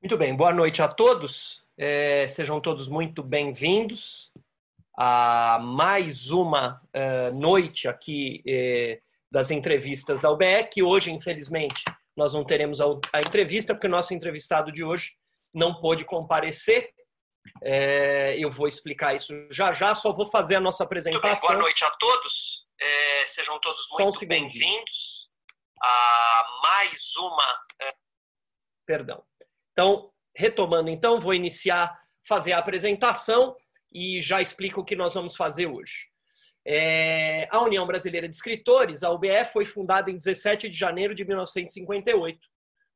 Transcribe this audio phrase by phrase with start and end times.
[0.00, 1.60] Muito bem, boa noite a todos.
[1.76, 4.30] É, sejam todos muito bem-vindos
[4.96, 11.82] a mais uma uh, noite aqui é, das entrevistas da UBE, que hoje, infelizmente,
[12.16, 15.16] nós não teremos a, a, entrevista, porque o nosso entrevistado de hoje
[15.52, 16.90] não pôde comparecer.
[17.60, 21.48] É, eu vou explicar isso já já, só vou fazer a nossa apresentação.
[21.48, 22.64] Boa noite a todos.
[22.80, 25.28] É, sejam todos muito um bem-vindos
[25.82, 27.58] a mais uma.
[28.86, 29.27] Perdão.
[29.78, 31.96] Então, retomando, então, vou iniciar,
[32.26, 33.54] fazer a apresentação
[33.92, 36.08] e já explico o que nós vamos fazer hoje.
[36.66, 41.24] É, a União Brasileira de Escritores, a UBE, foi fundada em 17 de janeiro de
[41.24, 42.40] 1958.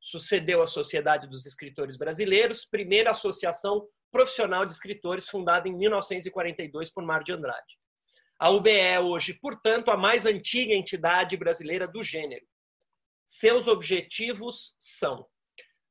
[0.01, 7.05] Sucedeu a Sociedade dos Escritores Brasileiros, primeira associação profissional de escritores fundada em 1942 por
[7.05, 7.77] Mário de Andrade.
[8.37, 12.45] A UBE é hoje, portanto, a mais antiga entidade brasileira do gênero.
[13.23, 15.25] Seus objetivos são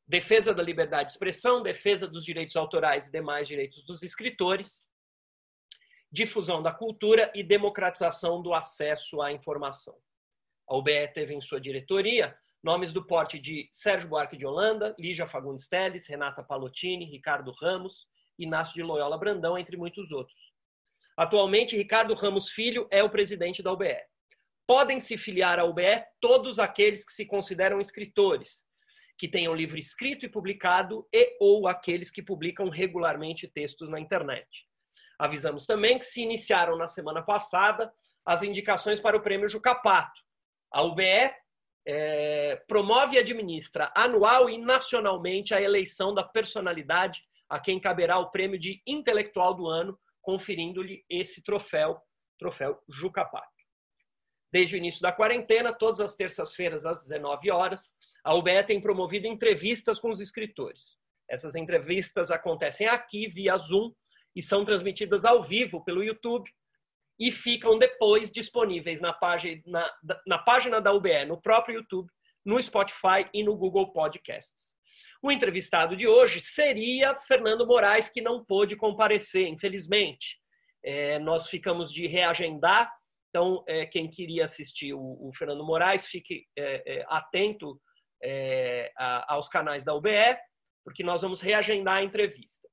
[0.06, 4.82] defesa da liberdade de expressão, defesa dos direitos autorais e demais direitos dos escritores,
[6.10, 9.96] difusão da cultura e democratização do acesso à informação.
[10.68, 15.26] A UBE teve em sua diretoria nomes do porte de Sérgio Buarque de Holanda, Lígia
[15.26, 18.06] Fagundes Teles, Renata Palottini, Ricardo Ramos,
[18.38, 20.52] Inácio de Loyola Brandão, entre muitos outros.
[21.16, 23.96] Atualmente, Ricardo Ramos Filho é o presidente da UBE.
[24.66, 28.64] Podem se filiar à UBE todos aqueles que se consideram escritores,
[29.22, 34.66] que tenham livro escrito e publicado e ou aqueles que publicam regularmente textos na internet.
[35.16, 37.94] Avisamos também que se iniciaram na semana passada
[38.26, 40.20] as indicações para o prêmio Jucapato.
[40.72, 41.32] A UBE
[41.86, 48.32] é, promove e administra anual e nacionalmente a eleição da personalidade a quem caberá o
[48.32, 52.02] prêmio de intelectual do ano, conferindo-lhe esse troféu,
[52.40, 53.46] troféu Jucapato.
[54.50, 57.92] Desde o início da quarentena, todas as terças-feiras às 19 horas,
[58.24, 60.96] a UBE tem promovido entrevistas com os escritores.
[61.28, 63.92] Essas entrevistas acontecem aqui via Zoom
[64.34, 66.48] e são transmitidas ao vivo pelo YouTube
[67.18, 69.90] e ficam depois disponíveis na página, na,
[70.26, 72.08] na página da UBE, no próprio YouTube,
[72.44, 74.72] no Spotify e no Google Podcasts.
[75.22, 80.36] O entrevistado de hoje seria Fernando Moraes, que não pôde comparecer, infelizmente.
[80.84, 82.92] É, nós ficamos de reagendar,
[83.28, 87.80] então, é, quem queria assistir o, o Fernando Moraes, fique é, é atento
[88.22, 90.36] é, a, aos canais da UBE,
[90.84, 92.68] porque nós vamos reagendar a entrevista.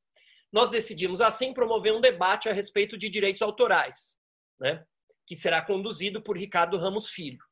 [0.51, 4.13] Nós decidimos, assim, promover um debate a respeito de direitos autorais,
[4.59, 4.83] né,
[5.27, 7.43] que será conduzido por Ricardo Ramos Filho.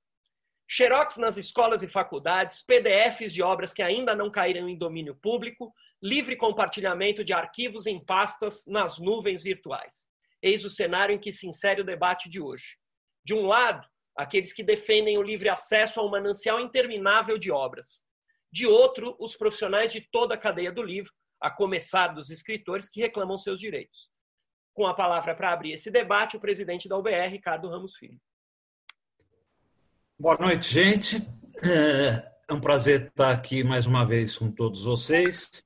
[0.69, 5.74] Xerox nas escolas e faculdades, PDFs de obras que ainda não caíram em domínio público,
[6.02, 10.06] livre compartilhamento de arquivos em pastas nas nuvens virtuais.
[10.41, 12.78] Eis o cenário em que se insere o debate de hoje.
[13.24, 13.88] De um lado,
[14.18, 18.04] aqueles que defendem o livre acesso a um manancial interminável de obras.
[18.52, 23.00] De outro, os profissionais de toda a cadeia do livro, a começar dos escritores que
[23.00, 24.10] reclamam seus direitos.
[24.74, 28.20] Com a palavra para abrir esse debate, o presidente da UBR, Ricardo Ramos Filho.
[30.20, 31.18] Boa noite, gente.
[32.50, 35.64] É um prazer estar aqui mais uma vez com todos vocês.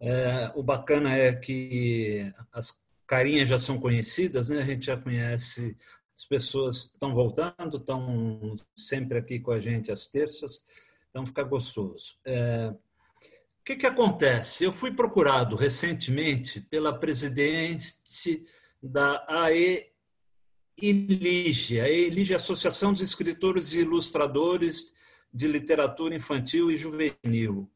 [0.00, 4.62] É, o bacana é que as carinhas já são conhecidas, né?
[4.62, 5.76] a gente já conhece
[6.16, 10.64] as pessoas estão voltando, estão sempre aqui com a gente às terças,
[11.10, 12.16] então fica gostoso.
[12.24, 14.64] É, o que, que acontece?
[14.64, 18.42] Eu fui procurado recentemente pela presidente
[18.82, 19.90] da AE
[20.80, 24.92] ILIGE, a ILIGE Associação dos Escritores e Ilustradores
[25.32, 27.70] de Literatura Infantil e Juvenil,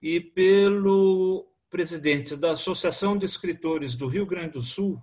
[0.00, 5.02] e pelo presidente da Associação de Escritores do Rio Grande do Sul,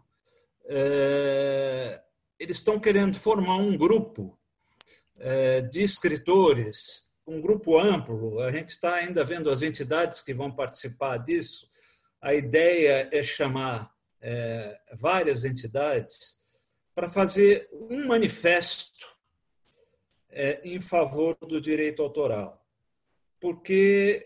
[0.65, 2.01] é,
[2.39, 4.37] eles estão querendo formar um grupo
[5.17, 8.39] é, de escritores, um grupo amplo.
[8.41, 11.67] A gente está ainda vendo as entidades que vão participar disso.
[12.21, 13.91] A ideia é chamar
[14.21, 16.37] é, várias entidades
[16.93, 19.15] para fazer um manifesto
[20.29, 22.65] é, em favor do direito autoral,
[23.39, 24.23] porque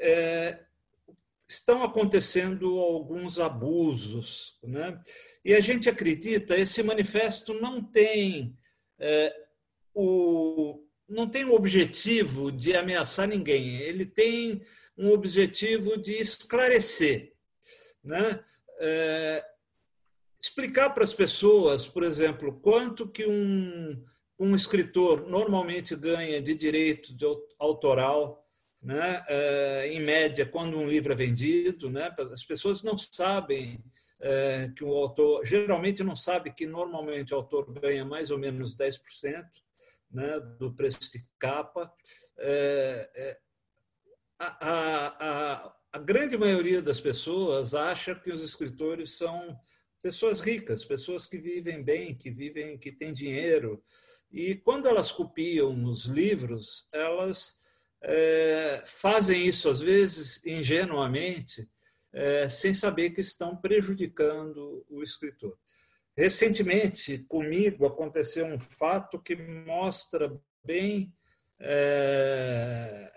[1.50, 5.02] estão acontecendo alguns abusos, né?
[5.44, 8.56] E a gente acredita esse manifesto não tem
[9.00, 9.36] é,
[9.94, 13.78] o não tem o objetivo de ameaçar ninguém.
[13.78, 14.62] Ele tem
[14.96, 17.34] um objetivo de esclarecer,
[18.04, 18.44] né?
[18.80, 19.44] É,
[20.40, 24.06] explicar para as pessoas, por exemplo, quanto que um
[24.40, 27.26] um escritor normalmente ganha de direito de
[27.60, 28.49] autoral
[28.82, 29.24] né?
[29.28, 32.14] É, em média, quando um livro é vendido, né?
[32.32, 33.84] as pessoas não sabem
[34.20, 38.76] é, que o autor, geralmente não sabe que normalmente o autor ganha mais ou menos
[38.76, 39.46] 10%
[40.12, 41.92] né, do preço de capa.
[44.40, 49.60] A, a, a, a grande maioria das pessoas acha que os escritores são
[50.02, 53.84] pessoas ricas, pessoas que vivem bem, que vivem, que têm dinheiro.
[54.32, 57.59] E quando elas copiam os livros, elas
[58.02, 61.70] é, fazem isso às vezes ingenuamente,
[62.12, 65.58] é, sem saber que estão prejudicando o escritor.
[66.18, 71.14] Recentemente, comigo aconteceu um fato que mostra bem
[71.60, 73.12] é,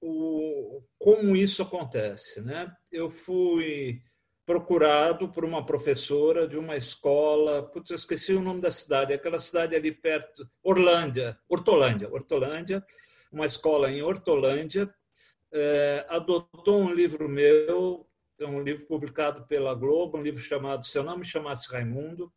[0.00, 2.40] o, como isso acontece.
[2.40, 2.72] Né?
[2.90, 4.02] Eu fui
[4.46, 9.38] procurado por uma professora de uma escola, putz, eu esqueci o nome da cidade, aquela
[9.38, 12.84] cidade ali perto, Orlândia, Hortolândia, Hortolândia,
[13.30, 14.92] uma escola em Hortolândia,
[15.52, 18.06] é, adotou um livro meu,
[18.38, 22.32] é um livro publicado pela Globo, um livro chamado Se Eu Não Me Chamasse Raimundo,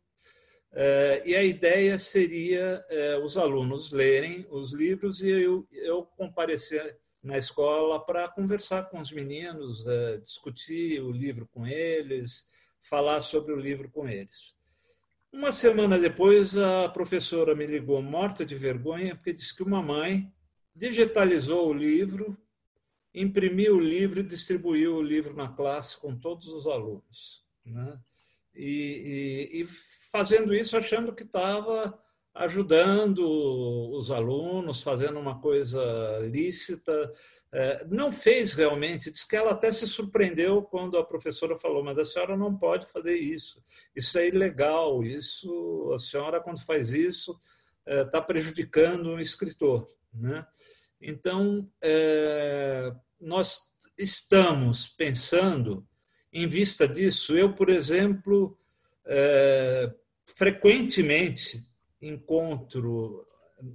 [0.72, 2.84] é, e a ideia seria
[3.22, 9.12] os alunos lerem os livros e eu, eu comparecer na escola para conversar com os
[9.12, 9.84] meninos,
[10.20, 12.46] discutir o livro com eles,
[12.80, 14.52] falar sobre o livro com eles.
[15.32, 20.32] Uma semana depois, a professora me ligou morta de vergonha porque disse que uma mãe
[20.74, 22.36] digitalizou o livro,
[23.14, 27.44] imprimiu o livro e distribuiu o livro na classe com todos os alunos.
[27.64, 27.98] Né?
[28.54, 29.64] E, e, e
[30.10, 31.98] fazendo isso achando que estava
[32.34, 33.20] ajudando
[33.92, 35.80] os alunos, fazendo uma coisa
[36.22, 37.12] lícita.
[37.52, 41.96] É, não fez realmente, diz que ela até se surpreendeu quando a professora falou, mas
[41.96, 43.62] a senhora não pode fazer isso,
[43.94, 47.38] isso é ilegal, isso, a senhora quando faz isso
[47.86, 49.88] está é, prejudicando o escritor.
[50.12, 50.44] Né?
[51.06, 52.90] Então, é,
[53.20, 55.86] nós estamos pensando,
[56.32, 58.58] em vista disso, eu, por exemplo,
[60.26, 61.62] frequentemente
[62.00, 63.26] encontro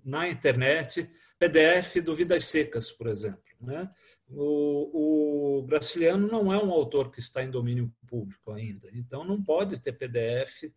[0.04, 3.40] na internet PDF do Vidas Secas, por exemplo.
[3.62, 3.90] Né?
[4.28, 9.42] O, o Graciliano não é um autor que está em domínio público ainda, então não
[9.44, 10.72] pode ter PDF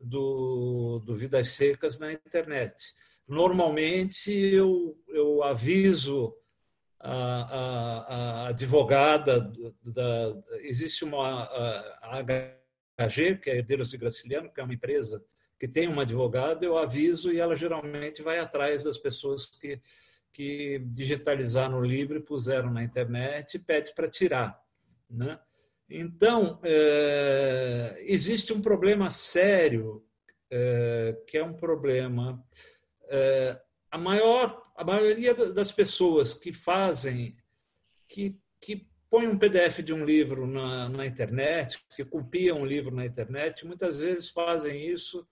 [0.00, 2.94] do, do Vidas Secas na internet.
[3.28, 6.34] Normalmente eu, eu aviso
[6.98, 9.52] a, a, a advogada
[9.82, 12.22] da, existe uma a,
[12.98, 15.24] HG, que é Herdeiros de Graciliano, que é uma empresa
[15.58, 19.80] que tem uma advogada, eu aviso e ela geralmente vai atrás das pessoas que,
[20.32, 24.60] que digitalizaram o livro puseram na internet e pede para tirar.
[25.10, 25.38] Né?
[25.90, 30.04] Então, é, existe um problema sério,
[30.50, 32.44] é, que é um problema.
[33.08, 33.60] É,
[33.90, 37.36] a, maior, a maioria das pessoas que fazem,
[38.06, 42.94] que, que põe um PDF de um livro na, na internet, que copiam um livro
[42.94, 45.26] na internet, muitas vezes fazem isso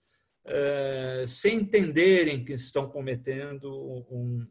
[0.45, 3.71] é, sem entenderem que estão cometendo
[4.09, 4.47] um,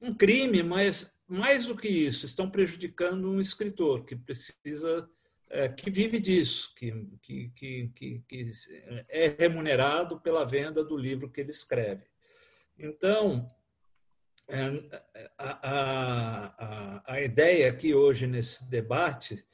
[0.00, 5.08] um crime, mas mais do que isso, estão prejudicando um escritor que precisa,
[5.76, 6.92] que vive disso, que,
[7.22, 7.48] que,
[7.94, 8.50] que, que,
[9.08, 12.04] é remunerado pela venda do livro que ele escreve.
[12.78, 13.48] Então,
[14.46, 14.66] é,
[15.36, 19.44] a, a, a, ideia aqui hoje nesse debate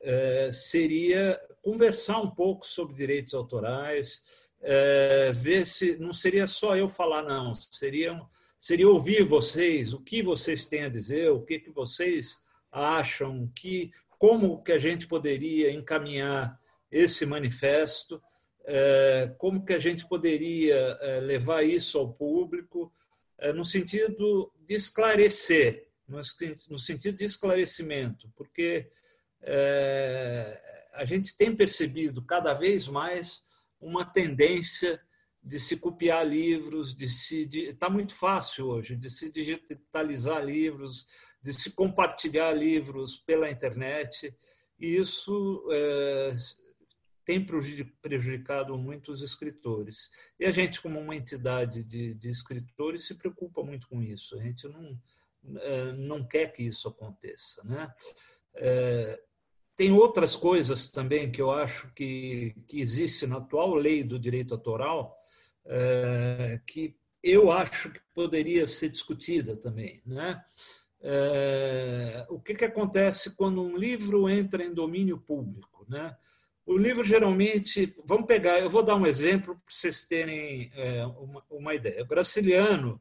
[0.00, 4.22] é, seria conversar um pouco sobre direitos autorais,
[4.60, 8.20] é, ver se não seria só eu falar, não, seria,
[8.56, 12.38] seria ouvir vocês, o que vocês têm a dizer, o que, que vocês
[12.70, 16.58] acham, que, como que a gente poderia encaminhar
[16.90, 18.22] esse manifesto,
[18.66, 22.92] é, como que a gente poderia levar isso ao público,
[23.54, 28.88] no sentido de esclarecer, no sentido de esclarecimento, porque
[29.42, 30.60] é,
[30.94, 33.44] a gente tem percebido cada vez mais
[33.80, 35.00] uma tendência
[35.42, 41.06] de se copiar livros, de se está muito fácil hoje de se digitalizar livros,
[41.44, 44.34] de se compartilhar livros pela internet.
[44.80, 46.34] E isso é,
[47.22, 47.44] tem
[48.00, 50.10] prejudicado muitos escritores.
[50.40, 54.38] E a gente, como uma entidade de, de escritores, se preocupa muito com isso.
[54.38, 54.98] A gente não,
[55.60, 57.62] é, não quer que isso aconteça.
[57.62, 57.92] Né?
[58.54, 59.22] É,
[59.76, 64.54] tem outras coisas também que eu acho que, que existe na atual lei do direito
[64.54, 65.14] autoral
[65.66, 70.02] é, que eu acho que poderia ser discutida também.
[70.06, 70.42] Né?
[71.06, 75.84] É, o que, que acontece quando um livro entra em domínio público?
[75.86, 76.16] Né?
[76.64, 81.44] O livro geralmente, vamos pegar, eu vou dar um exemplo para vocês terem é, uma,
[81.50, 82.02] uma ideia.
[82.02, 82.98] O Graciliano,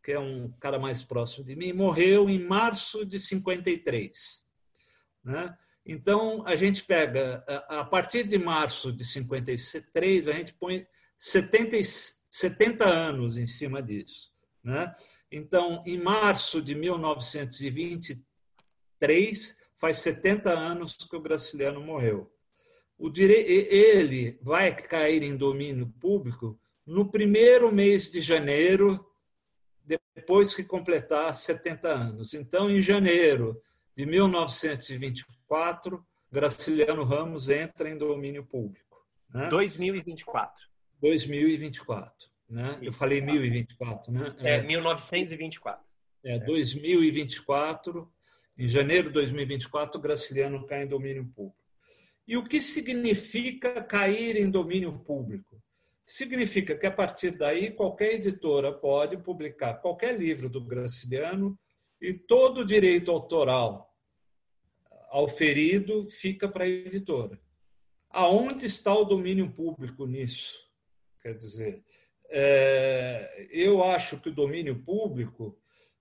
[0.00, 4.44] que é um cara mais próximo de mim, morreu em março de 53.
[5.24, 5.58] Né?
[5.84, 10.86] Então, a gente pega, a partir de março de 53, a gente põe
[11.18, 11.76] 70,
[12.30, 14.32] 70 anos em cima disso.
[14.62, 14.92] Né?
[15.36, 18.22] Então, em março de 1923,
[19.00, 22.32] 3, faz 70 anos que o Graciliano morreu.
[22.96, 23.34] O dire...
[23.34, 29.04] Ele vai cair em domínio público no primeiro mês de janeiro,
[30.14, 32.32] depois que completar 70 anos.
[32.32, 33.60] Então, em janeiro
[33.96, 39.04] de 1924, Graciliano Ramos entra em domínio público.
[39.28, 39.48] Né?
[39.48, 40.54] 2024.
[41.00, 42.33] 2024.
[42.48, 42.78] Né?
[42.82, 44.36] Eu falei 1024, né?
[44.38, 45.84] É, é 1924.
[46.24, 48.12] É, 2024,
[48.56, 51.58] em janeiro de 2024, Graciliano cai em domínio público.
[52.26, 55.62] E o que significa cair em domínio público?
[56.06, 61.58] Significa que, a partir daí, qualquer editora pode publicar qualquer livro do Graciliano
[62.00, 63.90] e todo o direito autoral
[65.10, 67.40] auferido fica para a editora.
[68.10, 70.68] Aonde está o domínio público nisso?
[71.22, 71.84] Quer dizer,
[73.50, 75.56] eu acho que o domínio público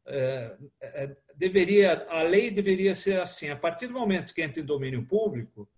[0.05, 4.65] é, é, deveria, a lei deveria ser assim: a partir do momento que entra em
[4.65, 5.69] domínio público,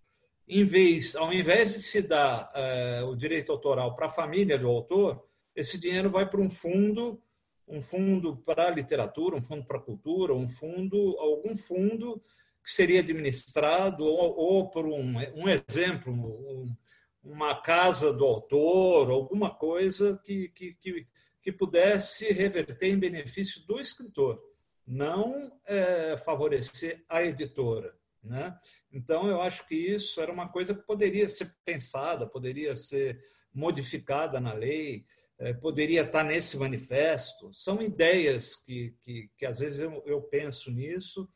[0.47, 4.67] em vez, ao invés de se dar é, o direito autoral para a família do
[4.67, 5.23] autor,
[5.55, 7.21] esse dinheiro vai para um fundo,
[7.67, 12.21] um fundo para a literatura, um fundo para a cultura, um fundo, algum fundo
[12.63, 16.75] que seria administrado ou, ou por um, um exemplo, um,
[17.25, 21.07] uma casa do autor, alguma coisa que, que, que,
[21.41, 24.41] que pudesse reverter em benefício do escritor,
[24.85, 27.97] não é, favorecer a editora.
[28.23, 28.57] Né?
[28.91, 33.19] Então, eu acho que isso era uma coisa que poderia ser pensada, poderia ser
[33.53, 35.05] modificada na lei,
[35.37, 37.53] é, poderia estar nesse manifesto.
[37.53, 41.29] São ideias que, que, que às vezes eu, eu penso nisso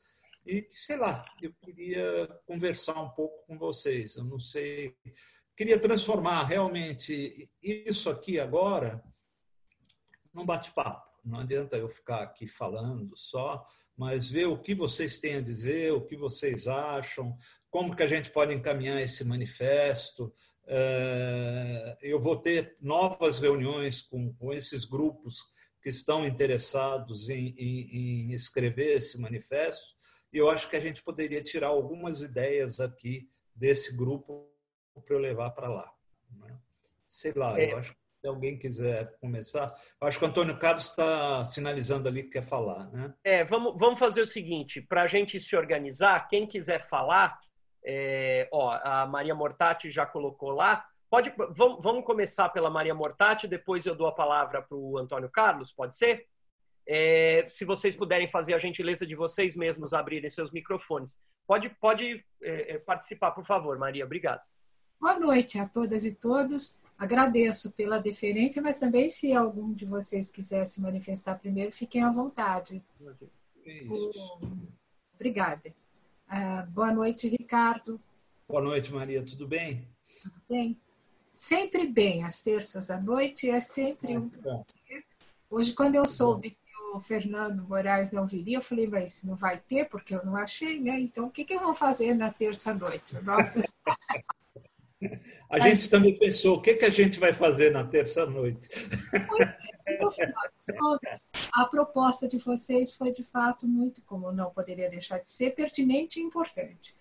[0.46, 4.15] e que, sei lá, eu queria conversar um pouco com vocês.
[4.15, 4.96] Eu não sei,
[5.60, 9.04] queria transformar realmente isso aqui agora
[10.34, 11.20] num bate-papo.
[11.22, 15.92] Não adianta eu ficar aqui falando só, mas ver o que vocês têm a dizer,
[15.92, 17.36] o que vocês acham,
[17.70, 20.34] como que a gente pode encaminhar esse manifesto.
[20.66, 25.44] É, eu vou ter novas reuniões com, com esses grupos
[25.84, 29.94] que estão interessados em, em, em escrever esse manifesto,
[30.32, 34.58] e eu acho que a gente poderia tirar algumas ideias aqui desse grupo
[35.01, 35.91] para eu levar para lá.
[36.32, 36.58] Né?
[37.08, 37.74] Sei lá, é.
[37.74, 42.08] eu acho que se alguém quiser começar, eu acho que o Antônio Carlos está sinalizando
[42.08, 43.13] ali que quer falar, né?
[43.24, 47.39] É, vamos, vamos fazer o seguinte, para a gente se organizar, quem quiser falar,
[47.86, 53.48] é, ó, a Maria Mortati já colocou lá, pode, vamos, vamos começar pela Maria Mortati,
[53.48, 56.27] depois eu dou a palavra para o Antônio Carlos, pode ser?
[56.86, 61.15] É, se vocês puderem fazer a gentileza de vocês mesmos abrirem seus microfones.
[61.46, 64.06] Pode, pode é, é, participar, por favor, Maria.
[64.06, 64.41] Obrigado.
[65.00, 66.75] Boa noite a todas e todos.
[66.98, 72.12] Agradeço pela deferência, mas também, se algum de vocês quiser se manifestar primeiro, fiquem à
[72.12, 72.84] vontade.
[73.65, 74.39] Isso.
[75.15, 75.74] Obrigada.
[76.27, 78.00] Uh, boa noite, Ricardo.
[78.46, 79.24] Boa noite, Maria.
[79.24, 79.88] Tudo bem?
[80.22, 80.77] Tudo bem.
[81.34, 85.06] Sempre bem, às terças à noite é sempre um prazer.
[85.50, 86.58] Hoje, quando eu soube
[86.94, 90.77] o Fernando Moraes não viria, eu falei, mas não vai ter, porque eu não achei,
[90.82, 91.00] né?
[91.00, 93.15] Então, o que, que eu vou fazer na terça-noite?
[93.22, 93.62] Nossa...
[95.50, 95.63] A mas...
[95.63, 98.68] gente também pensou, o que, que a gente vai fazer na terça-noite?
[99.86, 104.51] É, no final das contas, a proposta de vocês foi, de fato, muito, como não
[104.51, 106.94] poderia deixar de ser, pertinente e importante.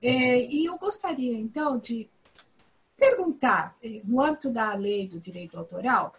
[0.00, 2.08] É, e eu gostaria, então, de
[2.96, 6.12] perguntar, eh, no âmbito da lei do direito autoral,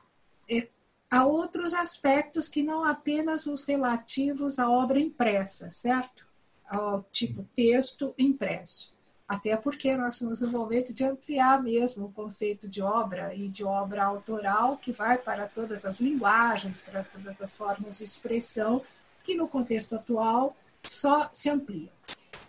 [0.50, 0.68] é,
[1.10, 6.28] há outros aspectos que não apenas os relativos à obra impressa, certo?
[6.66, 8.94] Ao tipo texto impresso.
[9.32, 13.64] Até porque nós estamos no momento de ampliar mesmo o conceito de obra e de
[13.64, 18.84] obra autoral, que vai para todas as linguagens, para todas as formas de expressão,
[19.24, 21.90] que no contexto atual só se amplia.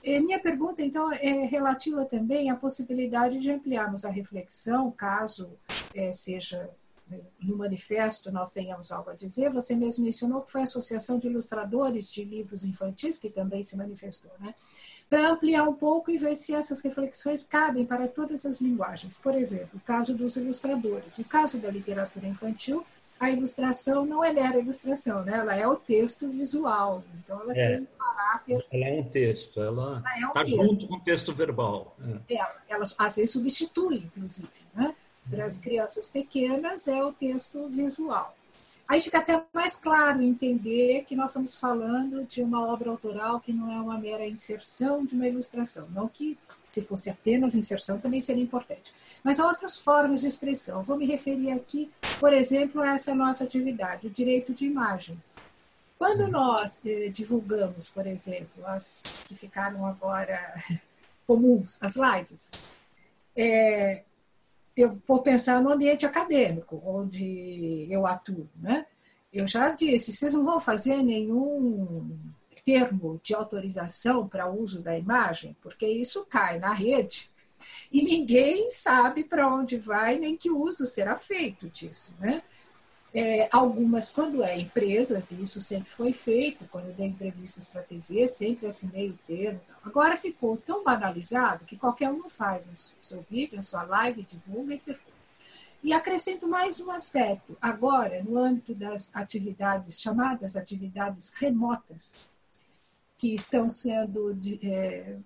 [0.02, 5.48] Minha pergunta, então, é relativa também à possibilidade de ampliarmos a reflexão, caso
[5.94, 6.68] é, seja
[7.40, 9.50] no manifesto nós tenhamos algo a dizer.
[9.50, 13.76] Você mesmo mencionou que foi a Associação de Ilustradores de Livros Infantis que também se
[13.76, 14.52] manifestou, né?
[15.12, 19.18] Para ampliar um pouco e ver se essas reflexões cabem para todas as linguagens.
[19.18, 21.18] Por exemplo, o caso dos ilustradores.
[21.18, 22.82] No caso da literatura infantil,
[23.20, 25.36] a ilustração não é mera ilustração, né?
[25.36, 27.04] ela é o texto visual.
[27.18, 28.66] Então, ela é, tem um caráter.
[28.72, 31.94] Ela é um texto, ela está é um junto com o texto verbal.
[32.30, 32.34] É.
[32.36, 32.46] é.
[32.70, 34.48] ela às vezes substitui, inclusive.
[34.74, 34.94] Né?
[35.30, 38.34] para as crianças pequenas é o texto visual.
[38.92, 43.50] Aí fica até mais claro entender que nós estamos falando de uma obra autoral que
[43.50, 45.88] não é uma mera inserção de uma ilustração.
[45.94, 46.36] Não que,
[46.70, 48.92] se fosse apenas inserção, também seria importante.
[49.24, 50.82] Mas há outras formas de expressão.
[50.82, 55.18] Vou me referir aqui, por exemplo, a essa nossa atividade, o direito de imagem.
[55.98, 60.54] Quando nós eh, divulgamos, por exemplo, as que ficaram agora
[61.26, 62.68] comuns, as lives,
[63.34, 64.02] é,
[64.76, 68.48] eu vou pensar no ambiente acadêmico, onde eu atuo.
[68.56, 68.86] Né?
[69.32, 72.18] Eu já disse, vocês não vão fazer nenhum
[72.64, 77.30] termo de autorização para uso da imagem, porque isso cai na rede
[77.90, 82.14] e ninguém sabe para onde vai nem que uso será feito disso.
[82.18, 82.42] Né?
[83.14, 87.82] É, algumas, quando é empresas, e isso sempre foi feito, quando eu dei entrevistas para
[87.82, 89.60] a TV, sempre assinei o termo.
[89.84, 94.74] Agora ficou tão banalizado que qualquer um faz o seu vídeo, a sua live, divulga
[94.74, 95.12] e circula.
[95.82, 97.56] E acrescento mais um aspecto.
[97.60, 102.16] Agora, no âmbito das atividades, chamadas atividades remotas,
[103.18, 105.16] que estão sendo, é,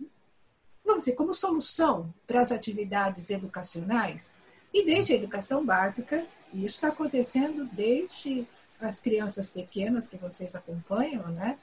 [0.84, 4.34] vamos dizer, como solução para as atividades educacionais,
[4.72, 8.46] e desde a educação básica e isso está acontecendo desde
[8.80, 11.58] as crianças pequenas que vocês acompanham, né?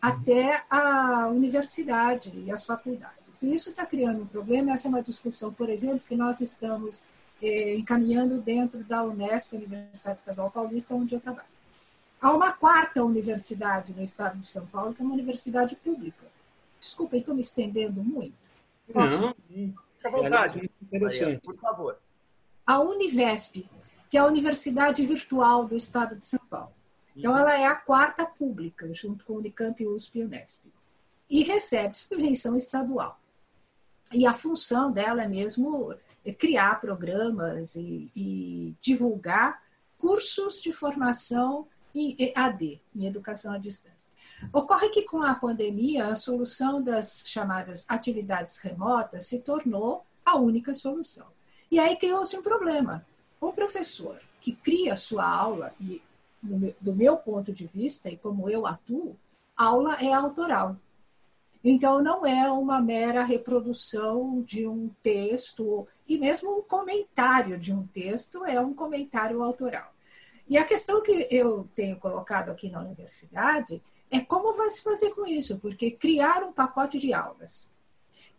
[0.00, 3.42] Até a universidade e as faculdades.
[3.42, 4.72] E isso está criando um problema.
[4.72, 7.02] Essa é uma discussão, por exemplo, que nós estamos
[7.42, 11.48] eh, encaminhando dentro da Unesp, Universidade Estadual Paulista, onde eu trabalho.
[12.20, 16.26] Há uma quarta universidade no estado de São Paulo, que é uma universidade pública.
[16.78, 18.34] Desculpa, estou me estendendo muito.
[18.92, 19.22] Posso?
[19.22, 20.70] Não, fica à vontade.
[20.92, 21.98] Maria, por favor.
[22.66, 23.66] A Univesp,
[24.10, 26.72] que é a Universidade Virtual do Estado de São Paulo.
[27.16, 30.64] Então, ela é a quarta pública, junto com o Unicamp, USP e Unesp.
[31.28, 33.18] E recebe subvenção estadual.
[34.12, 35.94] E a função dela é mesmo
[36.38, 39.62] criar programas e, e divulgar
[39.98, 44.10] cursos de formação em EAD, em educação à distância.
[44.52, 50.74] Ocorre que com a pandemia, a solução das chamadas atividades remotas se tornou a única
[50.74, 51.26] solução.
[51.70, 53.04] E aí criou-se um problema.
[53.40, 56.02] O professor que cria sua aula, e
[56.42, 59.16] do meu ponto de vista, e como eu atuo,
[59.56, 60.76] aula é autoral.
[61.62, 67.86] Então, não é uma mera reprodução de um texto, e mesmo um comentário de um
[67.86, 69.92] texto é um comentário autoral.
[70.48, 75.10] E a questão que eu tenho colocado aqui na universidade é como vai se fazer
[75.10, 77.70] com isso, porque criar um pacote de aulas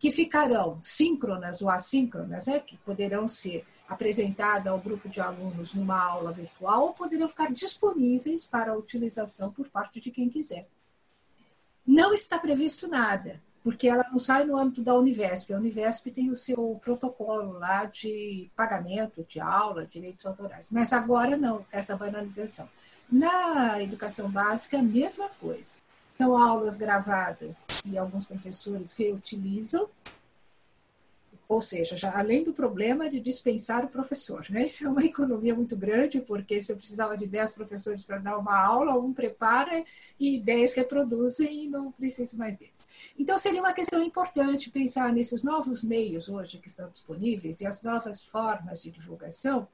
[0.02, 6.04] que ficarão síncronas ou assíncronas, né, que poderão ser apresentadas ao grupo de alunos numa
[6.04, 10.66] aula virtual ou poderão ficar disponíveis para utilização por parte de quem quiser.
[11.86, 15.54] Não está previsto nada, porque ela não sai no âmbito da Univesp.
[15.54, 20.68] A Univesp tem o seu protocolo lá de pagamento de aula, direitos autorais.
[20.72, 22.68] Mas agora não, essa banalização.
[23.08, 25.78] Na educação básica, a mesma coisa.
[26.21, 29.89] São aulas gravadas e alguns professores reutilizam,
[31.49, 34.45] ou seja, já além do problema de dispensar o professor.
[34.51, 34.65] Né?
[34.65, 38.38] Isso é uma economia muito grande, porque se eu precisava de 10 professores para dar
[38.38, 39.84] uma aula, um prepara
[40.19, 42.75] e 10 reproduzem e não preciso mais deles.
[43.17, 47.81] Então, seria uma questão importante pensar nesses novos meios hoje que estão disponíveis e as
[47.81, 49.67] novas formas de divulgação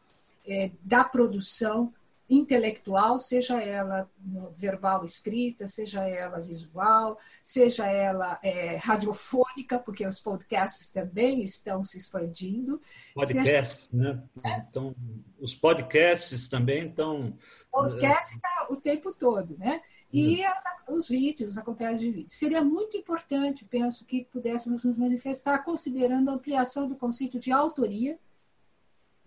[0.47, 1.93] é, da produção
[2.29, 4.09] intelectual, seja ela
[4.55, 11.97] verbal escrita, seja ela visual, seja ela é, radiofônica, porque os podcasts também estão se
[11.97, 12.81] expandindo.
[13.13, 14.03] Podcasts, seja...
[14.03, 14.23] né?
[14.43, 14.57] É?
[14.69, 14.95] Então,
[15.39, 17.33] os podcasts também estão.
[17.71, 19.81] Podcast está o tempo todo, né?
[20.11, 22.33] E as, os vídeos, as acompanhadas de vídeos.
[22.33, 28.17] Seria muito importante, penso, que pudéssemos nos manifestar considerando a ampliação do conceito de autoria,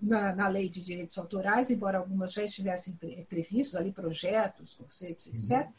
[0.00, 5.26] na, na, lei de direitos autorais, embora algumas já estivessem pre, previstos ali projetos, conceitos,
[5.28, 5.72] etc., uhum.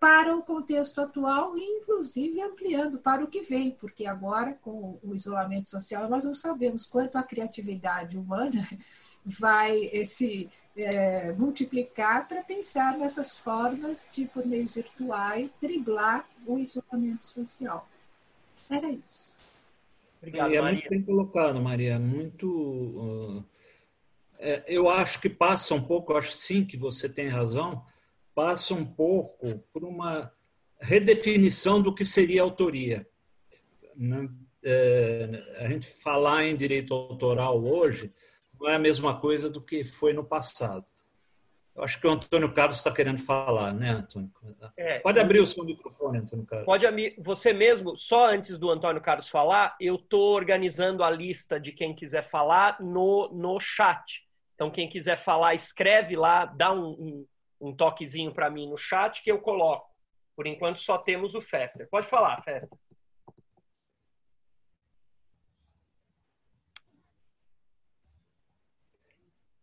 [0.00, 5.14] para o contexto atual e, inclusive, ampliando para o que vem, porque agora, com o
[5.14, 8.68] isolamento social, nós não sabemos quanto a criatividade humana
[9.24, 17.26] vai se é, multiplicar para pensar nessas formas de, por meios virtuais, driblar o isolamento
[17.26, 17.88] social.
[18.68, 19.53] Era isso.
[20.24, 20.72] Obrigado, é Maria.
[20.72, 21.98] muito bem colocado, Maria.
[21.98, 22.48] Muito.
[22.48, 23.44] Uh,
[24.38, 27.84] é, eu acho que passa um pouco, eu acho sim que você tem razão,
[28.34, 30.32] passa um pouco por uma
[30.80, 33.06] redefinição do que seria autoria.
[33.94, 34.28] Né?
[34.64, 38.12] É, a gente falar em direito autoral hoje
[38.58, 40.86] não é a mesma coisa do que foi no passado.
[41.74, 44.30] Eu acho que o Antônio Carlos está querendo falar, né, Antônio?
[44.76, 46.66] É, pode abrir o seu microfone, Antônio Carlos.
[46.66, 46.86] Pode
[47.18, 51.92] você mesmo, só antes do Antônio Carlos falar, eu estou organizando a lista de quem
[51.92, 54.22] quiser falar no, no chat.
[54.54, 57.26] Então, quem quiser falar, escreve lá, dá um, um,
[57.60, 59.92] um toquezinho para mim no chat que eu coloco.
[60.36, 61.88] Por enquanto, só temos o Fester.
[61.90, 62.68] Pode falar, Fester.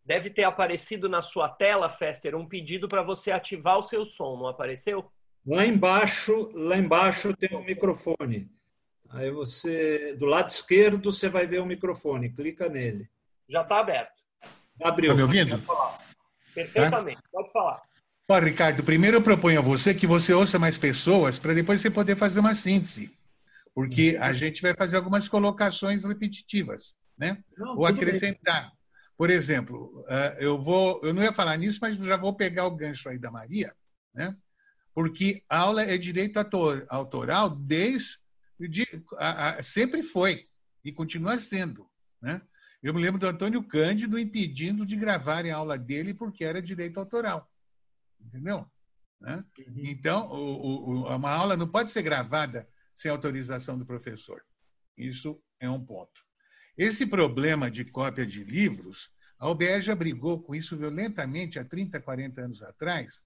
[0.04, 4.36] Deve ter aparecido na sua tela, Fester, um pedido para você ativar o seu som,
[4.36, 5.10] não apareceu?
[5.46, 8.50] Lá embaixo, lá embaixo tem um microfone.
[9.10, 12.30] Aí você, do lado esquerdo, você vai ver o microfone.
[12.30, 13.08] Clica nele.
[13.48, 14.22] Já está aberto.
[14.82, 15.10] Abriu.
[15.10, 15.62] Está me ouvindo?
[16.54, 17.20] Perfeitamente.
[17.20, 17.28] Tá?
[17.30, 17.82] Pode falar.
[18.28, 21.90] Ó, Ricardo, primeiro eu proponho a você que você ouça mais pessoas para depois você
[21.90, 23.12] poder fazer uma síntese.
[23.74, 27.42] Porque a gente vai fazer algumas colocações repetitivas, né?
[27.56, 28.64] Não, Ou acrescentar.
[28.64, 28.81] Bem.
[29.22, 32.74] Por exemplo, ah, eu vou, eu não ia falar nisso, mas já vou pegar o
[32.74, 33.72] gancho aí da Maria,
[34.12, 34.36] né?
[34.92, 36.40] Porque aula é direito
[36.88, 38.18] autoral desde
[38.58, 38.84] de,
[39.18, 40.48] a, a, sempre foi
[40.84, 41.88] e continua sendo,
[42.20, 42.42] né?
[42.82, 46.98] Eu me lembro do Antônio Cândido impedindo de gravar em aula dele porque era direito
[46.98, 47.48] autoral,
[48.20, 48.68] entendeu?
[49.20, 49.36] Né?
[49.36, 49.82] Uhum.
[49.84, 54.42] Então, o, o, uma aula não pode ser gravada sem autorização do professor.
[54.98, 56.20] Isso é um ponto.
[56.76, 62.00] Esse problema de cópia de livros, a UBE já brigou com isso violentamente há 30,
[62.00, 63.22] 40 anos atrás,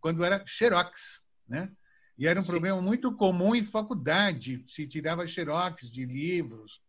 [0.00, 1.20] quando era xerox.
[1.48, 1.70] Né?
[2.18, 2.50] E era um Sim.
[2.50, 6.80] problema muito comum em faculdade, se tirava xerox de livros,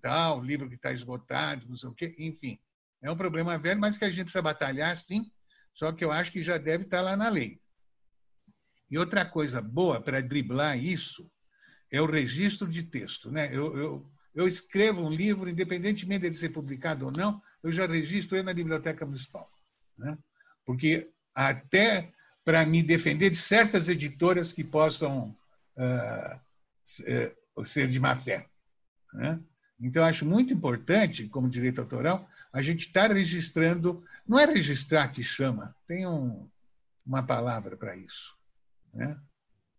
[0.00, 2.58] tal, livro que está esgotado, não sei o quê, enfim.
[3.00, 5.30] É um problema velho, mas que a gente precisa batalhar, sim,
[5.74, 7.60] só que eu acho que já deve estar tá lá na lei.
[8.90, 11.30] E outra coisa boa para driblar isso
[11.90, 13.30] é o registro de texto.
[13.30, 13.48] Né?
[13.54, 18.36] Eu, eu, eu escrevo um livro, independentemente dele ser publicado ou não, eu já registro
[18.36, 19.50] ele na Biblioteca Municipal.
[19.96, 20.18] Né?
[20.66, 22.12] Porque até
[22.44, 25.34] para me defender de certas editoras que possam
[25.76, 28.46] uh, ser de má fé.
[29.12, 29.40] Né?
[29.80, 34.04] Então, acho muito importante, como direito autoral, a gente estar tá registrando.
[34.26, 36.48] Não é registrar que chama, tem um,
[37.06, 38.36] uma palavra para isso.
[38.92, 39.16] Né?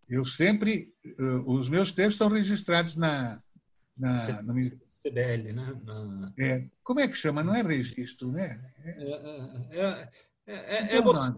[0.09, 0.93] Eu sempre.
[1.19, 3.41] Uh, os meus textos estão registrados na,
[3.97, 4.17] na,
[5.05, 5.81] CBL, né?
[5.83, 6.33] Na...
[6.37, 7.43] É, como é que chama?
[7.43, 8.59] Não é registro, né?
[8.83, 8.89] É,
[9.71, 10.09] é,
[10.47, 11.33] é, é, é você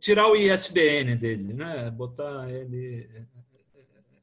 [0.00, 1.90] tirar o ISBN dele, né?
[1.90, 3.08] Botar ele.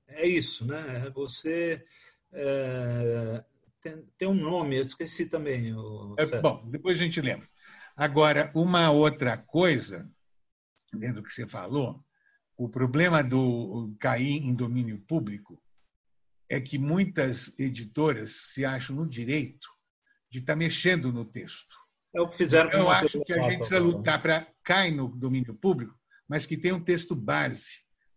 [0.08, 1.10] É isso, né?
[1.14, 1.84] Você
[2.32, 3.44] é,
[3.82, 5.74] tem, tem, um nome, eu esqueci também.
[5.74, 7.48] O é, bom, depois a gente lembra.
[7.96, 10.10] Agora, uma outra coisa,
[10.94, 12.04] dentro do que você falou,
[12.58, 15.62] o problema do cair em domínio público
[16.52, 19.70] é que muitas editoras se acham no direito
[20.30, 21.78] de estar mexendo no texto.
[22.14, 25.08] É o que fizeram com Eu acho que a gente precisa lutar para cair no
[25.08, 27.70] domínio público, mas que tenha um texto base,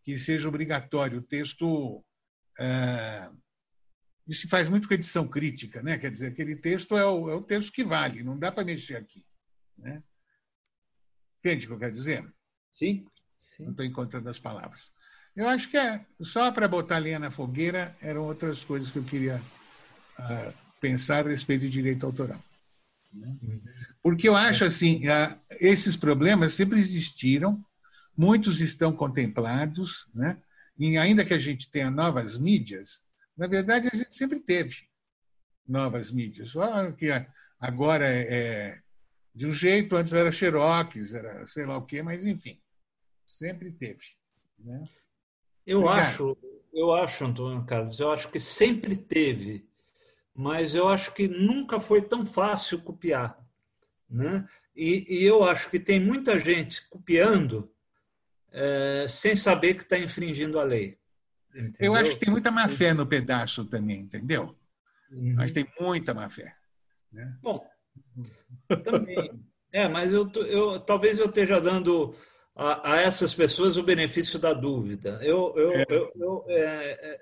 [0.03, 1.21] que seja obrigatório.
[1.21, 2.05] O texto.
[2.59, 3.41] Uh,
[4.27, 5.97] isso se faz muito com edição crítica, né?
[5.97, 8.97] Quer dizer, aquele texto é o, é o texto que vale, não dá para mexer
[8.97, 9.25] aqui.
[9.79, 10.03] Né?
[11.39, 12.35] Entende o que eu quero dizer?
[12.73, 13.07] Sim.
[13.39, 13.63] sim.
[13.63, 14.91] Não estou encontrando as palavras.
[15.37, 19.05] Eu acho que é só para botar lenha na fogueira eram outras coisas que eu
[19.05, 19.43] queria
[20.19, 22.43] uh, pensar a respeito de direito autoral.
[24.03, 27.65] Porque eu acho assim, uh, esses problemas sempre existiram,
[28.17, 30.41] muitos estão contemplados, né?
[30.79, 33.03] e ainda que a gente tenha novas mídias,
[33.37, 34.89] na verdade a gente sempre teve
[35.67, 37.09] novas mídias, só que
[37.59, 38.79] agora é, é
[39.35, 42.61] de um jeito, antes era xerox, era sei lá o quê, mas enfim,
[43.27, 44.05] sempre teve.
[44.59, 44.85] Né?
[45.67, 46.37] Eu acho,
[46.73, 49.67] eu acho, Antônio Carlos, eu acho que sempre teve,
[50.35, 53.39] mas eu acho que nunca foi tão fácil copiar.
[54.09, 54.47] Né?
[54.77, 57.71] E, e eu acho que tem muita gente copiando
[58.53, 60.99] é, sem saber que está infringindo a lei.
[61.51, 61.75] Entendeu?
[61.81, 64.57] Eu acho que tem muita má fé no pedaço também, entendeu?
[65.11, 65.37] Uhum.
[65.37, 66.55] Que tem muita má fé.
[67.13, 67.37] Né?
[67.41, 67.65] Bom,
[68.83, 69.31] também.
[69.73, 72.15] É, mas eu, eu talvez eu esteja dando
[72.55, 75.19] a, a, essas pessoas o benefício da dúvida.
[75.23, 75.85] Eu, eu, é.
[75.89, 77.21] eu, eu, é, é,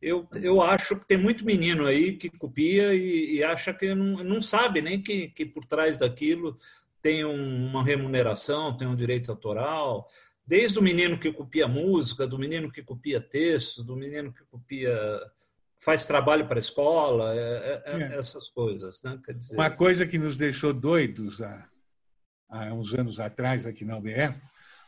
[0.00, 4.24] eu, eu, acho que tem muito menino aí que copia e, e acha que não,
[4.24, 6.56] não sabe nem que, que por trás daquilo
[7.00, 10.08] tem uma remuneração, tem um direito autoral.
[10.46, 14.96] Desde o menino que copia música, do menino que copia texto, do menino que copia
[15.78, 19.02] faz trabalho para a escola, é, é, é, essas coisas.
[19.02, 19.18] Né?
[19.36, 19.56] Dizer...
[19.56, 21.68] Uma coisa que nos deixou doidos há,
[22.48, 24.32] há uns anos atrás aqui na UBE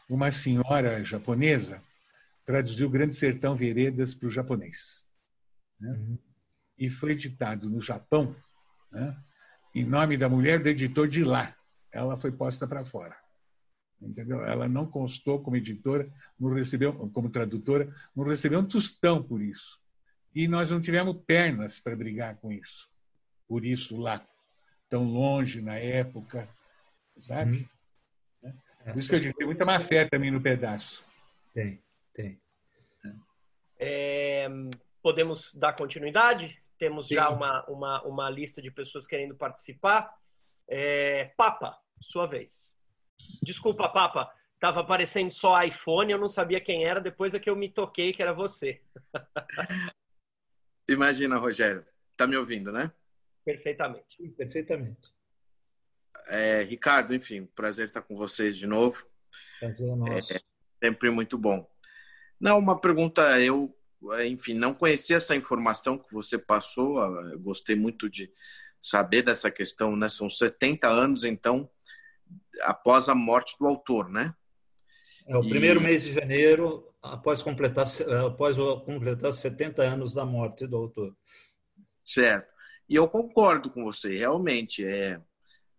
[0.09, 1.83] uma senhora japonesa
[2.45, 5.05] traduziu Grande Sertão Veredas para o japonês.
[5.81, 5.91] Né?
[5.91, 6.19] Uhum.
[6.79, 8.35] E foi editado no Japão,
[8.93, 9.17] né?
[9.75, 11.57] em nome da mulher do editor de lá.
[11.91, 13.17] Ela foi posta para fora.
[14.01, 14.45] Entendeu?
[14.45, 19.79] Ela não constou como editora, não recebeu, como tradutora, não recebeu um tostão por isso.
[20.35, 22.91] E nós não tivemos pernas para brigar com isso.
[23.49, 24.23] Por isso lá,
[24.89, 26.49] tão longe na época,
[27.17, 27.59] sabe?
[27.59, 27.69] Uhum.
[28.85, 31.05] Por isso que eu digo, tem muita má fé também no pedaço.
[31.53, 32.41] Tem, tem.
[33.79, 34.49] É,
[35.03, 36.61] podemos dar continuidade?
[36.79, 37.15] Temos Sim.
[37.15, 40.15] já uma, uma, uma lista de pessoas querendo participar.
[40.69, 42.75] É, Papa, sua vez.
[43.43, 47.57] Desculpa, Papa, estava aparecendo só iPhone, eu não sabia quem era, depois é que eu
[47.57, 48.81] me toquei que era você.
[50.89, 51.85] Imagina, Rogério.
[52.17, 52.93] Tá me ouvindo, né?
[53.45, 54.17] Perfeitamente.
[54.17, 55.13] Sim, perfeitamente.
[56.27, 59.07] É, Ricardo, enfim, prazer estar com vocês de novo.
[59.61, 60.33] Prazer é nosso.
[60.33, 60.41] É,
[60.83, 61.69] sempre muito bom.
[62.41, 63.75] Não, uma pergunta, eu,
[64.27, 67.01] enfim, não conhecia essa informação que você passou,
[67.39, 68.31] gostei muito de
[68.81, 70.09] saber dessa questão, né?
[70.09, 71.71] São 70 anos, então,
[72.63, 74.35] após a morte do autor, né?
[75.27, 77.87] É o primeiro mês de janeiro, após completar,
[78.27, 81.17] após completar 70 anos da morte do autor.
[82.03, 82.53] Certo.
[82.87, 84.85] E eu concordo com você, realmente.
[84.85, 85.19] É,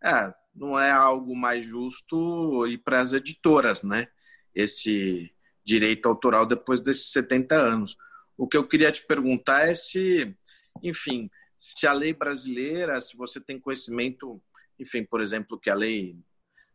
[0.06, 4.08] é não é algo mais justo e para as editoras, né?
[4.54, 7.98] Esse direito autoral depois desses 70 anos.
[8.38, 10.34] O que eu queria te perguntar é se,
[10.82, 14.42] enfim, se a lei brasileira, se você tem conhecimento,
[14.80, 16.18] enfim, por exemplo, que a lei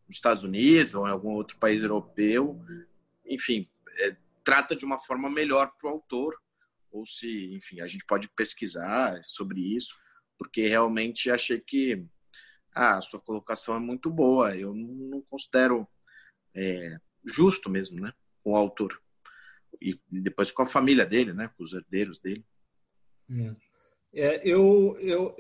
[0.07, 2.61] nos Estados Unidos ou em algum outro país europeu,
[3.25, 6.37] enfim, é, trata de uma forma melhor para o autor,
[6.91, 9.97] ou se, enfim, a gente pode pesquisar sobre isso,
[10.37, 12.05] porque realmente achei que
[12.75, 14.57] ah, a sua colocação é muito boa.
[14.57, 15.87] Eu não considero
[16.55, 19.01] é, justo mesmo, né, com o autor
[19.81, 22.45] e depois com a família dele, né, com os herdeiros dele.
[23.31, 23.71] É.
[24.13, 25.37] É, eu, eu,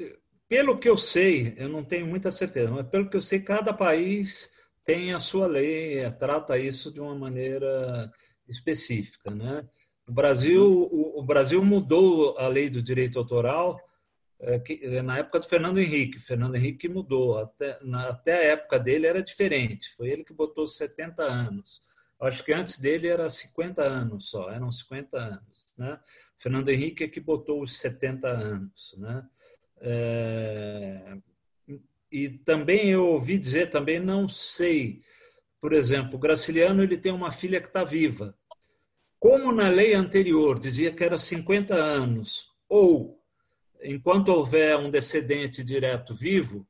[0.48, 3.74] pelo que eu sei, eu não tenho muita certeza, mas pelo que eu sei, cada
[3.74, 4.50] país
[4.84, 8.10] tem a sua lei, é, trata isso de uma maneira
[8.48, 9.30] específica.
[9.32, 9.68] Né?
[10.06, 13.80] O, Brasil, o, o Brasil mudou a lei do direito autoral
[15.04, 16.18] na época do Fernando Henrique.
[16.18, 20.66] Fernando Henrique mudou, até, na, até a época dele era diferente, foi ele que botou
[20.66, 21.82] 70 anos.
[22.18, 25.72] Acho que antes dele era 50 anos só, eram 50 anos.
[25.76, 25.98] Né?
[26.38, 28.94] Fernando Henrique é que botou os 70 anos.
[28.98, 29.26] Né?
[29.80, 31.16] É,
[32.12, 35.00] e também eu ouvi dizer, também não sei,
[35.60, 38.36] por exemplo, o Graciliano ele tem uma filha que está viva.
[39.18, 43.19] Como na lei anterior dizia que era 50 anos, ou
[43.82, 46.66] enquanto houver um descendente direto vivo,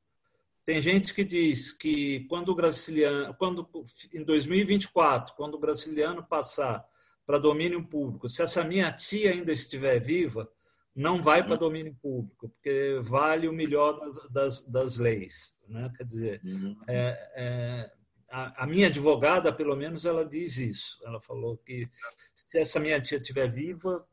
[0.64, 3.68] tem gente que diz que quando o Graciliano, quando
[4.12, 6.85] em 2024, quando o Graciliano passar
[7.27, 10.49] para domínio público, se essa minha tia ainda estiver viva,
[10.94, 15.57] não vai para domínio público, porque vale o melhor das, das, das leis.
[15.68, 15.90] Né?
[15.96, 16.77] Quer dizer, uhum.
[16.87, 17.92] é, é,
[18.29, 20.99] a, a, minha advogada, pelo menos, ela diz isso.
[21.05, 21.88] Ela falou que
[22.35, 24.05] se essa minha tia estiver viva,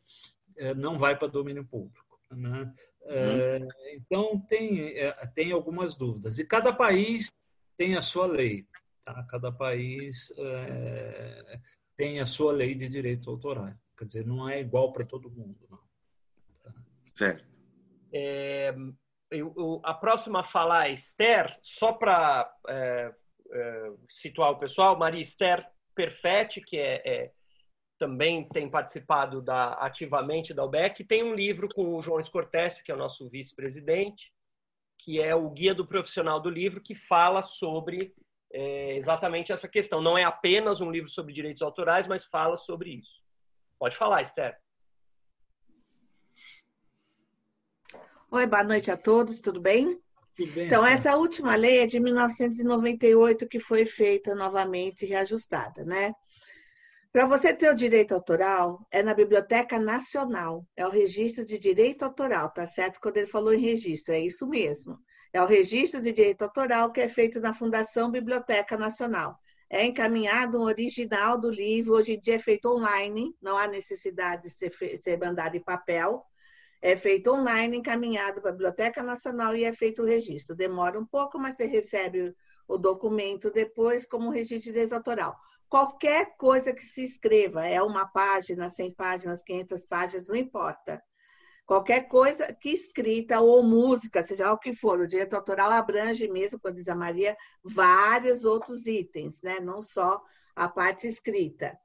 [0.56, 2.07] é, não vai para domínio público.
[2.32, 2.74] Né?
[3.04, 3.68] É, uhum.
[3.94, 6.40] Então, tem, é, tem algumas dúvidas.
[6.40, 7.32] E cada país
[7.78, 8.68] tem a sua lei.
[9.06, 9.24] Tá?
[9.30, 11.60] Cada país é,
[11.96, 13.74] tem a sua lei de direito autoral.
[13.98, 15.58] Quer dizer, não é igual para todo mundo.
[15.70, 15.80] Não.
[17.14, 17.44] Certo.
[18.14, 18.76] É,
[19.32, 23.14] eu, a próxima a falar é Esther, só para é,
[23.52, 27.32] é, situar o pessoal, Maria Esther Perfetti, que é, é,
[27.98, 32.92] também tem participado da, ativamente da UBEC, tem um livro com o João Escortese, que
[32.92, 34.32] é o nosso vice-presidente,
[35.00, 38.14] que é o Guia do Profissional do Livro, que fala sobre
[38.52, 40.02] é, exatamente essa questão.
[40.02, 43.22] Não é apenas um livro sobre direitos autorais, mas fala sobre isso.
[43.80, 44.58] Pode falar, Esther.
[48.30, 50.00] Oi, boa noite a todos, tudo bem?
[50.36, 55.86] Tudo bem então, essa última lei é de 1998 que foi feita novamente e reajustada,
[55.86, 56.14] né?
[57.18, 62.06] Para você ter o direito autoral, é na Biblioteca Nacional, é o registro de direito
[62.06, 63.00] autoral, tá certo?
[63.02, 65.00] Quando ele falou em registro, é isso mesmo.
[65.34, 69.36] É o registro de direito autoral que é feito na Fundação Biblioteca Nacional.
[69.68, 74.44] É encaminhado um original do livro, hoje em dia é feito online, não há necessidade
[74.44, 76.24] de ser, ser mandado em papel
[76.82, 80.56] é feito online, encaminhado para a Biblioteca Nacional e é feito o registro.
[80.56, 82.34] Demora um pouco, mas você recebe
[82.68, 85.36] o documento depois como registro de direito autoral.
[85.70, 91.04] Qualquer coisa que se escreva, é uma página, 100 páginas, 500 páginas, não importa.
[91.66, 96.58] Qualquer coisa que escrita ou música, seja o que for, o direito autoral abrange mesmo,
[96.58, 99.60] como diz a Maria, vários outros itens, né?
[99.60, 100.24] não só
[100.56, 101.78] a parte escrita.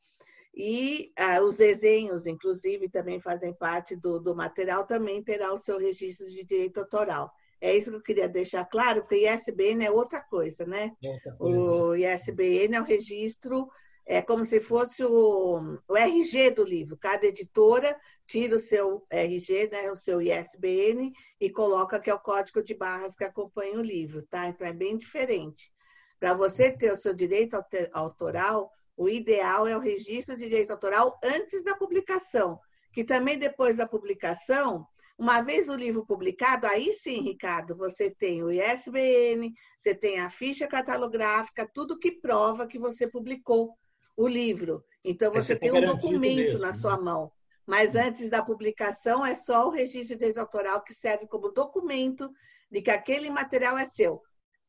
[0.55, 5.79] E ah, os desenhos, inclusive, também fazem parte do, do material, também terá o seu
[5.79, 7.33] registro de direito autoral.
[7.62, 10.90] É isso que eu queria deixar claro, porque ISBN é outra coisa, né?
[11.01, 11.61] Outra coisa.
[11.61, 13.68] O ISBN é o registro,
[14.05, 16.96] é como se fosse o, o, RG do livro.
[16.96, 17.96] Cada editora
[18.27, 22.75] tira o seu RG, né, o seu ISBN, e coloca que é o código de
[22.75, 24.48] barras que acompanha o livro, tá?
[24.48, 25.72] Então é bem diferente.
[26.18, 27.57] Para você ter o seu direito
[27.92, 32.59] autoral, o ideal é o registro de direito autoral antes da publicação,
[32.92, 34.85] que também depois da publicação
[35.18, 40.31] Uma vez o livro publicado, aí sim, Ricardo, você tem o ISBN, você tem a
[40.31, 43.77] ficha catalográfica, tudo que prova que você publicou
[44.16, 44.85] o livro.
[45.05, 47.03] Então, você, tem um documento mesmo, na sua né?
[47.03, 47.33] mão.
[47.66, 52.31] Mas antes da publicação, é só o registro de direito autoral que serve como documento
[52.70, 54.20] de que aquele material é seu.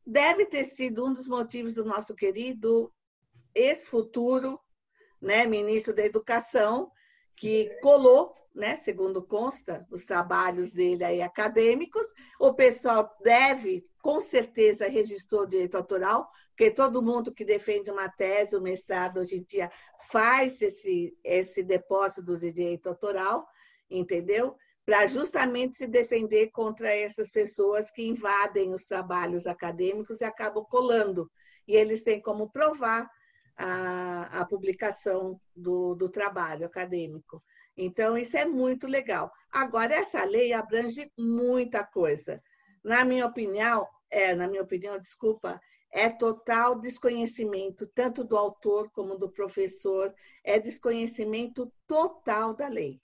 [0.06, 2.92] Deve ter sido um dos motivos do nosso querido
[3.56, 4.60] ex-futuro
[5.24, 6.92] né, ministro da Educação,
[7.38, 12.06] que colou, né, segundo consta, os trabalhos dele aí acadêmicos.
[12.40, 18.08] O pessoal deve, com certeza, registrou o direito autoral, porque todo mundo que defende uma
[18.08, 19.72] tese, um mestrado hoje em dia,
[20.10, 23.48] faz esse, esse depósito do direito autoral,
[23.90, 24.56] entendeu?
[24.86, 31.32] Para justamente se defender contra essas pessoas que invadem os trabalhos acadêmicos e acabam colando.
[31.68, 33.10] E eles têm como provar
[33.58, 37.42] a, a publicação do, do trabalho acadêmico.
[37.76, 39.32] Então, isso é muito legal.
[39.52, 42.42] Agora, essa lei abrange muita coisa.
[42.84, 45.60] Na minha opinião, é, na minha opinião, desculpa,
[45.92, 53.00] é total desconhecimento, tanto do autor como do professor, é desconhecimento total da lei.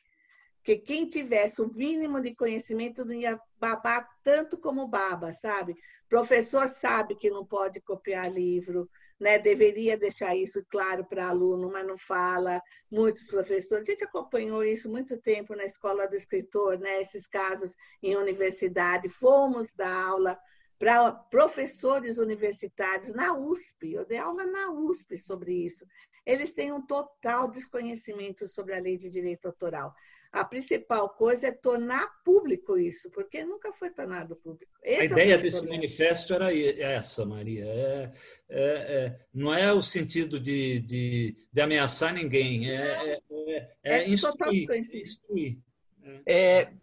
[0.57, 5.75] Porque quem tivesse o mínimo de conhecimento não ia babar tanto como baba, sabe?
[6.07, 11.85] Professor sabe que não pode copiar livro, né, deveria deixar isso claro para aluno, mas
[11.85, 12.61] não fala.
[12.89, 17.75] Muitos professores, a gente acompanhou isso muito tempo na escola do escritor, né, esses casos
[18.01, 19.09] em universidade.
[19.09, 20.39] Fomos dar aula
[20.77, 25.85] para professores universitários na USP, eu dei aula na USP sobre isso.
[26.25, 29.93] Eles têm um total desconhecimento sobre a lei de direito autoral
[30.31, 34.71] a principal coisa é tornar público isso, porque nunca foi tornado público.
[34.83, 37.65] Esse a é ideia desse manifesto era essa, Maria.
[37.65, 38.11] É,
[38.47, 44.09] é, é, não é o sentido de, de, de ameaçar ninguém, é, é, é, é
[44.09, 44.69] instruir.
[44.71, 45.57] instruir.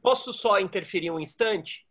[0.03, 1.87] posso só interferir um instante?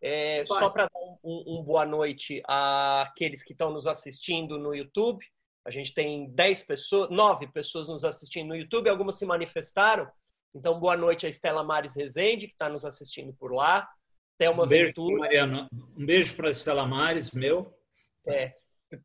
[0.48, 5.26] só para dar um, um boa noite àqueles que estão nos assistindo no YouTube.
[5.63, 10.08] A gente tem 10 pessoas, 9 pessoas nos assistindo no YouTube, algumas se manifestaram.
[10.56, 13.89] Então, boa noite a Estela Mares Rezende, que está nos assistindo por lá.
[14.38, 15.18] Thelma um beijo, Ventura.
[15.18, 15.70] Mariana.
[15.98, 17.78] Um beijo para Estela Mares, meu.
[18.26, 18.56] É,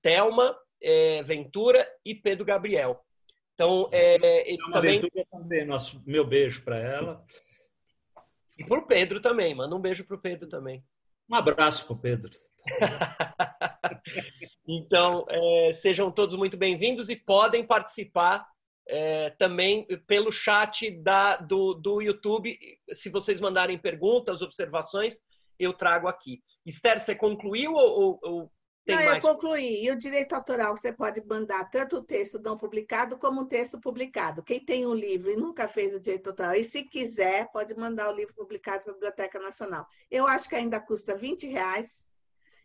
[0.01, 3.05] Thelma é, Ventura e Pedro Gabriel.
[3.53, 5.01] Então, é, eles também...
[5.01, 7.25] Ventura também, nosso, meu beijo para ela.
[8.57, 10.85] E para o Pedro também, manda um beijo para o Pedro também.
[11.29, 12.31] Um abraço para o Pedro.
[14.69, 18.49] então, é, sejam todos muito bem-vindos e podem participar
[18.91, 22.59] é, também pelo chat da, do, do YouTube.
[22.93, 25.21] Se vocês mandarem perguntas, observações,
[25.59, 26.43] eu trago aqui.
[26.67, 28.53] Esther, você concluiu ou, ou
[28.85, 29.23] tem não, mais?
[29.23, 29.85] eu concluí.
[29.85, 33.79] E o direito autoral você pode mandar tanto o texto não publicado como o texto
[33.81, 34.43] publicado.
[34.43, 38.11] Quem tem um livro e nunca fez o direito autoral, e se quiser, pode mandar
[38.11, 39.87] o livro publicado para a Biblioteca Nacional.
[40.11, 42.13] Eu acho que ainda custa 20 reais,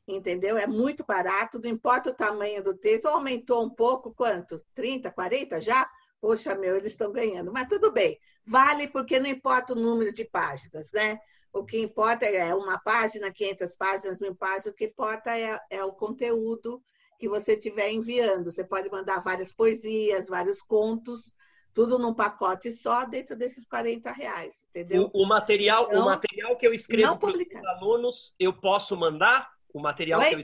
[0.08, 0.58] entendeu?
[0.58, 3.06] É muito barato, não importa o tamanho do texto.
[3.06, 4.60] Aumentou um pouco, quanto?
[4.74, 5.88] 30, 40 já?
[6.26, 7.54] Poxa, meu, eles estão ganhando.
[7.54, 11.20] Mas tudo bem, vale porque não importa o número de páginas, né?
[11.54, 15.84] O que importa é uma página, 500 páginas, mil páginas, o que importa é, é
[15.84, 16.82] o conteúdo
[17.20, 18.52] que você estiver enviando.
[18.52, 21.32] Você pode mandar várias poesias, vários contos,
[21.76, 25.12] tudo num pacote só dentro desses 40 reais, entendeu?
[25.14, 29.48] O, o material, então, o material que eu escrevo para os alunos, eu posso mandar
[29.72, 30.30] o material Oi?
[30.30, 30.40] que eu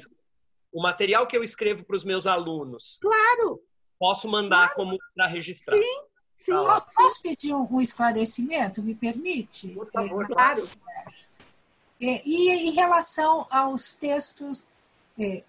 [0.74, 2.98] o material que eu escrevo para os meus alunos.
[3.02, 3.62] Claro,
[4.02, 4.76] Posso mandar claro.
[4.76, 5.78] como para registrar.
[5.78, 6.04] Sim,
[6.44, 6.52] sim.
[6.52, 8.82] Tá Posso pedir um, esclarecimento?
[8.82, 9.68] Me permite?
[9.68, 10.70] Por favor, é, claro.
[12.02, 14.68] É, e em relação aos textos
[15.20, 15.44] é,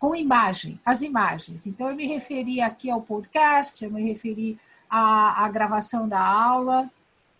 [0.00, 1.64] com imagem, as imagens.
[1.64, 4.58] Então, eu me referi aqui ao podcast, eu me referi
[4.90, 6.90] à, à gravação da aula.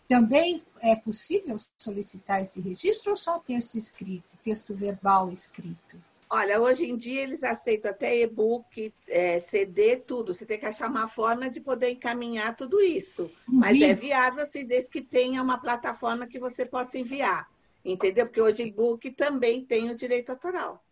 [0.07, 6.01] Também é possível solicitar esse registro ou só texto escrito, texto verbal escrito?
[6.35, 10.33] Olha, hoje em dia eles aceitam até e-book, é, CD, tudo.
[10.33, 13.31] Você tem que achar uma forma de poder encaminhar tudo isso.
[13.47, 17.51] Mas é viável se desde que tenha uma plataforma que você possa enviar.
[17.85, 18.25] Entendeu?
[18.25, 20.83] Porque hoje e-book também tem o direito autoral.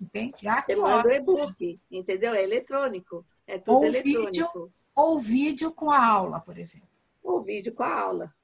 [0.00, 0.48] Entendi.
[0.48, 2.32] Ah, Você manda o e-book, entendeu?
[2.32, 3.22] É eletrônico.
[3.46, 4.30] É tudo ou eletrônico.
[4.30, 6.88] Vídeo, ou vídeo com a aula, por exemplo.
[7.22, 8.34] Ou vídeo com a aula.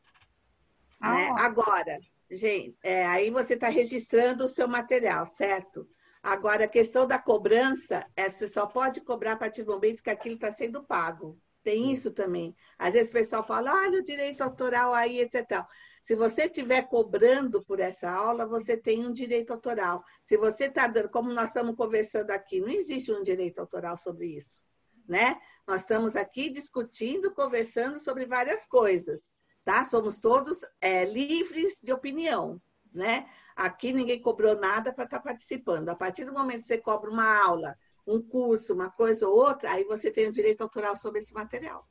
[1.00, 1.34] Ah, né?
[1.38, 1.98] Agora,
[2.30, 5.88] gente, é, aí você está registrando o seu material, certo?
[6.22, 10.10] Agora, a questão da cobrança, é, você só pode cobrar a partir do momento que
[10.10, 11.38] aquilo está sendo pago.
[11.62, 12.54] Tem isso também.
[12.78, 15.64] Às vezes o pessoal fala, olha o direito autoral aí, etc.
[16.04, 20.02] Se você estiver cobrando por essa aula, você tem um direito autoral.
[20.24, 24.36] Se você está dando, como nós estamos conversando aqui, não existe um direito autoral sobre
[24.36, 24.64] isso,
[25.06, 25.40] né?
[25.66, 29.30] Nós estamos aqui discutindo, conversando sobre várias coisas,
[29.64, 29.84] tá?
[29.84, 32.60] Somos todos é, livres de opinião,
[32.92, 33.26] né?
[33.54, 35.88] Aqui ninguém cobrou nada para estar tá participando.
[35.88, 37.76] A partir do momento que você cobra uma aula,
[38.06, 41.86] um curso, uma coisa ou outra, aí você tem o direito autoral sobre esse material.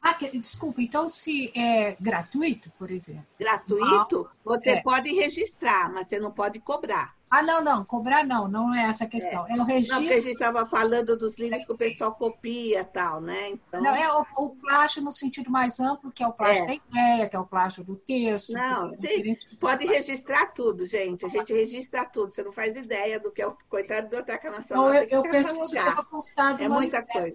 [0.00, 3.26] Ah, desculpa, então se é gratuito, por exemplo?
[3.38, 4.82] Gratuito, você é.
[4.82, 7.15] pode registrar, mas você não pode cobrar.
[7.28, 9.46] Ah, não, não, cobrar não, não é essa a questão.
[9.48, 9.96] É, é o registro.
[9.96, 13.50] Não, porque a gente estava falando dos livros que o pessoal copia e tal, né?
[13.50, 13.82] Então...
[13.82, 16.76] Não, é o, o plástico no sentido mais amplo, que é o plástico é.
[16.76, 18.52] da ideia, que é o plástico do texto.
[18.52, 21.26] Não, sim, pode registrar tudo, gente.
[21.26, 22.32] A gente registra tudo.
[22.32, 24.86] Você não faz ideia do que é o coitado da Biblioteca Nacional.
[24.86, 27.32] Não, eu, eu penso que isso constar é muita coisa.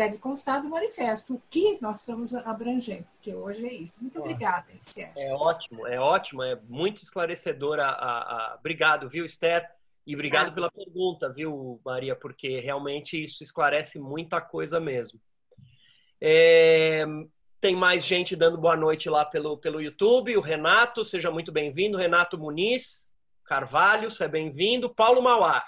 [0.00, 4.00] Deve constar do manifesto, o que nós estamos abrangendo, que hoje é isso.
[4.00, 5.12] Muito obrigada, Esther.
[5.14, 7.84] É ótimo, é ótimo, é muito esclarecedora.
[7.84, 8.54] A, a...
[8.58, 9.68] Obrigado, viu, Esther?
[10.06, 10.52] E obrigado ah.
[10.52, 12.16] pela pergunta, viu, Maria?
[12.16, 15.20] Porque realmente isso esclarece muita coisa mesmo.
[16.18, 17.04] É...
[17.60, 20.34] Tem mais gente dando boa noite lá pelo, pelo YouTube.
[20.34, 21.98] O Renato, seja muito bem-vindo.
[21.98, 23.12] Renato Muniz
[23.44, 24.88] Carvalho, seja bem-vindo.
[24.88, 25.62] Paulo Mauá.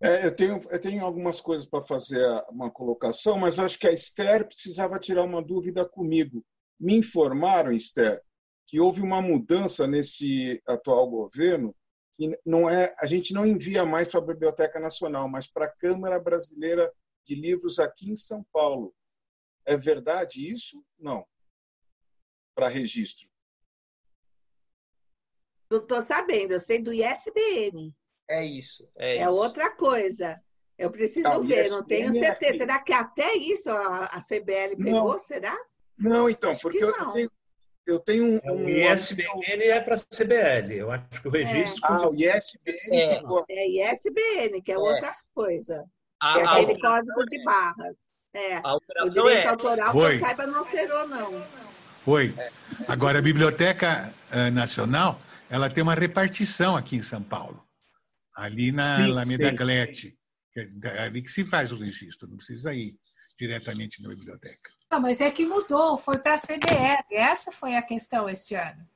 [0.00, 3.92] É, eu, tenho, eu tenho algumas coisas para fazer uma colocação, mas acho que a
[3.92, 6.44] Esther precisava tirar uma dúvida comigo.
[6.78, 8.22] Me informaram, Esther,
[8.66, 11.74] que houve uma mudança nesse atual governo,
[12.12, 15.72] que não é, a gente não envia mais para a Biblioteca Nacional, mas para a
[15.72, 16.92] Câmara Brasileira
[17.24, 18.94] de Livros aqui em São Paulo.
[19.64, 20.84] É verdade isso?
[20.98, 21.26] Não.
[22.54, 23.28] Para registro.
[25.70, 27.94] Estou sabendo, eu sei do ISBN.
[28.28, 28.88] É isso.
[28.96, 29.30] É, é isso.
[29.30, 30.40] outra coisa.
[30.78, 32.58] Eu preciso tá, ver, não tenho certeza.
[32.58, 35.12] Será que até isso a, a CBL pegou?
[35.12, 35.18] Não.
[35.18, 35.56] Será?
[35.98, 37.30] Não, então, acho porque eu tenho,
[37.86, 38.40] eu tenho um.
[38.42, 40.74] É, o ISBN é para a CBL.
[40.74, 41.82] Eu acho que o registro.
[41.82, 41.96] É.
[41.96, 43.44] Ah, o ISBN.
[43.48, 44.78] É, é ISBN, que é, é.
[44.78, 45.82] outras coisas.
[46.20, 47.96] que é aquele código de barras.
[48.34, 48.58] É.
[48.58, 49.48] o direito é...
[49.48, 51.42] autoral, que eu saiba, não alterou, não.
[52.04, 52.34] Foi.
[52.86, 55.18] Agora, a Biblioteca eh, Nacional,
[55.48, 57.65] ela tem uma repartição aqui em São Paulo
[58.36, 60.16] ali na sim, Alameda Glete.
[60.56, 62.96] É ali que se faz o registro, não precisa ir
[63.38, 64.70] diretamente na biblioteca.
[64.90, 67.04] Não, mas é que mudou, foi para a CBR.
[67.10, 68.86] Essa foi a questão este ano.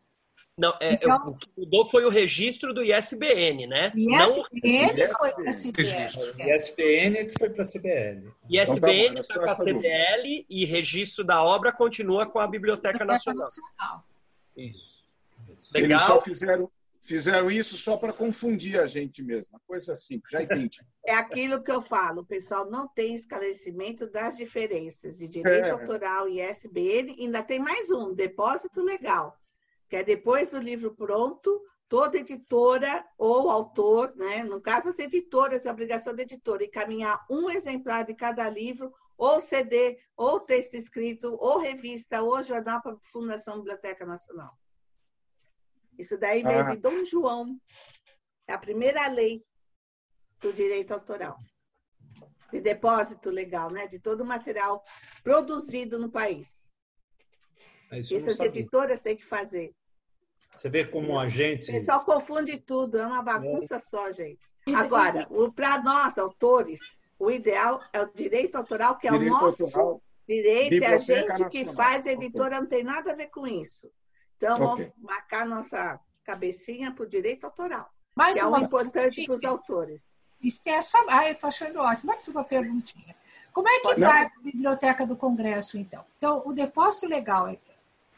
[0.57, 3.93] Não, é, então, o que mudou foi o registro do ISBN, né?
[3.95, 6.55] ISBN não, foi para a CBL.
[6.55, 8.31] ISBN é que foi para a CBL.
[8.51, 13.45] ISBN foi para a CBL e registro da obra continua com a Biblioteca, Biblioteca Nacional.
[13.45, 14.05] Nacional.
[14.55, 14.91] Isso.
[15.73, 15.91] Legal.
[15.91, 16.71] Eles só fizeram,
[17.01, 19.61] fizeram isso só para confundir a gente mesmo.
[19.67, 20.81] Coisa simples, já entendi.
[21.03, 25.71] É aquilo que eu falo, o pessoal não tem esclarecimento das diferenças de direito é.
[25.71, 27.17] autoral e ISBN.
[27.19, 29.37] Ainda tem mais um, depósito legal,
[29.89, 34.45] que é depois do livro pronto, toda editora ou autor, né?
[34.45, 39.41] no caso as editoras, é obrigação da editora encaminhar um exemplar de cada livro, ou
[39.41, 44.57] CD, ou texto escrito, ou revista, ou jornal para a Fundação Biblioteca Nacional.
[46.01, 46.75] Isso daí veio ah.
[46.75, 47.57] de Dom João.
[48.49, 49.45] É a primeira lei
[50.41, 51.39] do direito autoral.
[52.51, 53.87] De depósito legal, né?
[53.87, 54.83] De todo o material
[55.23, 56.49] produzido no país.
[57.93, 59.73] É isso Essas editoras têm que fazer.
[60.57, 61.71] Você vê como a gente.
[61.71, 63.79] O pessoal confunde tudo, é uma bagunça é.
[63.79, 64.41] só, gente.
[64.75, 66.81] Agora, para nós, autores,
[67.19, 70.99] o ideal é o direito autoral, que é direito o nosso autoral, direito, é a
[70.99, 71.51] gente nacional.
[71.51, 73.91] que faz, a editora não tem nada a ver com isso.
[74.41, 74.67] Então, okay.
[74.67, 78.61] vamos marcar nossa cabecinha para o direito autoral, Mais que é uma...
[78.61, 80.01] importante para os autores.
[80.43, 80.99] Esther, só...
[81.09, 82.07] ah, eu estou achando ótimo.
[82.07, 83.15] Mais uma perguntinha.
[83.53, 84.09] Como é que Não.
[84.09, 86.03] vai a Biblioteca do Congresso, então?
[86.17, 87.59] Então, o depósito legal é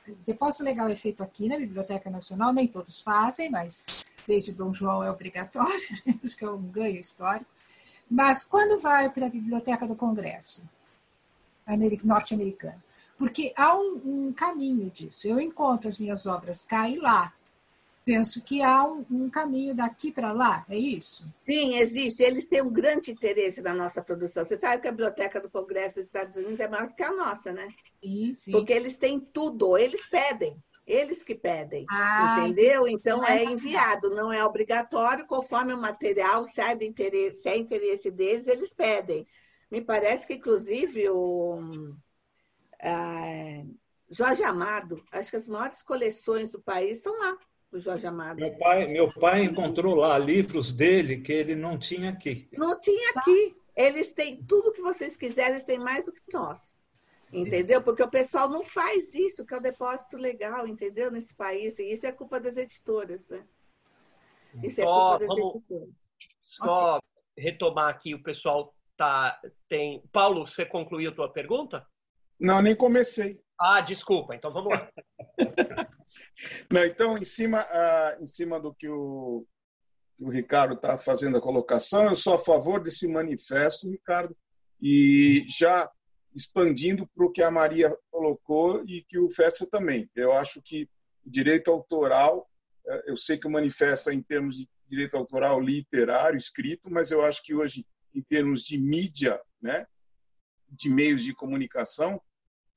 [0.07, 4.75] o depósito legal é feito aqui na Biblioteca Nacional, nem todos fazem, mas desde Dom
[4.75, 5.71] João é obrigatório,
[6.23, 7.47] acho que é um ganho histórico.
[8.11, 10.69] Mas quando vai para a Biblioteca do Congresso
[12.05, 12.83] norte-americana,
[13.23, 15.29] porque há um, um, caminho disso.
[15.29, 17.33] Eu encontro as minhas obras cá e lá.
[18.05, 21.33] Penso que há um, um caminho daqui para lá, é isso?
[21.39, 22.21] Sim, existe.
[22.21, 24.45] Eles têm um grande interesse na nossa produção.
[24.45, 27.53] Você sabe que a Biblioteca do Congresso dos Estados Unidos é maior que a nossa,
[27.53, 27.69] né?
[28.03, 28.51] Sim, sim.
[28.51, 30.57] Porque eles têm tudo, eles pedem.
[30.85, 32.89] Eles que pedem, ah, entendeu?
[32.89, 38.11] Então é enviado, não é obrigatório, conforme o material, se é, interesse, se é interesse
[38.11, 39.25] deles, eles pedem.
[39.71, 41.57] Me parece que, inclusive, o,
[42.83, 43.65] ah,
[44.11, 47.39] Jorge Amado, acho que as maiores coleções do país estão lá,
[47.73, 48.37] o Jorge Amado.
[48.37, 52.49] Meu pai, meu pai encontrou lá livros dele que ele não tinha aqui.
[52.53, 53.57] Não tinha aqui.
[53.75, 56.61] Eles têm tudo que vocês quiserem, eles têm mais do que nós.
[57.33, 57.83] Entendeu?
[57.83, 61.11] Porque o pessoal não faz isso, que é o depósito legal, entendeu?
[61.11, 61.79] Nesse país.
[61.79, 63.43] E isso é culpa das editoras, né?
[64.63, 66.11] Isso é culpa das vamos, editoras.
[66.43, 67.09] Só okay.
[67.39, 70.03] retomar aqui, o pessoal tá, tem.
[70.13, 71.87] Paulo, você concluiu a tua pergunta?
[72.43, 73.41] Não, nem comecei.
[73.57, 74.91] Ah, desculpa, então vamos lá.
[76.73, 79.47] Não, então, em cima, uh, em cima do que o,
[80.19, 84.37] o Ricardo está fazendo a colocação, eu sou a favor desse manifesto, Ricardo,
[84.81, 85.89] e já
[86.35, 90.11] expandindo para o que a Maria colocou e que o Festa também.
[90.13, 90.89] Eu acho que
[91.25, 92.51] o direito autoral,
[92.85, 97.13] eh, eu sei que o manifesto é em termos de direito autoral literário, escrito, mas
[97.13, 99.87] eu acho que hoje, em termos de mídia, né,
[100.69, 102.21] de meios de comunicação,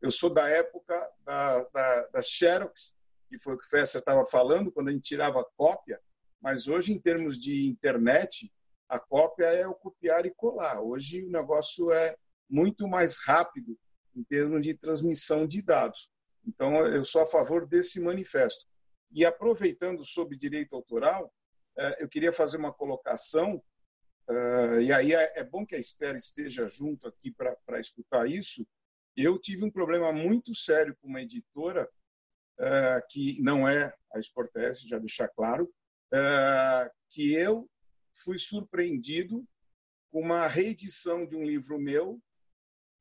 [0.02, 2.96] eu sou da época da, da, da Xerox,
[3.28, 6.00] que foi o que o estava falando, quando a gente tirava cópia,
[6.42, 8.52] mas hoje, em termos de internet,
[8.88, 10.80] a cópia é o copiar e colar.
[10.80, 12.16] Hoje o negócio é
[12.50, 13.78] muito mais rápido
[14.16, 16.10] em termos de transmissão de dados.
[16.46, 18.66] Então, eu sou a favor desse manifesto.
[19.12, 21.34] E aproveitando sobre direito autoral,
[21.78, 23.62] eh, eu queria fazer uma colocação,
[24.30, 28.66] eh, e aí é, é bom que a Esther esteja junto aqui para escutar isso.
[29.16, 31.90] Eu tive um problema muito sério com uma editora,
[32.60, 35.74] eh, que não é a Sportese, já deixar claro,
[37.10, 37.70] que eu
[38.14, 39.46] fui surpreendido
[40.12, 42.22] com uma reedição de um livro meu,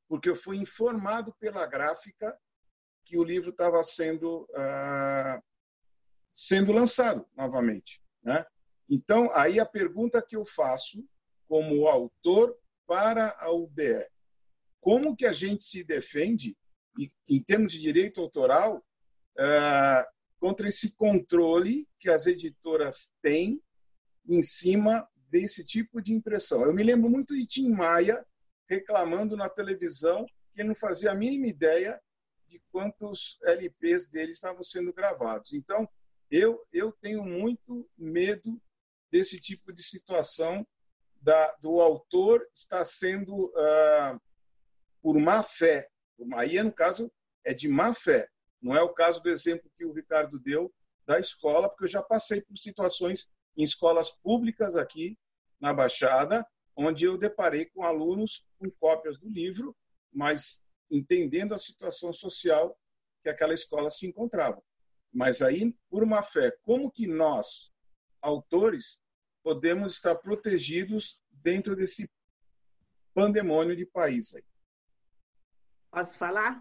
[0.08, 2.36] porque eu fui informado pela gráfica
[3.04, 5.42] que o livro estava sendo uh,
[6.32, 8.44] sendo lançado novamente, né?
[8.90, 11.06] Então, aí a pergunta que eu faço
[11.46, 14.06] como autor para a UBE,
[14.84, 16.54] como que a gente se defende
[17.26, 18.84] em termos de direito autoral
[19.38, 20.04] uh,
[20.38, 23.62] contra esse controle que as editoras têm
[24.28, 26.60] em cima desse tipo de impressão.
[26.62, 28.22] Eu me lembro muito de Tim Maia
[28.68, 31.98] reclamando na televisão que ele não fazia a mínima ideia
[32.46, 35.54] de quantos LPs dele estavam sendo gravados.
[35.54, 35.88] Então,
[36.30, 38.60] eu, eu tenho muito medo
[39.10, 40.66] desse tipo de situação
[41.22, 44.20] da, do autor estar sendo, uh,
[45.04, 45.86] por má fé,
[46.34, 47.12] aí no caso
[47.44, 48.26] é de má fé,
[48.62, 50.72] não é o caso do exemplo que o Ricardo deu
[51.06, 55.18] da escola, porque eu já passei por situações em escolas públicas aqui
[55.60, 56.42] na Baixada,
[56.74, 59.76] onde eu deparei com alunos com cópias do livro,
[60.10, 62.74] mas entendendo a situação social
[63.22, 64.62] que aquela escola se encontrava.
[65.12, 67.70] Mas aí, por uma fé, como que nós,
[68.22, 69.02] autores,
[69.42, 72.10] podemos estar protegidos dentro desse
[73.12, 74.42] pandemônio de país aí?
[75.94, 76.60] Posso falar?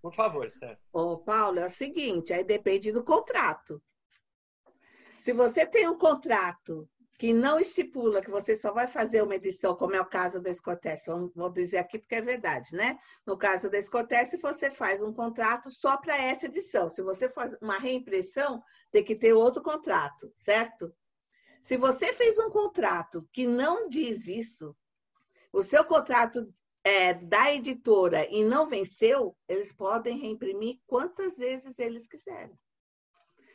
[0.00, 0.78] Por favor, Sérgio.
[0.92, 3.82] Ô, Paulo, é o seguinte, aí depende do contrato.
[5.18, 6.88] Se você tem um contrato
[7.18, 10.48] que não estipula que você só vai fazer uma edição, como é o caso da
[10.48, 13.00] Escotesse, vou dizer aqui porque é verdade, né?
[13.26, 16.88] No caso da Escotesse, você faz um contrato só para essa edição.
[16.88, 20.94] Se você faz uma reimpressão, tem que ter outro contrato, certo?
[21.64, 24.76] Se você fez um contrato que não diz isso,
[25.52, 26.52] o seu contrato
[26.84, 32.58] é, da editora e não venceu, eles podem reimprimir quantas vezes eles quiserem.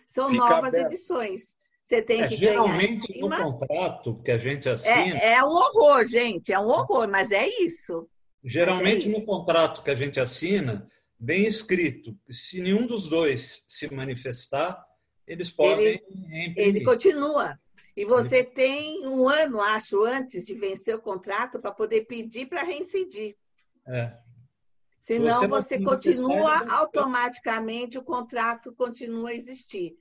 [0.09, 0.93] São Fica novas aberto.
[0.93, 1.57] edições.
[1.85, 5.17] Você tem é, que geralmente no contrato que a gente assina.
[5.19, 8.09] É, é um horror, gente, é um horror, mas é isso.
[8.43, 9.19] Geralmente é isso.
[9.19, 14.85] no contrato que a gente assina, bem escrito, se nenhum dos dois se manifestar,
[15.25, 17.57] eles podem ele, ele continua.
[17.97, 22.61] E você tem um ano, acho, antes de vencer o contrato para poder pedir para
[22.61, 23.35] reincidir.
[23.87, 24.15] É.
[25.01, 29.97] Senão você, você continua automaticamente, o contrato continua a existir.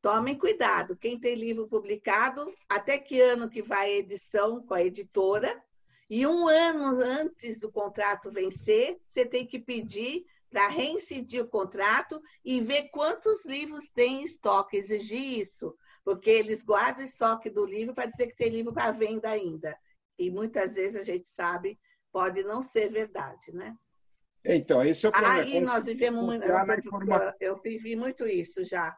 [0.00, 0.96] Tomem cuidado.
[0.96, 5.60] Quem tem livro publicado, até que ano que vai a edição com a editora,
[6.08, 12.22] e um ano antes do contrato vencer, você tem que pedir para reincidir o contrato
[12.44, 15.74] e ver quantos livros tem em estoque, exigir isso,
[16.10, 19.78] porque eles guardam o estoque do livro para dizer que tem livro à venda ainda.
[20.18, 21.78] E muitas vezes a gente sabe,
[22.10, 23.76] pode não ser verdade, né?
[24.44, 25.36] Então, esse é o problema.
[25.36, 26.56] Aí nós vivemos muito, eu,
[27.38, 28.96] eu vivi muito isso já.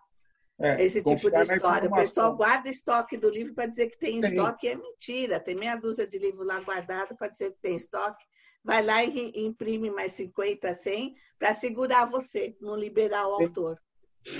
[0.58, 1.90] É, esse tipo de história.
[1.90, 5.38] O pessoal guarda estoque do livro para dizer que tem, tem, estoque, é mentira.
[5.38, 8.24] Tem meia dúzia de livro lá guardado para dizer que tem estoque.
[8.64, 13.44] Vai lá e imprime mais 50, 100 para segurar você, não liberar o Sim.
[13.44, 13.78] autor.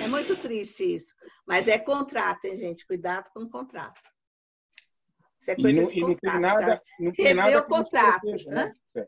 [0.01, 1.15] É muito triste isso.
[1.47, 2.87] Mas é contrato, hein, gente?
[2.87, 4.01] Cuidado com o contrato.
[5.41, 8.21] Isso é coisa e não, de contrato, não tem nada, não tem nada o contrato,
[8.21, 8.75] proteja, né?
[8.95, 9.07] né?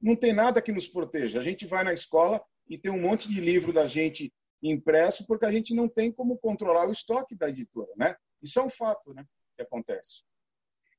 [0.00, 1.40] Não tem nada que nos proteja.
[1.40, 5.46] A gente vai na escola e tem um monte de livro da gente impresso porque
[5.46, 8.14] a gente não tem como controlar o estoque da editora, né?
[8.42, 9.24] Isso é um fato, né?
[9.56, 10.22] Que acontece.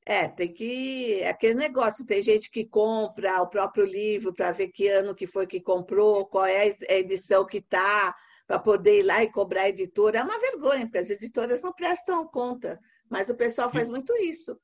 [0.04, 1.20] É, tem que.
[1.20, 5.28] É aquele negócio, tem gente que compra o próprio livro para ver que ano que
[5.28, 8.14] foi que comprou, qual é a edição que está,
[8.46, 10.18] para poder ir lá e cobrar a editora.
[10.18, 12.80] É uma vergonha, porque as editoras não prestam conta.
[13.08, 14.58] Mas o pessoal faz muito isso.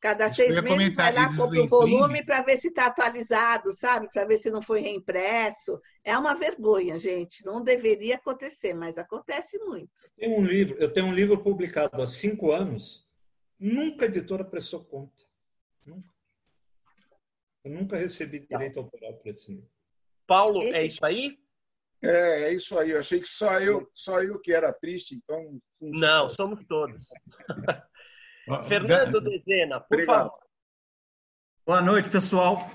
[0.00, 4.08] Cada seis meses vai lá, compra o volume para ver se está atualizado, sabe?
[4.12, 5.80] Para ver se não foi reimpresso.
[6.04, 7.44] É uma vergonha, gente.
[7.44, 9.90] Não deveria acontecer, mas acontece muito.
[10.16, 13.08] Tem um livro, eu tenho um livro publicado há cinco anos,
[13.58, 15.24] nunca a editora prestou conta.
[15.84, 16.08] Nunca.
[17.64, 19.68] Eu nunca recebi direito autoral para esse livro.
[20.28, 21.36] Paulo, é isso aí?
[22.02, 22.90] É, é isso aí.
[22.90, 25.60] Eu achei que só eu, só eu que era triste, então.
[25.80, 27.02] Não, somos todos.
[28.68, 30.20] Fernando Dezena, por Obrigado.
[30.20, 30.38] favor.
[31.66, 32.70] Boa noite, pessoal.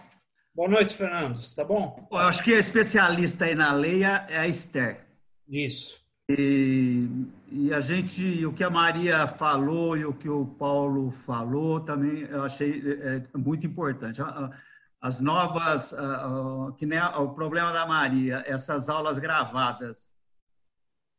[0.54, 1.38] Boa noite, Fernando.
[1.38, 2.08] Está bom?
[2.12, 5.04] Eu acho que a especialista aí na lei é a Esther.
[5.48, 6.04] Isso.
[6.30, 7.08] E,
[7.52, 12.22] e, a gente, o que a Maria falou e o que o Paulo falou também
[12.22, 14.22] eu achei é, é muito importante.
[15.04, 15.94] As novas,
[16.78, 19.98] que nem o problema da Maria, essas aulas gravadas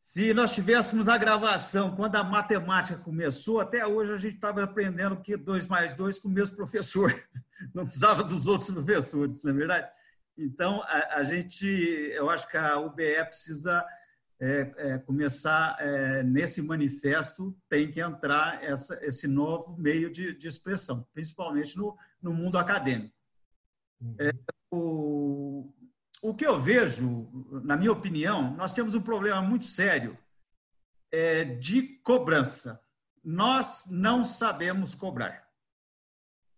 [0.05, 5.17] se nós tivéssemos a gravação quando a matemática começou, até hoje a gente estava aprendendo
[5.17, 7.11] que 2 mais 2 com o mesmo professor.
[7.73, 9.89] Não precisava dos outros professores, não é verdade?
[10.37, 13.83] Então, a, a gente, eu acho que a UBE precisa
[14.39, 20.47] é, é, começar é, nesse manifesto, tem que entrar essa, esse novo meio de, de
[20.47, 23.14] expressão, principalmente no, no mundo acadêmico.
[24.19, 24.31] É,
[24.71, 25.73] o,
[26.21, 27.29] o que eu vejo,
[27.63, 30.17] na minha opinião, nós temos um problema muito sério
[31.11, 32.79] é, de cobrança.
[33.23, 35.45] Nós não sabemos cobrar.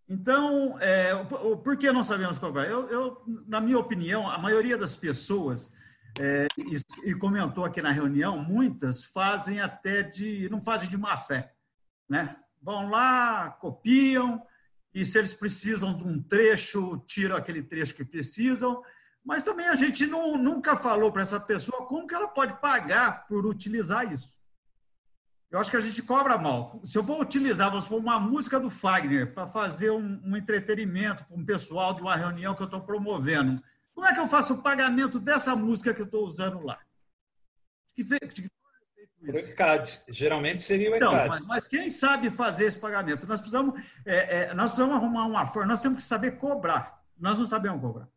[0.09, 2.65] Então, é, por que não sabemos cobrar?
[2.65, 5.71] Eu, eu, na minha opinião, a maioria das pessoas,
[6.17, 11.17] é, e, e, comentou aqui na reunião, muitas fazem até de, não fazem de má
[11.17, 11.53] fé,
[12.09, 12.38] né?
[12.61, 14.41] Vão lá, copiam,
[14.97, 18.81] e se eles precisam de um trecho, tiram aquele trecho que precisam,
[19.23, 23.27] mas também a gente não, nunca falou para essa pessoa como que ela pode pagar
[23.27, 24.35] por utilizar isso.
[25.51, 26.81] Eu acho que a gente cobra mal.
[26.83, 31.23] Se eu vou utilizar, vamos supor, uma música do Fagner para fazer um, um entretenimento
[31.25, 33.61] para um pessoal de uma reunião que eu estou promovendo,
[33.93, 36.79] como é que eu faço o pagamento dessa música que eu estou usando lá?
[37.93, 38.03] Que,
[39.36, 40.01] ECAD.
[40.09, 41.15] Geralmente seria o ECAD.
[41.15, 43.28] Então, mas, mas, quem sabe fazer esse pagamento?
[43.28, 47.01] Nós precisamos, é, é, nós precisamos arrumar uma forma, nós temos que saber cobrar.
[47.17, 48.07] Nós não sabemos cobrar.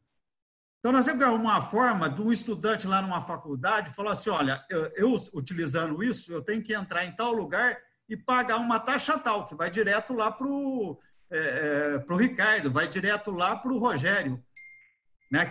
[0.79, 4.65] Então, nós temos que arrumar uma forma do estudante lá numa faculdade falar assim: olha,
[4.69, 9.19] eu, eu, utilizando isso, eu tenho que entrar em tal lugar e pagar uma taxa
[9.19, 10.99] tal, que vai direto lá para o
[11.31, 14.43] é, é, Ricardo, vai direto lá para o Rogério.
[15.31, 15.51] Né?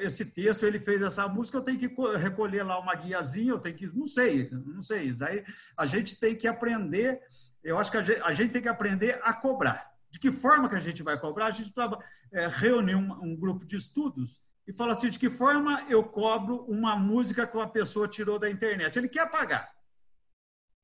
[0.00, 3.76] Esse texto, ele fez essa música, eu tenho que recolher lá uma guiazinha, eu tenho
[3.76, 3.86] que.
[3.86, 5.14] Não sei, não sei.
[5.22, 5.44] Aí
[5.76, 7.20] a gente tem que aprender,
[7.64, 9.90] eu acho que a gente, a gente tem que aprender a cobrar.
[10.10, 11.46] De que forma que a gente vai cobrar?
[11.46, 12.02] A gente precisava
[12.32, 16.64] é, reunir um, um, grupo de estudos e falar assim, de que forma eu cobro
[16.68, 18.98] uma música que uma pessoa tirou da internet?
[18.98, 19.70] Ele quer pagar.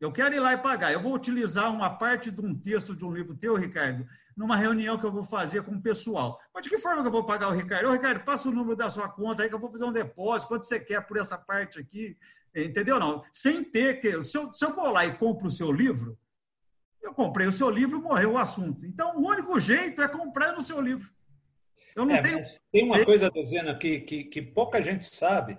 [0.01, 0.92] Eu quero ir lá e pagar.
[0.92, 4.99] Eu vou utilizar uma parte de um texto de um livro teu, Ricardo, numa reunião
[4.99, 6.38] que eu vou fazer com o pessoal.
[6.55, 7.88] Mas de que forma que eu vou pagar o Ricardo?
[7.88, 10.49] Ô, Ricardo, passa o número da sua conta aí que eu vou fazer um depósito.
[10.49, 12.16] Quanto você quer por essa parte aqui?
[12.55, 13.01] Entendeu?
[13.01, 13.24] Não.
[13.32, 14.22] Sem ter que.
[14.22, 16.18] Se eu, se eu vou lá e compro o seu livro,
[17.03, 18.84] eu comprei o seu livro, morreu o assunto.
[18.84, 21.11] Então, o único jeito é comprar no seu livro.
[21.94, 22.38] Eu não é, tenho...
[22.70, 25.57] Tem uma coisa, Dezena, que, que, que pouca gente sabe,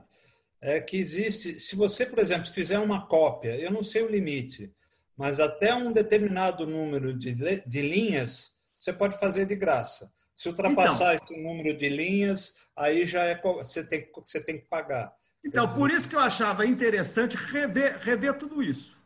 [0.61, 4.73] é que existe, se você, por exemplo, fizer uma cópia, eu não sei o limite,
[5.15, 10.11] mas até um determinado número de, de linhas, você pode fazer de graça.
[10.35, 14.67] Se ultrapassar então, esse número de linhas, aí já é você tem, você tem que
[14.67, 15.11] pagar.
[15.43, 18.97] Então, por isso que eu achava interessante rever, rever tudo isso.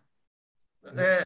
[0.95, 1.23] É,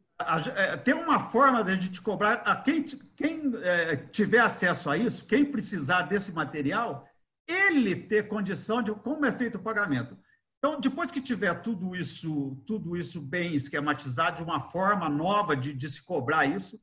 [0.55, 2.83] é, tem uma forma de a gente cobrar a quem,
[3.15, 7.07] quem é, tiver acesso a isso, quem precisar desse material,
[7.47, 10.17] ele ter condição de como é feito o pagamento.
[10.57, 15.73] Então, depois que tiver tudo isso, tudo isso bem esquematizado, de uma forma nova de,
[15.73, 16.81] de se cobrar isso,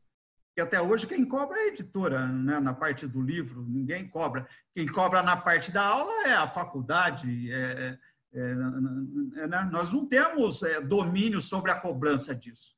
[0.54, 2.60] que até hoje quem cobra é a editora, né?
[2.60, 4.46] na parte do livro, ninguém cobra.
[4.74, 7.98] Quem cobra na parte da aula é a faculdade, é,
[8.32, 9.68] é, é né?
[9.72, 12.76] nós não temos é, domínio sobre a cobrança disso.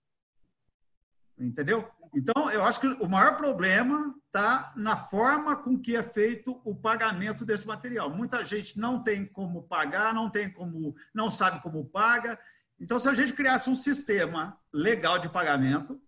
[1.36, 1.86] Entendeu?
[2.14, 6.74] Então, eu acho que o maior problema está na forma com que é feito o
[6.74, 8.08] pagamento desse material.
[8.08, 12.38] Muita gente não tem como pagar, não tem como, não sabe como paga.
[12.78, 16.00] Então, se a gente criasse um sistema legal de pagamento,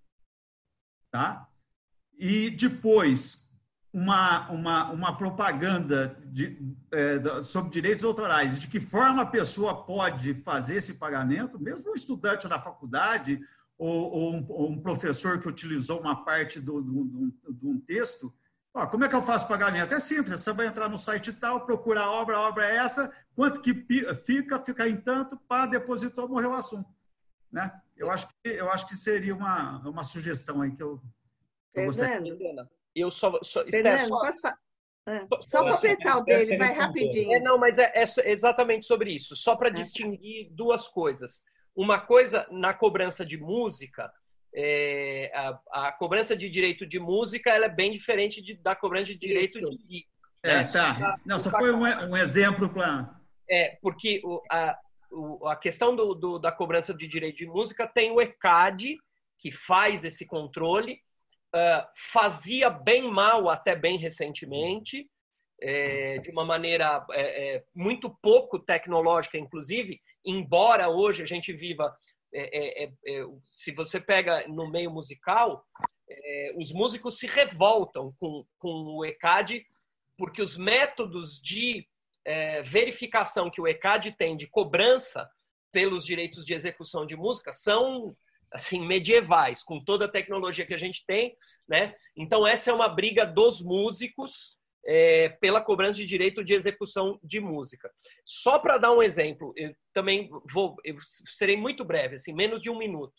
[1.10, 1.48] tá?
[2.18, 3.46] E depois
[3.92, 6.58] uma, uma, uma propaganda de,
[6.92, 11.94] é, sobre direitos autorais, de que forma a pessoa pode fazer esse pagamento, mesmo um
[11.94, 13.40] estudante da faculdade
[13.78, 18.32] ou, ou, um, ou um, professor que utilizou uma parte de um texto,
[18.74, 19.94] ó, como é que eu faço pagamento?
[19.94, 23.12] É simples, você vai entrar no site tal, procura a obra, a obra é essa,
[23.34, 23.74] quanto que
[24.24, 26.88] fica, fica em tanto, pá, depositou, morreu o assunto.
[27.52, 27.70] Né?
[27.96, 31.00] Eu, acho que, eu acho que seria uma, uma sugestão aí que eu,
[31.74, 34.20] Fernando, eu só, só, Fernando, Esther, só...
[34.20, 34.58] posso falar?
[35.08, 35.26] É.
[35.46, 37.32] Só completar o dele, vai rapidinho.
[37.32, 39.36] É, não, mas é, é exatamente sobre isso.
[39.36, 39.72] Só para é.
[39.72, 41.44] distinguir duas coisas.
[41.76, 44.10] Uma coisa, na cobrança de música,
[44.54, 49.06] é, a, a, cobrança de direito de música ela é bem diferente de, da cobrança
[49.12, 49.70] de direito isso.
[49.86, 50.06] de.
[50.42, 50.64] É, né?
[50.64, 51.16] tá.
[51.26, 53.14] Não, só foi um, um exemplo para.
[53.48, 54.78] É, porque o, a,
[55.10, 58.96] o, a questão do, do, da cobrança de direito de música tem o ECAD,
[59.38, 61.00] que faz esse controle,
[61.54, 65.08] uh, fazia bem mal até bem recentemente,
[65.60, 71.96] é, de uma maneira é, é, muito pouco tecnológica, inclusive, embora hoje a gente viva.
[72.34, 75.64] É, é, é, se você pega no meio musical,
[76.56, 79.64] os músicos se revoltam com, com o ECAD,
[80.18, 81.88] porque os métodos de
[82.64, 85.28] verificação que o ECAD tem de cobrança
[85.72, 88.16] pelos direitos de execução de música são
[88.52, 91.36] assim medievais, com toda a tecnologia que a gente tem,
[91.68, 91.94] né?
[92.16, 94.56] Então essa é uma briga dos músicos
[94.86, 97.90] é, pela cobrança de direito de execução de música.
[98.24, 102.70] Só para dar um exemplo, eu também vou, eu serei muito breve, assim, menos de
[102.70, 103.14] um minuto.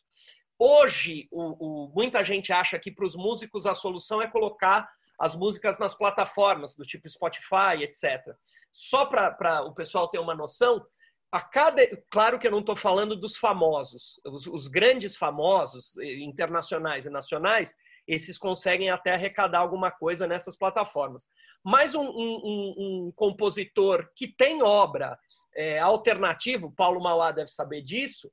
[0.57, 4.89] Hoje, o, o, muita gente acha que para os músicos a solução é colocar
[5.19, 8.33] as músicas nas plataformas do tipo Spotify, etc.
[8.71, 10.83] Só para o pessoal ter uma noção,
[11.31, 16.19] a cada, claro que eu não estou falando dos famosos, os, os, grandes famosos eh,
[16.19, 17.75] internacionais e nacionais,
[18.07, 21.27] esses conseguem até arrecadar alguma coisa nessas plataformas.
[21.63, 22.75] Mas um, um,
[23.07, 25.19] um compositor que tem obra
[25.55, 28.31] é, alternativo, Paulo Mauá deve saber disso,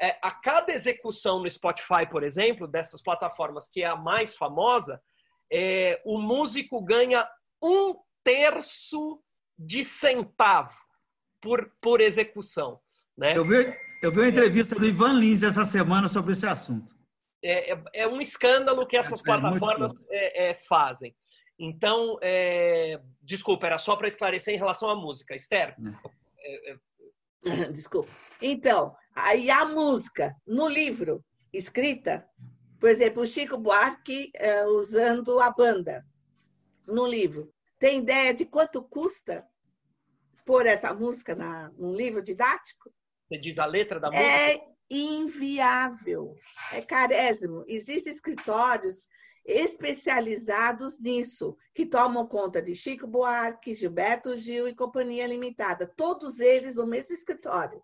[0.00, 5.00] é, a cada execução no Spotify, por exemplo, dessas plataformas que é a mais famosa,
[5.50, 7.26] é, o músico ganha
[7.62, 9.20] um terço
[9.58, 10.76] de centavo
[11.40, 12.78] por, por execução.
[13.16, 13.36] Né?
[13.36, 13.72] Eu, vi,
[14.02, 16.95] eu vi uma entrevista do Ivan Lins essa semana sobre esse assunto.
[17.42, 21.14] É, é, é um escândalo que essas é, é plataformas é, fazem.
[21.58, 22.18] Então,
[23.22, 25.34] desculpa, era só para esclarecer em relação à música.
[25.34, 25.74] Esther.
[27.74, 28.10] Desculpa.
[28.42, 32.26] Então, aí a música no livro escrita,
[32.78, 34.30] por exemplo, o Chico Buarque
[34.68, 36.04] usando a banda
[36.86, 37.50] no livro.
[37.78, 39.46] Tem ideia de quanto custa
[40.44, 42.90] pôr essa música na, num livro didático?
[43.28, 44.24] Você diz a letra da música?
[44.24, 46.34] É inviável,
[46.72, 47.64] é carésimo.
[47.66, 49.08] Existem escritórios
[49.44, 56.74] especializados nisso, que tomam conta de Chico Buarque, Gilberto Gil e Companhia Limitada, todos eles
[56.74, 57.80] no mesmo escritório.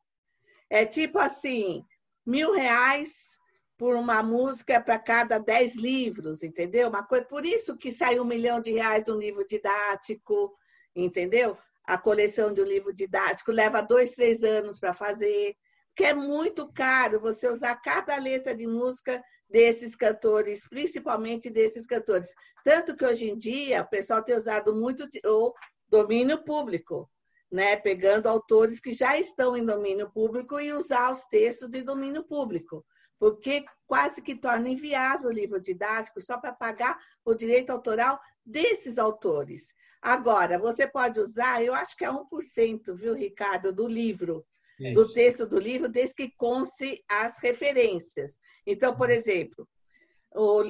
[0.69, 1.85] É tipo assim,
[2.27, 3.39] mil reais
[3.79, 6.89] por uma música para cada dez livros, entendeu?
[6.89, 10.57] Uma coisa, por isso que sai um milhão de reais um livro didático,
[10.97, 11.57] entendeu?
[11.85, 15.57] a coleção de um livro didático leva dois, três anos para fazer,
[15.95, 22.33] que é muito caro você usar cada letra de música desses cantores, principalmente desses cantores.
[22.65, 25.53] Tanto que hoje em dia o pessoal tem usado muito o
[25.89, 27.11] domínio público,
[27.51, 27.77] né?
[27.77, 32.85] pegando autores que já estão em domínio público e usar os textos de domínio público,
[33.19, 38.97] porque quase que torna inviável o livro didático só para pagar o direito autoral desses
[38.97, 39.67] autores.
[40.01, 44.45] Agora, você pode usar, eu acho que é 1%, viu, Ricardo, do livro,
[44.83, 44.95] Isso.
[44.95, 48.37] do texto do livro, desde que conste as referências.
[48.67, 49.69] Então, por exemplo,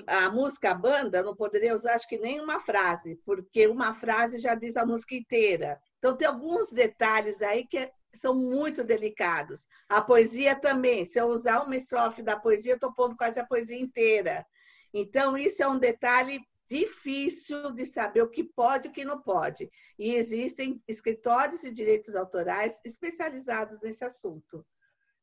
[0.07, 4.39] a música a banda não poderia usar, acho que nem uma frase, porque uma frase
[4.39, 5.81] já diz a música inteira.
[5.99, 9.67] Então, tem alguns detalhes aí que são muito delicados.
[9.89, 13.47] A poesia também, se eu usar uma estrofe da poesia, eu estou pondo quase a
[13.47, 14.45] poesia inteira.
[14.93, 16.41] Então, isso é um detalhe
[16.73, 19.71] difícil de saber o que pode e o que não pode.
[19.99, 24.65] E existem escritórios de direitos autorais especializados nesse assunto.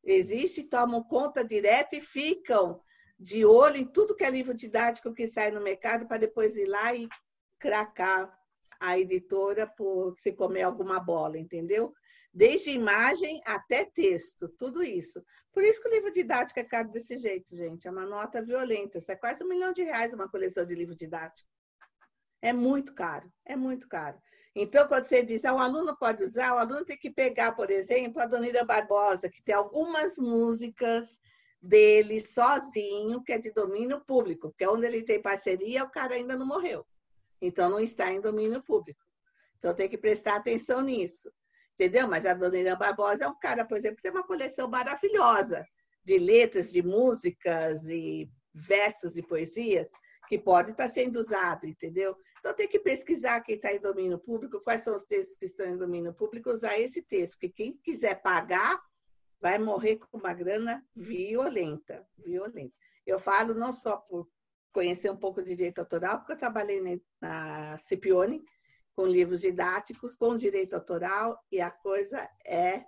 [0.04, 2.80] Existem, tomam conta direto e ficam
[3.18, 6.66] de olho em tudo que é livro didático que sai no mercado para depois ir
[6.66, 7.08] lá e
[7.58, 8.32] cracar
[8.78, 11.92] a editora por se comer alguma bola, entendeu?
[12.32, 15.22] Desde imagem até texto, tudo isso.
[15.52, 17.88] Por isso que o livro didático é caro desse jeito, gente.
[17.88, 18.98] É uma nota violenta.
[18.98, 21.48] Isso é quase um milhão de reais uma coleção de livro didático.
[22.40, 24.16] É muito caro, é muito caro.
[24.54, 27.70] Então, quando você diz, ah, o aluno pode usar, o aluno tem que pegar, por
[27.70, 31.20] exemplo, a Dona Barbosa, que tem algumas músicas
[31.60, 36.36] dele sozinho, que é de domínio público, porque onde ele tem parceria, o cara ainda
[36.36, 36.86] não morreu.
[37.40, 39.04] Então, não está em domínio público.
[39.58, 41.30] Então, tem que prestar atenção nisso
[41.80, 42.06] entendeu?
[42.06, 45.66] Mas a dona Irã Barbosa é um cara, por exemplo, que tem uma coleção maravilhosa
[46.04, 49.88] de letras, de músicas e versos e poesias
[50.28, 52.14] que pode estar sendo usado, entendeu?
[52.38, 55.66] Então tem que pesquisar quem está em domínio público, quais são os textos que estão
[55.66, 58.80] em domínio público, usar esse texto, porque quem quiser pagar
[59.40, 62.74] vai morrer com uma grana violenta, violenta.
[63.06, 64.28] Eu falo não só por
[64.72, 68.44] conhecer um pouco de direito autoral, porque eu trabalhei na Cipione
[69.00, 72.82] com livros didáticos, com direito autoral, e a coisa é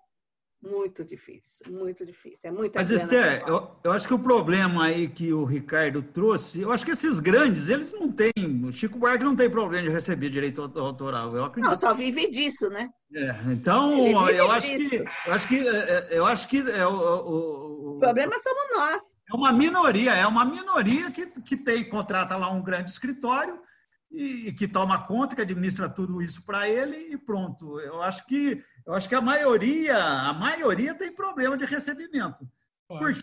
[0.62, 2.40] muito difícil, muito difícil.
[2.44, 6.60] É muita Mas, Esther, eu, eu, acho que o problema aí que o Ricardo trouxe,
[6.60, 8.30] eu acho que esses grandes, eles não têm.
[8.62, 11.34] O Chico Buarque não tem problema de receber direito autoral.
[11.34, 11.70] Eu acredito.
[11.70, 12.90] Não, só vive disso, né?
[13.14, 15.64] É, então, eu acho, que, eu acho que.
[16.10, 16.70] Eu acho que.
[16.70, 19.02] É, o, o, o problema somos nós.
[19.32, 23.58] É uma minoria, é uma minoria que, que tem, contrata lá um grande escritório
[24.12, 27.80] e, e que toma conta, que administra tudo isso para ele e pronto.
[27.80, 32.48] Eu acho que eu acho que a maioria, a maioria tem problema de recebimento.
[32.86, 33.22] Porque,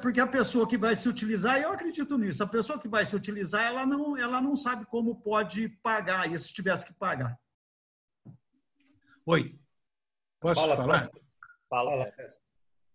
[0.00, 3.16] porque a pessoa que vai se utilizar, eu acredito nisso, a pessoa que vai se
[3.16, 7.36] utilizar, ela não, ela não sabe como pode pagar isso se tivesse que pagar.
[9.26, 9.58] Oi,
[10.40, 11.08] posso Fala, falar?
[11.68, 12.08] Fala.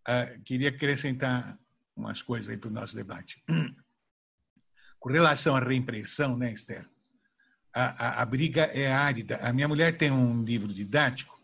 [0.07, 1.57] Uh, queria acrescentar
[1.95, 3.43] umas coisas aí para o nosso debate.
[4.99, 6.87] Com relação à reimpressão, né, Esther?
[7.79, 9.37] A, a, a briga é árida.
[9.37, 11.39] A minha mulher tem um livro didático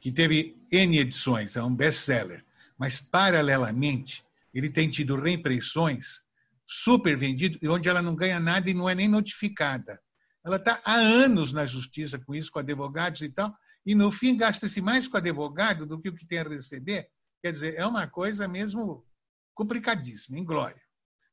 [0.00, 2.44] que teve N edições, é um best-seller,
[2.76, 6.22] mas, paralelamente, ele tem tido reimpressões
[6.66, 10.00] super vendido, onde ela não ganha nada e não é nem notificada.
[10.44, 14.36] Ela está há anos na justiça com isso, com advogados e tal, e no fim
[14.36, 17.08] gasta-se mais com advogado do que o que tem a receber.
[17.40, 19.06] Quer dizer, é uma coisa mesmo
[19.54, 20.82] complicadíssima, em glória.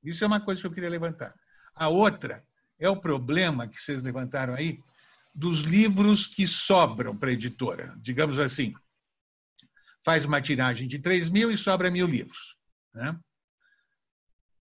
[0.03, 1.33] Isso é uma coisa que eu queria levantar.
[1.73, 2.45] A outra
[2.79, 4.79] é o problema que vocês levantaram aí
[5.33, 7.95] dos livros que sobram para a editora.
[7.97, 8.73] Digamos assim,
[10.03, 12.57] faz uma tiragem de 3 mil e sobra mil livros.
[12.93, 13.17] Né?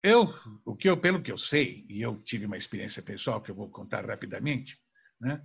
[0.03, 0.33] Eu,
[0.63, 3.55] o que eu, pelo que eu sei, e eu tive uma experiência pessoal que eu
[3.55, 4.79] vou contar rapidamente,
[5.19, 5.41] né?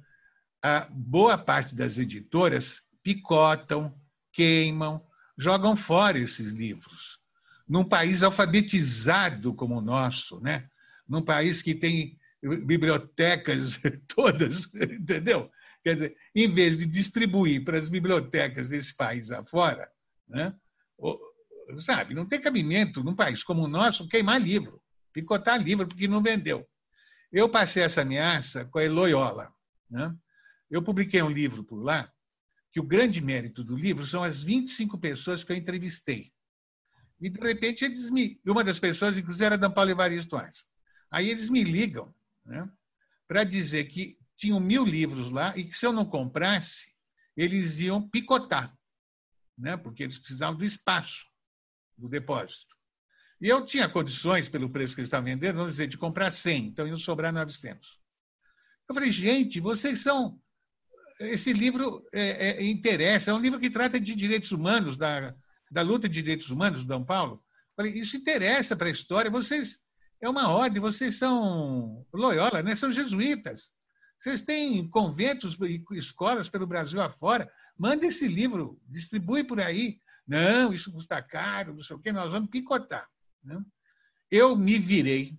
[0.63, 3.95] a boa parte das editoras picotam,
[4.33, 5.05] queimam,
[5.37, 7.19] jogam fora esses livros.
[7.67, 10.69] Num país alfabetizado como o nosso, né?
[11.09, 15.51] num país que tem bibliotecas todas, entendeu?
[15.83, 19.89] Quer dizer, em vez de distribuir para as bibliotecas desse país afora,
[20.29, 20.55] né?
[21.79, 24.83] sabe, não tem cabimento num país como o nosso queimar livro,
[25.13, 26.67] picotar livro porque não vendeu.
[27.33, 29.53] Eu passei essa ameaça com a Loyola.
[29.91, 30.15] Né?
[30.71, 32.11] Eu publiquei um livro por lá,
[32.73, 36.33] que o grande mérito do livro são as 25 pessoas que eu entrevistei.
[37.21, 38.41] E, de repente, eles me...
[38.45, 40.37] Uma das pessoas, inclusive, era Dan Paulo Evaristo.
[41.11, 42.13] Aí eles me ligam
[42.45, 42.69] né,
[43.27, 46.93] para dizer que tinham mil livros lá e que se eu não comprasse,
[47.37, 48.77] eles iam picotar,
[49.57, 51.25] né, porque eles precisavam do espaço
[51.97, 52.75] do depósito.
[53.41, 56.67] E eu tinha condições, pelo preço que eles estavam vendendo, vamos dizer, de comprar 100,
[56.67, 58.01] então iam sobrar 900.
[58.89, 60.41] Eu falei, gente, vocês são.
[61.21, 65.35] Esse livro é, é, interessa, é um livro que trata de direitos humanos, da,
[65.71, 67.35] da luta de direitos humanos do Dom Paulo.
[67.35, 69.31] Eu falei, isso interessa para a história.
[69.31, 69.84] Vocês
[70.25, 72.75] é uma ordem, vocês são Loyola, né?
[72.75, 73.71] são jesuítas.
[74.19, 77.51] Vocês têm conventos e escolas pelo Brasil afora.
[77.79, 80.01] Manda esse livro, distribui por aí.
[80.27, 83.07] Não, isso custa caro, não sei o quê, nós vamos picotar.
[83.43, 83.63] Né?
[84.31, 85.39] Eu me virei,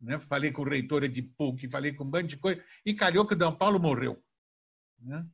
[0.00, 0.20] né?
[0.20, 3.34] falei com o reitor de PUC, falei com um bando de coisa, e calhou que
[3.34, 3.50] o D.
[3.52, 4.22] Paulo morreu.
[5.00, 5.26] Né?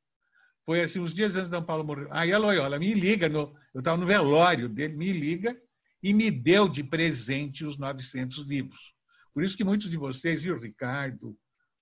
[0.64, 1.66] Foi assim, uns dias antes do D.
[1.66, 2.08] Paulo morrer.
[2.10, 5.54] Aí a Loyola me liga, no, eu estava no velório dele, me liga
[6.02, 8.94] e me deu de presente os 900 livros.
[9.32, 11.36] Por isso que muitos de vocês, e o Ricardo,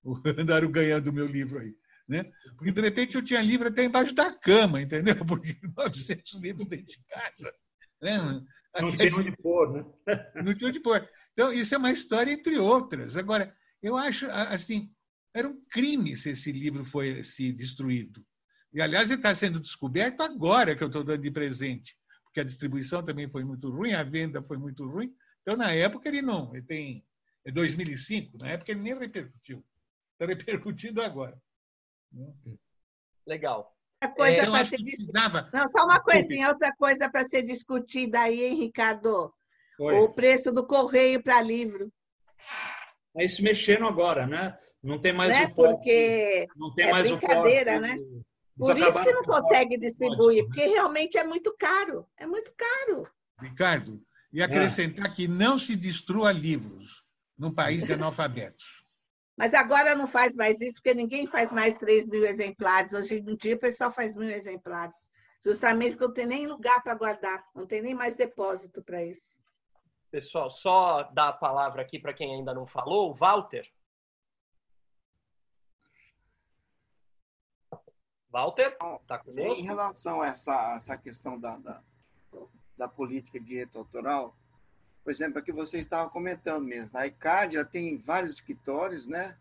[0.39, 1.75] andaram ganhando o meu livro aí.
[2.07, 2.31] Né?
[2.57, 5.15] Porque, de repente, eu tinha livro até embaixo da cama, entendeu?
[5.25, 7.55] Porque 900 livros dentro de casa.
[8.03, 8.19] Né?
[8.81, 9.85] Não tinha onde pôr, né?
[10.45, 11.09] Não tinha onde pôr.
[11.33, 13.17] Então, isso é uma história entre outras.
[13.17, 14.93] Agora, eu acho, assim,
[15.33, 18.25] era um crime se esse livro fosse destruído.
[18.73, 21.97] E, aliás, ele está sendo descoberto agora que eu estou dando de presente
[22.35, 25.15] porque a distribuição também foi muito ruim, a venda foi muito ruim.
[25.43, 26.53] Então, na época, ele não.
[26.53, 27.07] Ele tem.
[27.45, 29.65] É 2005, na época ele nem repercutiu.
[30.15, 31.41] Está repercutindo agora.
[33.25, 33.73] Legal.
[34.17, 35.51] Coisa é, para ser discutida.
[35.53, 39.31] Não, só uma coisinha, outra coisa para ser discutida aí, hein, Ricardo?
[39.79, 39.95] Oi.
[40.01, 41.93] O preço do correio para livro.
[43.17, 44.59] É isso mexendo agora, né?
[44.83, 45.45] Não tem mais né?
[45.45, 45.75] o porte.
[45.75, 47.65] Porque não tem é mais o porte.
[47.81, 47.99] Né?
[48.57, 52.07] Por isso que não consegue distribuir, porque realmente é muito caro.
[52.17, 53.09] É muito caro.
[53.41, 54.01] Ricardo,
[54.33, 55.15] e acrescentar é.
[55.15, 57.05] que não se destrua livros
[57.37, 58.85] num país de analfabetos.
[59.37, 62.93] Mas agora não faz mais isso, porque ninguém faz mais 3 mil exemplares.
[62.93, 64.97] Hoje em dia o pessoal faz mil exemplares.
[65.45, 69.35] Justamente porque não tem nem lugar para guardar, não tem nem mais depósito para isso.
[70.11, 73.69] Pessoal, só dar a palavra aqui para quem ainda não falou, o Walter.
[78.35, 79.61] Walter, está conosco?
[79.61, 81.81] Em relação a essa, essa questão da, da,
[82.77, 84.37] da política de direito autoral,
[85.05, 89.39] por exemplo, aqui você estava comentando mesmo, a ICAD ela tem vários escritórios, né?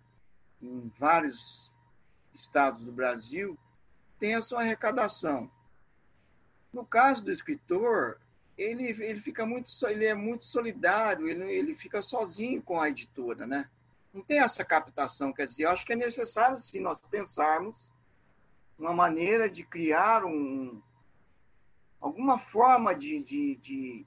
[0.61, 1.71] Em vários
[2.35, 3.57] estados do Brasil,
[4.19, 5.49] tem a sua arrecadação.
[6.71, 8.21] No caso do escritor,
[8.55, 13.47] ele, ele fica muito ele é muito solidário, ele, ele fica sozinho com a editora,
[13.47, 13.67] né?
[14.13, 17.91] Não tem essa captação, quer dizer, eu acho que é necessário sim nós pensarmos
[18.84, 20.81] uma maneira de criar um
[22.01, 24.05] alguma forma de, de, de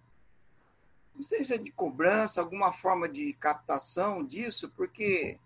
[1.14, 5.40] não sei se é de cobrança, alguma forma de captação disso, porque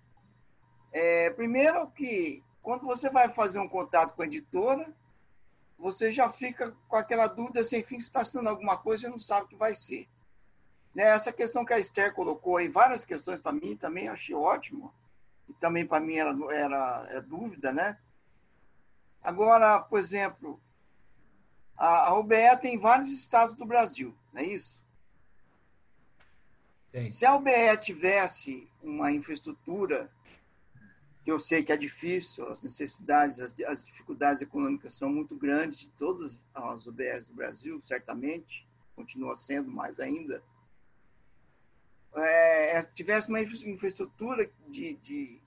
[0.93, 4.93] é, primeiro que quando você vai fazer um contato com a editora,
[5.79, 9.19] você já fica com aquela dúvida sem fim se está sendo alguma coisa e não
[9.19, 10.09] sabe o que vai ser.
[10.93, 11.05] Né?
[11.05, 14.93] Essa questão que a Esther colocou aí, várias questões para mim também achei ótimo,
[15.49, 17.97] e também para mim era, era é dúvida, né?
[19.23, 20.61] Agora, por exemplo,
[21.77, 24.81] a, UBE tem vários estados do Brasil, não é isso?
[26.91, 27.11] Tem.
[27.11, 30.11] Se a UBE tivesse uma infraestrutura,
[31.23, 35.81] que eu sei que é difícil, as necessidades, as, as dificuldades econômicas são muito grandes
[35.81, 38.67] de todas as UBS do Brasil, certamente,
[38.97, 40.43] continua sendo mais ainda,
[42.17, 45.41] é, é tivesse uma infraestrutura de, de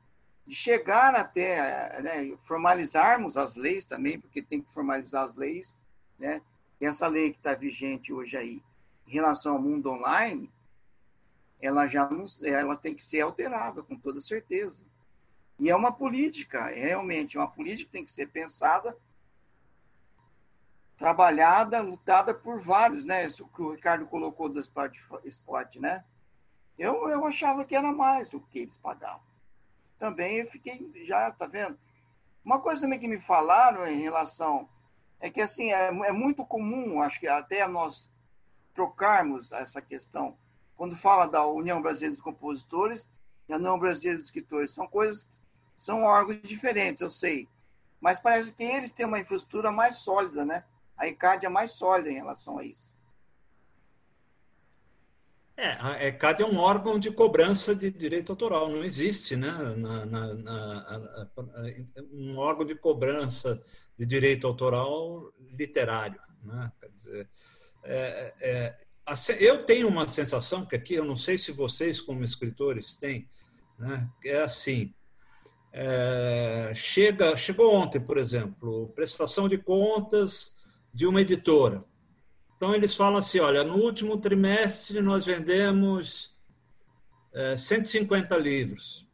[0.47, 5.79] chegar até, né, formalizarmos as leis também, porque tem que formalizar as leis,
[6.19, 6.41] né?
[6.81, 8.61] Essa lei que está vigente hoje aí,
[9.07, 10.51] em relação ao mundo online,
[11.61, 14.83] ela já não, ela tem que ser alterada com toda certeza.
[15.57, 18.97] E é uma política, é realmente uma política que tem que ser pensada,
[20.97, 23.25] trabalhada, lutada por vários, né?
[23.25, 26.03] Isso que o Ricardo colocou do Spot, né?
[26.77, 29.32] Eu, eu achava que era mais o que eles pagavam.
[30.03, 31.79] Também eu fiquei, já, tá vendo?
[32.43, 34.67] Uma coisa também que me falaram em relação
[35.17, 38.11] é que, assim, é, é muito comum, acho que até nós
[38.73, 40.37] trocarmos essa questão
[40.75, 43.09] quando fala da União Brasileira dos Compositores
[43.47, 45.41] e a União Brasileira dos Escritores, são coisas,
[45.77, 47.47] são órgãos diferentes, eu sei.
[48.01, 50.65] Mas parece que eles têm uma infraestrutura mais sólida, né?
[50.97, 52.92] A ICAD é mais sólida em relação a isso.
[55.55, 60.03] É, a ECAD é um órgão de cobrança de direito autoral, não existe né, na,
[60.05, 61.29] na, na,
[62.11, 63.61] um órgão de cobrança
[63.97, 66.19] de direito autoral literário.
[66.43, 66.71] Né?
[66.81, 67.29] Quer dizer,
[67.83, 68.77] é, é,
[69.39, 73.29] eu tenho uma sensação que aqui, eu não sei se vocês, como escritores, têm,
[73.77, 74.09] né?
[74.25, 74.93] é assim.
[75.75, 80.55] É, chega, chegou ontem, por exemplo, prestação de contas
[80.93, 81.83] de uma editora.
[82.63, 86.33] Então, eles falam assim: olha, no último trimestre nós vendemos
[87.33, 89.05] é, 150 livros.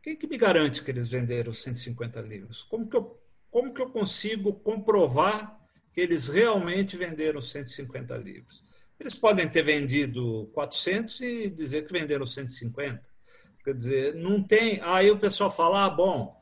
[0.00, 2.62] Quem que me garante que eles venderam 150 livros?
[2.62, 5.60] Como que eu, como que eu consigo comprovar
[5.90, 8.62] que eles realmente venderam 150 livros.
[9.00, 13.02] Eles podem ter vendido 400 e dizer que venderam 150.
[13.64, 14.80] Quer dizer, não tem.
[14.82, 16.40] Aí o pessoal fala: ah, bom,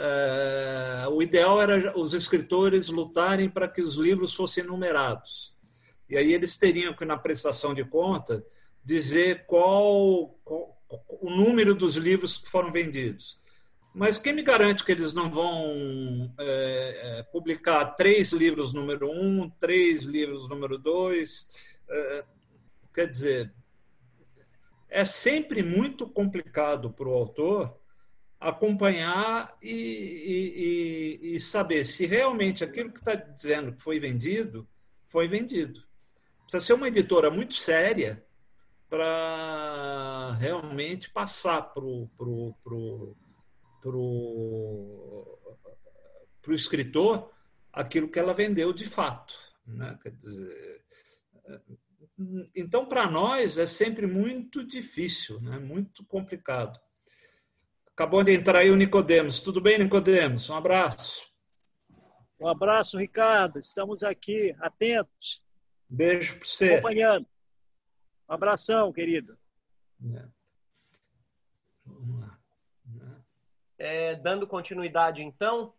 [0.00, 5.54] é, o ideal era os escritores lutarem para que os livros fossem numerados.
[6.08, 8.44] E aí eles teriam que, na prestação de conta,
[8.84, 10.76] dizer qual, qual
[11.20, 13.38] o número dos livros que foram vendidos.
[13.94, 20.02] Mas quem me garante que eles não vão é, publicar três livros número um, três
[20.02, 21.76] livros número dois?
[21.88, 22.24] É,
[22.94, 23.52] quer dizer,
[24.88, 27.79] é sempre muito complicado para o autor
[28.40, 34.66] acompanhar e, e, e, saber se realmente aquilo que está dizendo que foi vendido
[35.06, 35.84] foi vendido.
[36.44, 38.24] Precisa ser uma editora muito séria
[38.88, 42.56] para realmente passar para o
[46.42, 47.30] para o escritor
[47.72, 49.34] aquilo que ela vendeu de fato.
[49.66, 49.98] Né?
[50.02, 50.84] Quer dizer,
[52.54, 55.58] então, para nós, é sempre muito difícil, né?
[55.58, 56.78] muito complicado.
[58.00, 59.40] Acabou de entrar aí o Nicodemos.
[59.40, 60.48] Tudo bem, Nicodemos?
[60.48, 61.30] Um abraço.
[62.40, 63.58] Um abraço, Ricardo.
[63.58, 65.44] Estamos aqui, atentos.
[65.86, 66.72] Beijo para você.
[66.76, 67.26] Acompanhando.
[68.26, 69.36] Um abração, querido.
[70.16, 70.24] É.
[71.84, 72.38] Vamos lá.
[73.76, 75.74] É, dando continuidade, então,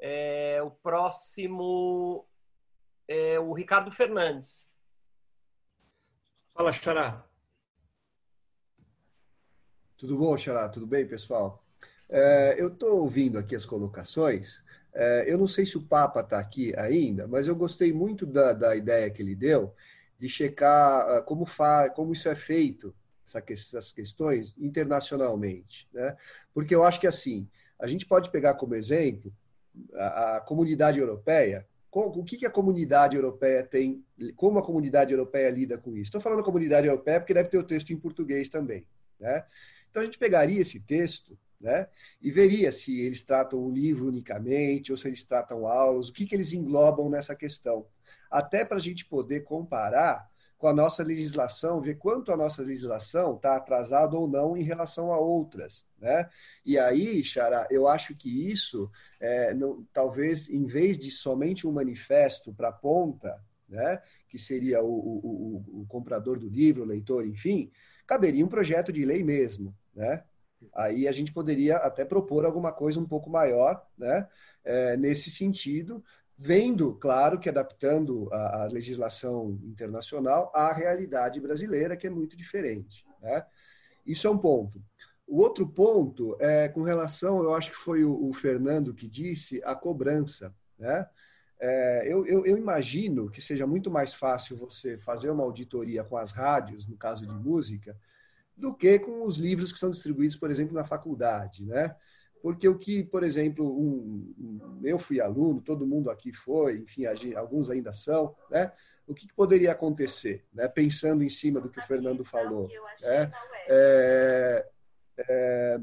[0.00, 2.26] é, o próximo
[3.06, 4.60] é o Ricardo Fernandes.
[6.52, 7.24] Fala, Xará.
[9.96, 10.68] Tudo bom, Xará?
[10.68, 11.64] Tudo bem, pessoal?
[12.08, 14.62] É, eu estou ouvindo aqui as colocações.
[14.92, 18.52] É, eu não sei se o Papa está aqui ainda, mas eu gostei muito da,
[18.52, 19.74] da ideia que ele deu
[20.18, 22.94] de checar uh, como, fa como isso é feito
[23.48, 26.16] essas questões internacionalmente, né?
[26.52, 29.32] Porque eu acho que assim a gente pode pegar como exemplo
[29.94, 35.78] a, a comunidade europeia o que, a comunidade europeia tem, como a comunidade europeia lida
[35.78, 36.08] com isso.
[36.08, 38.84] Estou falando da comunidade europeia porque deve ter o texto em português também.
[39.20, 39.44] Né?
[39.94, 41.86] Então a gente pegaria esse texto né,
[42.20, 46.26] e veria se eles tratam o livro unicamente ou se eles tratam aulas, o que,
[46.26, 47.86] que eles englobam nessa questão.
[48.28, 50.28] Até para a gente poder comparar
[50.58, 55.12] com a nossa legislação, ver quanto a nossa legislação está atrasada ou não em relação
[55.12, 55.86] a outras.
[55.96, 56.28] Né?
[56.66, 58.90] E aí, Xará, eu acho que isso,
[59.20, 64.82] é, não, talvez, em vez de somente um manifesto para a ponta, né, que seria
[64.82, 67.70] o, o, o, o, comprador do livro, o leitor, enfim,
[68.04, 69.72] caberia um projeto de lei mesmo.
[69.94, 70.22] Né?
[70.74, 74.26] Aí a gente poderia até propor alguma coisa um pouco maior né,
[74.64, 76.02] é, nesse sentido,
[76.36, 83.04] vendo, claro, que adaptando a, a, legislação internacional à realidade brasileira, que é muito diferente.
[83.20, 83.44] Né?
[84.06, 84.82] Isso é um ponto.
[85.26, 89.62] O outro ponto é com relação, eu acho que foi o, o Fernando que disse,
[89.64, 90.54] a cobrança.
[90.78, 91.06] Né?
[91.58, 96.16] É, eu, eu, eu, imagino que seja muito mais fácil você fazer uma auditoria com
[96.16, 97.96] as rádios, no caso de música,
[98.56, 101.64] do que com os livros que são distribuídos, por exemplo, na faculdade.
[101.64, 101.94] Né?
[102.44, 107.06] porque o que, por exemplo, um, um, eu fui aluno, todo mundo aqui foi, enfim,
[107.34, 108.70] alguns ainda são, né?
[109.06, 110.68] O que, que poderia acontecer, né?
[110.68, 112.68] Pensando em cima do que o Fernando falou,
[113.00, 113.32] né?
[113.66, 114.66] É,
[115.16, 115.80] é,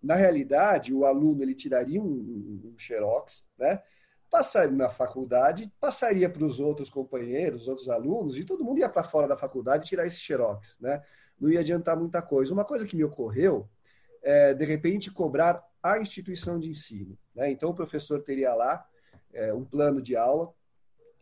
[0.00, 3.82] na realidade, o aluno ele tiraria um, um xerox, né?
[4.30, 8.88] passaria na faculdade, passaria para os outros companheiros, os outros alunos, e todo mundo ia
[8.88, 11.02] para fora da faculdade tirar esse xerox, né?
[11.40, 12.52] Não ia adiantar muita coisa.
[12.52, 13.68] Uma coisa que me ocorreu
[14.24, 17.16] é, de repente, cobrar a instituição de ensino.
[17.34, 17.50] Né?
[17.50, 18.84] Então, o professor teria lá
[19.32, 20.52] é, um plano de aula.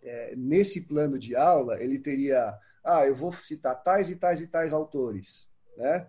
[0.01, 4.47] É, nesse plano de aula, ele teria, ah, eu vou citar tais e tais e
[4.47, 5.49] tais autores.
[5.77, 6.07] Né?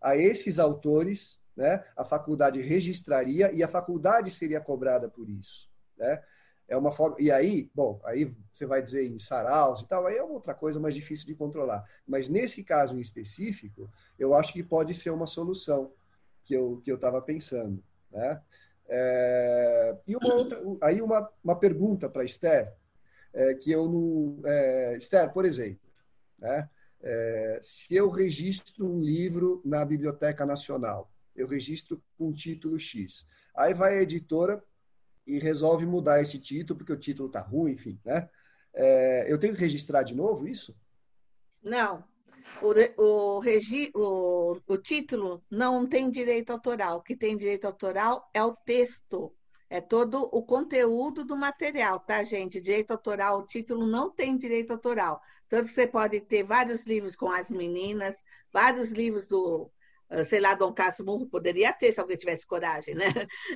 [0.00, 5.70] A esses autores, né, a faculdade registraria e a faculdade seria cobrada por isso.
[5.96, 6.20] Né?
[6.68, 7.16] É uma forma.
[7.18, 10.80] E aí, bom, aí você vai dizer em saraus e tal, aí é outra coisa
[10.80, 11.84] mais difícil de controlar.
[12.06, 15.92] Mas nesse caso em específico, eu acho que pode ser uma solução
[16.44, 18.40] que eu que eu estava pensando, né?
[18.88, 22.72] É, e uma outra, aí uma, uma pergunta para Esther,
[23.32, 25.90] é, que eu não, é, Esther, por exemplo,
[26.38, 26.68] né?
[27.00, 33.74] É, se eu registro um livro na Biblioteca Nacional, eu registro com título X, aí
[33.74, 34.62] vai a editora
[35.26, 38.28] e resolve mudar esse título porque o título está ruim, enfim, né?
[38.74, 40.74] É, eu tenho que registrar de novo isso?
[41.62, 42.04] Não,
[42.60, 46.98] o, o, regi, o, o título não tem direito autoral.
[46.98, 49.32] O que tem direito autoral é o texto,
[49.70, 52.60] é todo o conteúdo do material, tá, gente?
[52.60, 55.20] Direito autoral, o título não tem direito autoral.
[55.48, 58.16] Tanto que você pode ter vários livros com as meninas,
[58.52, 59.70] vários livros do,
[60.24, 63.06] sei lá, Dom Casmurro poderia ter, se alguém tivesse coragem, né?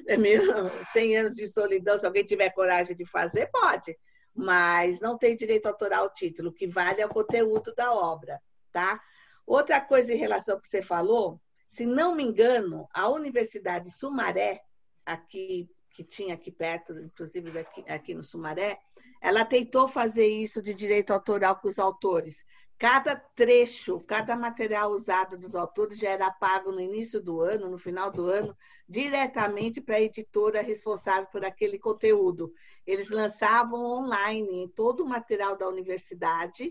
[0.07, 0.53] É mesmo,
[0.93, 3.97] 100 anos de solidão, se alguém tiver coragem de fazer, pode.
[4.35, 8.41] Mas não tem direito autoral o título, o que vale é o conteúdo da obra
[8.77, 9.01] tá?
[9.47, 11.41] Outra coisa em relação ao que você falou,
[11.71, 14.61] se não me engano, a Universidade Sumaré,
[15.07, 18.79] aqui que tinha aqui perto, inclusive daqui, aqui no Sumaré,
[19.19, 22.45] ela tentou fazer isso de direito autoral com os autores.
[22.79, 27.79] Cada trecho, cada material usado dos autores já era pago no início do ano, no
[27.79, 28.55] final do ano,
[28.87, 32.53] diretamente para a editora responsável por aquele conteúdo.
[32.87, 36.71] Eles lançavam online todo o material da universidade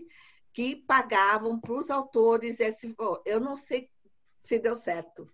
[0.52, 2.94] que pagavam para os autores esse.
[3.24, 3.90] Eu não sei
[4.44, 5.28] se deu certo.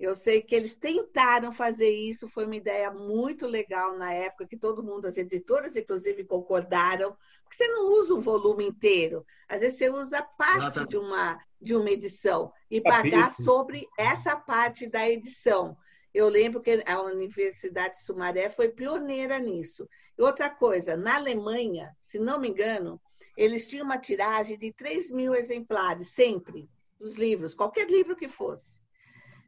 [0.00, 4.56] Eu sei que eles tentaram fazer isso, foi uma ideia muito legal na época, que
[4.56, 9.76] todo mundo, as editoras, inclusive, concordaram, porque você não usa um volume inteiro, às vezes
[9.76, 15.76] você usa parte de uma, de uma edição e pagar sobre essa parte da edição.
[16.14, 19.86] Eu lembro que a Universidade de Sumaré foi pioneira nisso.
[20.16, 22.98] E outra coisa, na Alemanha, se não me engano,
[23.36, 28.79] eles tinham uma tiragem de 3 mil exemplares, sempre, dos livros, qualquer livro que fosse.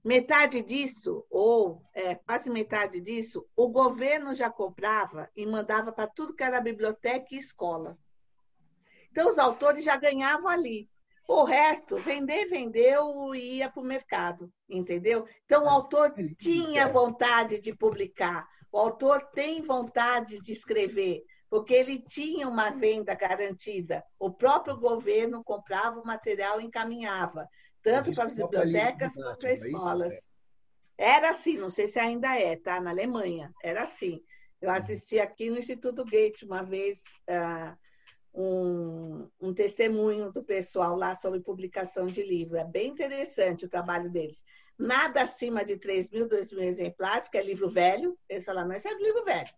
[0.04, 6.34] Metade disso, ou é, quase metade disso, o governo já comprava e mandava para tudo
[6.34, 7.96] que era biblioteca e escola.
[9.12, 10.90] Então, os autores já ganhavam ali.
[11.28, 15.24] O resto, vender, vendeu e ia para o mercado, entendeu?
[15.44, 22.00] Então, o autor tinha vontade de publicar, o autor tem vontade de escrever, porque ele
[22.00, 24.02] tinha uma venda garantida.
[24.18, 27.46] O próprio governo comprava o material e encaminhava,
[27.82, 30.12] tanto para as bibliotecas quanto para as escolas.
[30.96, 32.80] Era assim, não sei se ainda é, tá?
[32.80, 34.22] Na Alemanha, era assim.
[34.60, 37.76] Eu assisti aqui no Instituto Goethe uma vez uh,
[38.32, 42.56] um, um testemunho do pessoal lá sobre publicação de livro.
[42.56, 44.42] É bem interessante o trabalho deles.
[44.78, 48.16] Nada acima de 3 mil, 2 mil exemplares, porque é livro velho.
[48.28, 49.50] Eles falaram, mas é livro velho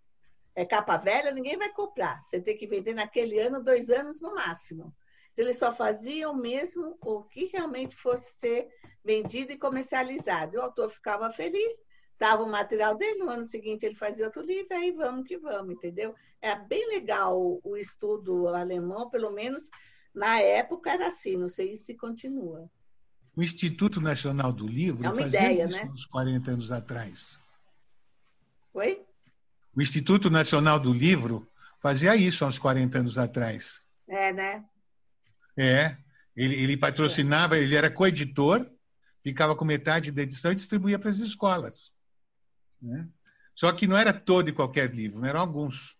[0.55, 2.21] é capa velha, ninguém vai comprar.
[2.21, 4.95] Você tem que vender naquele ano, dois anos no máximo.
[5.37, 8.69] Eles só faziam mesmo o que realmente fosse ser
[9.05, 10.57] vendido e comercializado.
[10.57, 11.83] O autor ficava feliz,
[12.19, 15.75] dava o material dele, no ano seguinte ele fazia outro livro, aí vamos que vamos,
[15.75, 16.15] entendeu?
[16.41, 19.69] É bem legal o estudo alemão, pelo menos
[20.15, 22.71] na época era assim, não sei se continua.
[23.37, 25.91] O Instituto Nacional do Livro é uma fazia ideia, isso né?
[25.93, 27.39] uns 40 anos atrás.
[28.73, 29.05] Oi?
[29.75, 31.49] O Instituto Nacional do Livro
[31.81, 33.83] fazia isso há uns 40 anos atrás.
[34.07, 34.65] É, né?
[35.57, 35.97] É,
[36.37, 38.67] ele, ele patrocinava, ele era coeditor,
[39.23, 41.93] ficava com metade da edição e distribuía para as escolas.
[42.81, 43.09] Né?
[43.55, 45.97] Só que não era todo e qualquer livro, eram alguns.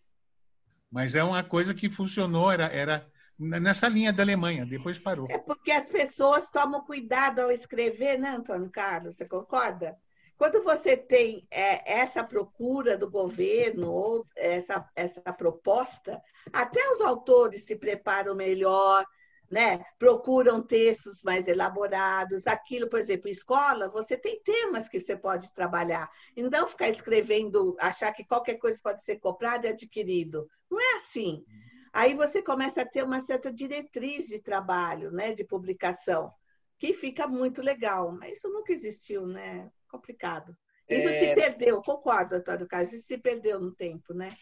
[0.91, 3.07] Mas é uma coisa que funcionou, era, era
[3.39, 5.27] nessa linha da Alemanha, depois parou.
[5.31, 9.17] É porque as pessoas tomam cuidado ao escrever, né, Antônio Carlos?
[9.17, 9.97] Você concorda?
[10.37, 16.21] Quando você tem é, essa procura do governo ou essa, essa proposta,
[16.53, 19.07] até os autores se preparam melhor,
[19.51, 19.85] né?
[19.99, 22.47] procuram textos mais elaborados.
[22.47, 26.11] Aquilo, por exemplo, escola, você tem temas que você pode trabalhar.
[26.37, 30.49] E não ficar escrevendo, achar que qualquer coisa pode ser comprado e adquirido.
[30.71, 31.45] Não é assim.
[31.93, 35.33] Aí você começa a ter uma certa diretriz de trabalho, né?
[35.33, 36.33] de publicação,
[36.79, 38.11] que fica muito legal.
[38.13, 39.71] Mas isso nunca existiu, né?
[39.89, 40.57] Complicado.
[40.89, 41.19] Isso é...
[41.19, 44.37] se perdeu, concordo, Antônio Carlos, isso se perdeu no tempo, né?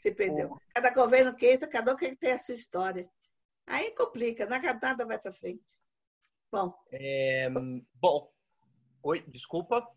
[0.00, 0.56] Se perdeu.
[0.74, 3.08] Cada governo que entra, cada um que tem a sua história.
[3.72, 5.64] Aí complica, nada vai para frente.
[6.50, 6.74] Bom.
[6.92, 7.48] É,
[7.94, 8.30] bom.
[9.02, 9.88] Oi, desculpa.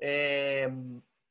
[0.00, 0.68] É,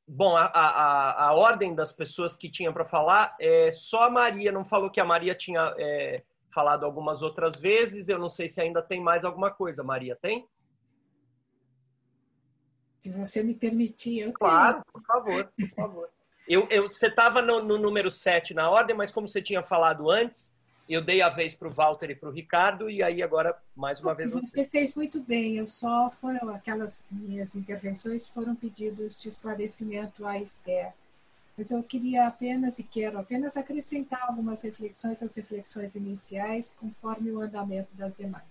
[0.08, 4.50] bom, a, a, a ordem das pessoas que tinha para falar, é, só a Maria
[4.50, 6.24] não falou que a Maria tinha é,
[6.54, 8.08] falado algumas outras vezes.
[8.08, 9.84] Eu não sei se ainda tem mais alguma coisa.
[9.84, 10.48] Maria, tem?
[12.98, 14.34] Se você me permitir, eu tenho.
[14.36, 16.10] Claro, por favor, por favor.
[16.48, 20.10] Eu, eu, você estava no, no número 7 na ordem, mas como você tinha falado
[20.10, 20.50] antes,
[20.94, 24.00] eu dei a vez para o Walter e para o Ricardo, e aí agora, mais
[24.00, 24.64] uma vez, você.
[24.64, 30.94] Fez muito bem, eu só foram, aquelas minhas intervenções foram pedidos de esclarecimento à Esther.
[31.58, 37.42] Mas eu queria apenas, e quero apenas acrescentar algumas reflexões às reflexões iniciais, conforme o
[37.42, 38.44] andamento das demais.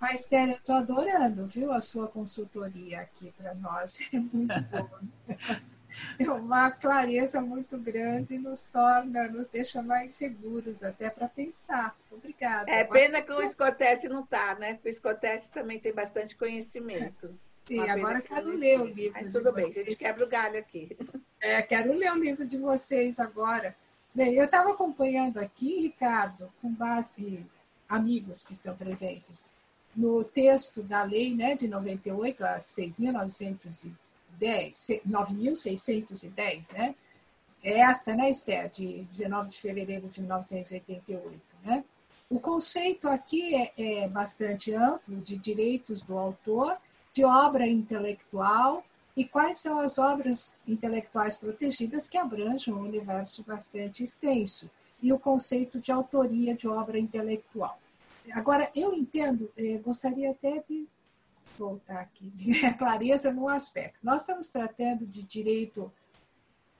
[0.00, 4.10] A Esther, eu estou adorando, viu, a sua consultoria aqui para nós.
[4.12, 5.00] É muito boa.
[6.18, 11.96] É uma clareza muito grande, nos torna, nos deixa mais seguros até para pensar.
[12.10, 12.70] Obrigada.
[12.70, 14.78] É pena que o Escotesse não está, né?
[14.84, 17.34] O Escotesse também tem bastante conhecimento.
[17.66, 19.20] Sim, agora quero ler o livro.
[19.22, 19.78] Mas tudo bem, vocês.
[19.78, 20.96] a gente quebra o galho aqui.
[21.40, 23.74] É, quero ler o livro de vocês agora.
[24.14, 27.44] Bem, eu estava acompanhando aqui, Ricardo, com base
[27.88, 29.44] amigos que estão presentes,
[29.94, 33.92] no texto da lei né, de 98 a 6.910,
[34.40, 36.94] 9.610, né?
[37.62, 41.82] É esta, né, Esther, de 19 de fevereiro de 1988, né?
[42.28, 46.76] O conceito aqui é, é bastante amplo de direitos do autor,
[47.12, 48.84] de obra intelectual
[49.16, 54.68] e quais são as obras intelectuais protegidas que abrangem um universo bastante extenso
[55.00, 57.78] e o conceito de autoria de obra intelectual.
[58.32, 60.86] Agora, eu entendo, eh, gostaria até de
[61.56, 63.98] voltar aqui, de clareza num aspecto.
[64.02, 65.92] Nós estamos tratando de direito.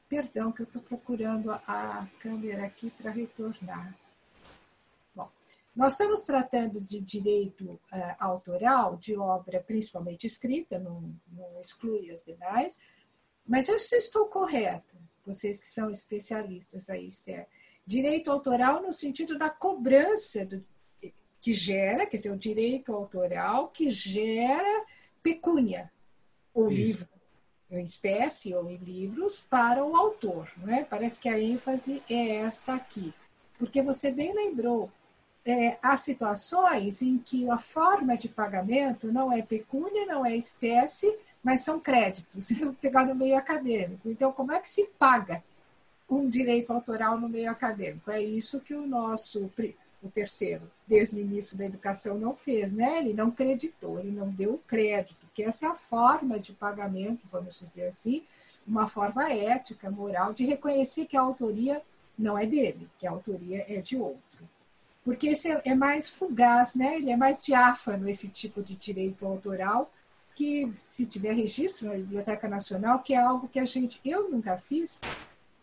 [0.08, 3.96] Perdão, que eu estou procurando a câmera aqui para retornar.
[5.14, 5.28] Bom,
[5.74, 7.80] nós estamos tratando de direito uh,
[8.18, 12.78] autoral, de obra principalmente escrita, não, não exclui as demais,
[13.46, 14.94] mas eu estou correta,
[15.24, 17.48] vocês que são especialistas aí, Esther.
[17.86, 20.64] Direito autoral no sentido da cobrança do,
[21.44, 24.86] que gera, quer dizer, o direito autoral que gera
[25.22, 25.92] pecúnia,
[26.54, 26.74] o Isso.
[26.74, 27.08] livro
[27.70, 30.50] em espécie ou em livros para o autor.
[30.56, 30.84] Não é?
[30.84, 33.12] Parece que a ênfase é esta aqui.
[33.58, 34.90] Porque você bem lembrou,
[35.44, 41.14] é, há situações em que a forma de pagamento não é pecúnia, não é espécie,
[41.42, 42.48] mas são créditos.
[42.80, 44.08] Pegar no meio acadêmico.
[44.08, 45.44] Então, como é que se paga
[46.08, 48.10] um direito autoral no meio acadêmico?
[48.10, 49.52] É isso que o nosso
[50.04, 52.98] o terceiro, desministro da Educação, não fez, né?
[52.98, 57.58] Ele não creditou, ele não deu crédito, que essa é a forma de pagamento, vamos
[57.58, 58.22] dizer assim,
[58.66, 61.82] uma forma ética, moral, de reconhecer que a autoria
[62.18, 64.20] não é dele, que a autoria é de outro.
[65.02, 66.96] Porque esse é mais fugaz, né?
[66.96, 69.90] Ele é mais diáfano, esse tipo de direito autoral,
[70.34, 74.56] que se tiver registro na Biblioteca Nacional, que é algo que a gente, eu nunca
[74.56, 74.98] fiz,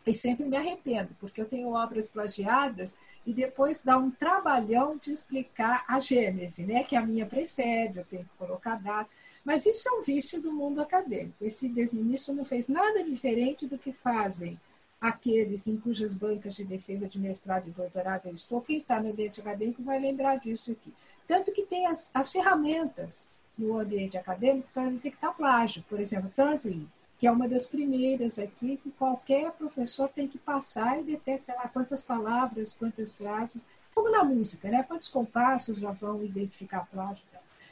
[0.06, 5.12] e sempre me arrependo, porque eu tenho obras plagiadas e depois dá um trabalhão de
[5.12, 6.84] explicar a gênese, né?
[6.84, 9.10] que a minha precede, eu tenho que colocar data.
[9.46, 11.36] Mas isso é um vício do mundo acadêmico.
[11.40, 14.60] Esse desministro não fez nada diferente do que fazem
[15.00, 18.62] aqueles em cujas bancas de defesa de mestrado e doutorado eu estou.
[18.62, 20.94] Quem está no ambiente acadêmico vai lembrar disso aqui.
[21.28, 25.84] Tanto que tem as, as ferramentas no ambiente acadêmico para detectar plágio.
[25.90, 26.88] Por exemplo, Turving,
[27.22, 32.02] que é uma das primeiras aqui que qualquer professor tem que passar e detectar quantas
[32.02, 34.82] palavras, quantas frases, como na música, né?
[34.82, 37.24] Quantos compassos já vão identificar plágio.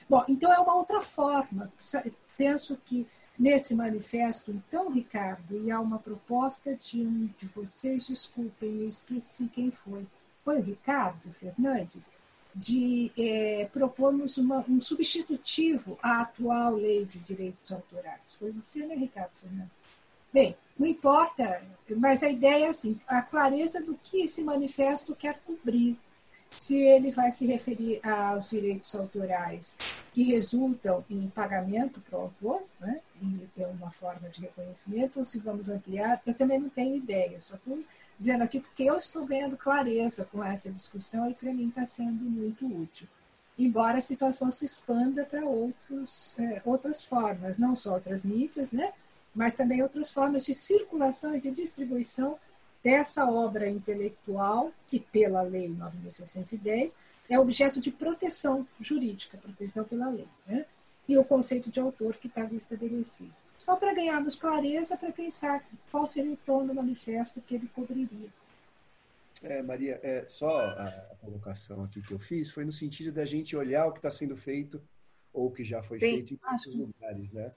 [0.08, 1.74] Bom, então é uma outra forma.
[2.38, 3.08] Penso que
[3.40, 9.48] nesse manifesto, então, Ricardo, e há uma proposta de um de vocês, desculpem, eu esqueci
[9.48, 10.06] quem foi.
[10.46, 12.14] Foi o Ricardo Fernandes?
[12.60, 18.34] De é, propormos uma, um substitutivo à atual lei de direitos autorais.
[18.38, 19.80] Foi você, né, Ricardo Fernandes?
[20.34, 21.64] Bem, não importa,
[21.96, 25.98] mas a ideia é assim, a clareza do que esse manifesto quer cobrir.
[26.60, 29.78] Se ele vai se referir aos direitos autorais
[30.14, 35.26] que resultam em pagamento para o autor, né, e ter uma forma de reconhecimento, ou
[35.26, 37.80] se vamos ampliar, eu também não tenho ideia, só estou
[38.20, 42.24] dizendo aqui porque eu estou ganhando clareza com essa discussão e para mim está sendo
[42.24, 43.08] muito útil.
[43.58, 48.92] Embora a situação se expanda para outros, é, outras formas, não só outras mídias, né,
[49.34, 52.38] mas também outras formas de circulação e de distribuição
[52.84, 56.96] dessa obra intelectual, que pela Lei 9.610
[57.30, 60.66] é objeto de proteção jurídica, proteção pela lei, né?
[61.08, 66.08] e o conceito de autor que está estabelecido só para ganharmos clareza para pensar qual
[66.08, 68.30] seria o tom do manifesto que ele cobriria.
[69.44, 73.26] É, Maria, é, só a, a colocação aqui que eu fiz foi no sentido da
[73.26, 74.82] gente olhar o que está sendo feito
[75.34, 77.52] ou o que já foi Sim, feito em outros lugares, né?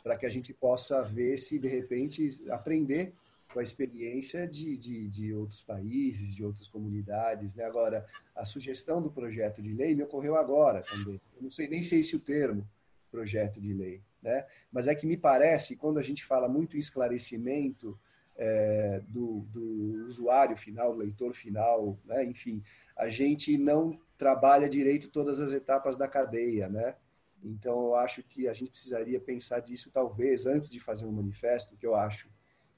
[0.00, 3.12] Para que a gente possa ver se, de repente, aprender
[3.52, 7.52] com a experiência de, de, de, outros países, de outras comunidades.
[7.54, 7.64] Né?
[7.64, 11.20] Agora, a sugestão do projeto de lei me ocorreu agora também.
[11.36, 12.66] Eu não sei nem sei se o termo
[13.10, 14.00] projeto de lei.
[14.22, 14.46] Né?
[14.70, 17.98] Mas é que me parece, quando a gente fala muito em esclarecimento
[18.36, 22.24] é, do, do, usuário final, do leitor final, né?
[22.24, 22.62] enfim,
[22.96, 26.94] a gente não trabalha direito todas as etapas da cadeia, né?
[27.42, 31.76] Então, eu acho que a gente precisaria pensar disso, talvez, antes de fazer um manifesto,
[31.76, 32.28] que eu acho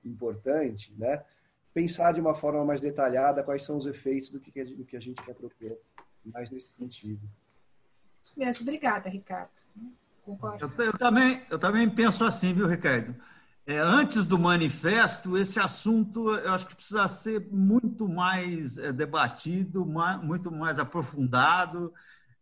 [0.04, 1.24] importante, né?
[1.74, 5.00] Pensar de uma forma mais detalhada quais são os efeitos do que, do que a
[5.00, 5.78] gente quer propor,
[6.24, 7.28] mais nesse sentido.
[8.22, 8.62] Isso mesmo.
[8.62, 9.50] Obrigada, Ricardo.
[10.26, 13.14] Eu, eu, também, eu também penso assim, viu, Ricardo?
[13.64, 19.86] É, antes do manifesto, esse assunto eu acho que precisa ser muito mais é, debatido,
[19.86, 21.92] mais, muito mais aprofundado,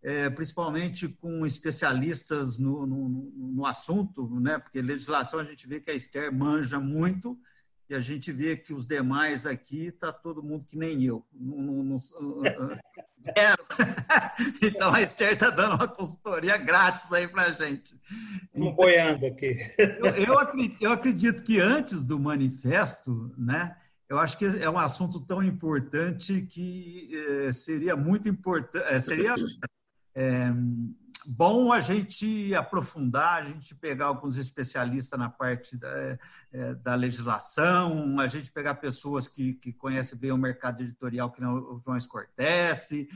[0.02, 4.58] é, principalmente com especialistas no, no, no, assunto, né?
[4.58, 7.38] porque legislação a gente vê que a Esther manja muito,
[7.90, 11.26] e a gente vê que os demais aqui está todo mundo que nem eu.
[13.20, 13.66] zero.
[14.62, 17.92] então a Esther está dando uma consultoria grátis aí para a gente.
[18.54, 19.56] Um boiando aqui.
[19.76, 23.76] Eu, eu, acredito, eu acredito que antes do manifesto, né?
[24.08, 29.34] Eu acho que é um assunto tão importante que eh, seria muito importante, eh, seria
[30.14, 30.52] eh,
[31.26, 36.18] bom a gente aprofundar, a gente pegar alguns especialistas na parte da,
[36.52, 41.40] é, da legislação, a gente pegar pessoas que, que conhecem bem o mercado editorial, que
[41.40, 43.08] não o João Escortece,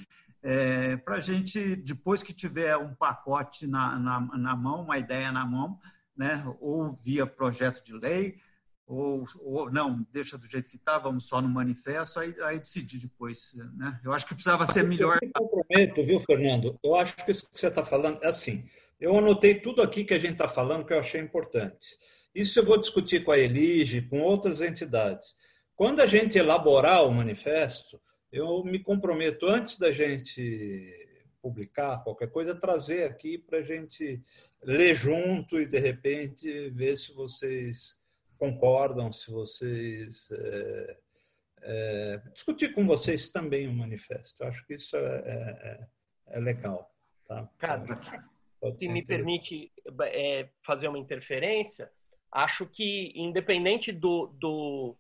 [0.43, 5.32] é, para a gente, depois que tiver um pacote na, na, na mão, uma ideia
[5.32, 5.78] na mão,
[6.16, 8.39] né, ou via projeto de lei,
[8.86, 12.98] ou, ou não, deixa do jeito que está, vamos só no manifesto, aí, aí decidir
[12.98, 13.55] depois.
[13.77, 14.01] Né?
[14.05, 15.19] Eu acho que precisava ser melhor.
[15.23, 16.78] Eu me comprometo, viu, Fernando?
[16.82, 18.66] Eu acho que isso que você está falando é assim.
[19.01, 21.97] Eu anotei tudo aqui que a gente está falando que eu achei importante.
[22.35, 25.35] Isso eu vou discutir com a Elige, com outras entidades.
[25.74, 28.01] Quando a gente elaborar o manifesto,
[28.31, 34.23] eu me comprometo, antes da gente publicar qualquer coisa, trazer aqui para a gente
[34.62, 37.97] ler junto e, de repente, ver se vocês
[38.39, 40.31] concordam, se vocês.
[40.31, 41.05] É,
[41.66, 44.44] é, discutir com vocês também o manifesto.
[44.44, 45.86] acho que isso é, é,
[46.36, 46.90] é legal.
[47.27, 47.48] Tá?
[47.59, 48.06] Carlos,
[48.78, 51.90] se me permite é, fazer uma interferência,
[52.31, 54.97] acho que, independente do, do,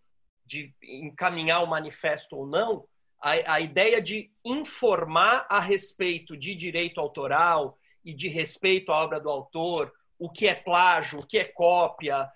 [0.46, 2.86] de encaminhar o manifesto ou não,
[3.20, 9.18] a, a ideia de informar a respeito de direito autoral e de respeito à obra
[9.18, 9.92] do autor,
[10.24, 12.26] o que é plágio, o que é cópia,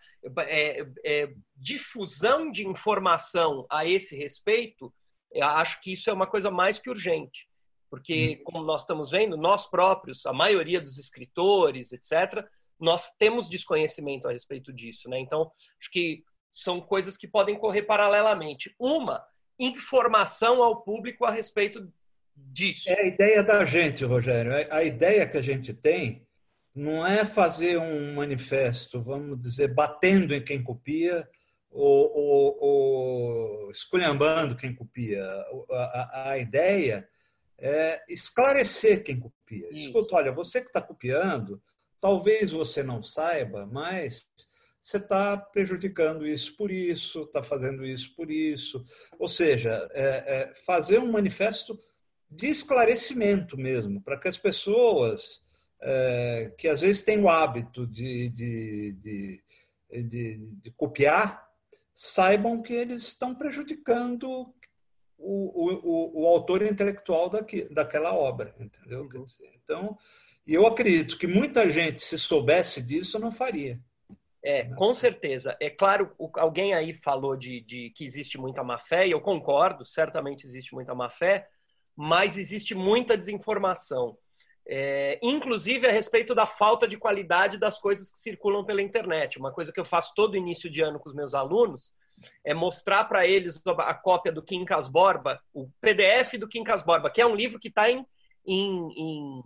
[0.41, 4.93] é, é, difusão de informação a esse respeito,
[5.41, 7.49] acho que isso é uma coisa mais que urgente.
[7.89, 8.45] Porque, uhum.
[8.45, 12.47] como nós estamos vendo, nós próprios, a maioria dos escritores, etc.,
[12.79, 15.09] nós temos desconhecimento a respeito disso.
[15.09, 15.19] Né?
[15.21, 15.51] Então,
[15.81, 18.75] acho que são coisas que podem correr paralelamente.
[18.79, 19.25] Uma,
[19.59, 21.91] informação ao público a respeito
[22.37, 22.91] disso.
[22.91, 24.53] É a ideia da gente, Rogério.
[24.71, 26.28] A ideia que a gente tem
[26.75, 31.29] não é fazer um manifesto, vamos dizer, batendo em quem copia
[31.71, 35.25] ou, ou, ou esculhambando quem copia.
[35.71, 37.09] A, a, ideia
[37.59, 39.69] é esclarecer quem copia.
[39.73, 41.61] Escuta, olha, você que está copiando,
[42.01, 44.29] talvez você não saiba, mas
[44.81, 48.85] você está prejudicando isso por isso, está fazendo isso por isso.
[49.19, 51.79] Ou seja, é, é fazer um manifesto
[52.31, 55.43] de esclarecimento mesmo, para que as pessoas
[55.81, 59.43] é, que às vezes têm o hábito de, de, de,
[60.03, 61.49] de, de copiar
[62.01, 64.55] saibam que eles estão prejudicando
[65.19, 69.09] o, o, o autor intelectual daqui, daquela obra, entendeu?
[69.13, 69.27] Uhum.
[69.61, 69.99] Então,
[70.47, 73.81] eu acredito que muita gente, se soubesse disso, não faria.
[74.45, 75.57] É, com certeza.
[75.61, 79.85] É claro, alguém aí falou de, de, que existe muita má fé, e eu concordo,
[79.85, 81.49] certamente existe muita má fé,
[81.97, 84.17] mas existe muita desinformação.
[84.71, 89.39] É, inclusive a respeito da falta de qualidade das coisas que circulam pela internet.
[89.39, 91.91] Uma coisa que eu faço todo início de ano com os meus alunos
[92.45, 97.21] é mostrar para eles a cópia do Quincas Borba, o PDF do Quincas Borba, que
[97.21, 98.05] é um livro que está em,
[98.45, 99.43] em, em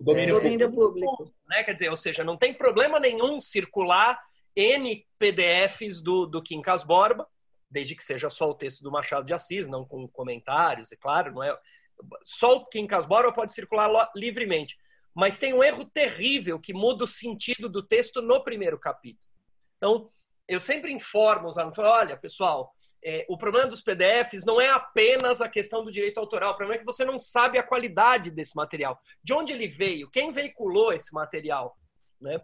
[0.00, 1.32] domínio, é, público.
[1.48, 1.62] Né?
[1.62, 4.20] Quer dizer, ou seja, não tem problema nenhum circular
[4.56, 7.28] N PDFs do, do Quincas Borba,
[7.70, 11.32] desde que seja só o texto do Machado de Assis, não com comentários, é claro,
[11.32, 11.56] não é
[12.24, 14.76] só o Quincas Borba pode circular livremente.
[15.14, 19.30] Mas tem um erro terrível que muda o sentido do texto no primeiro capítulo.
[19.76, 20.10] Então,
[20.48, 22.72] eu sempre informo os alunos, olha, pessoal,
[23.04, 26.76] é, o problema dos PDFs não é apenas a questão do direito autoral, o problema
[26.76, 30.92] é que você não sabe a qualidade desse material, de onde ele veio, quem veiculou
[30.92, 31.76] esse material,
[32.20, 32.40] né?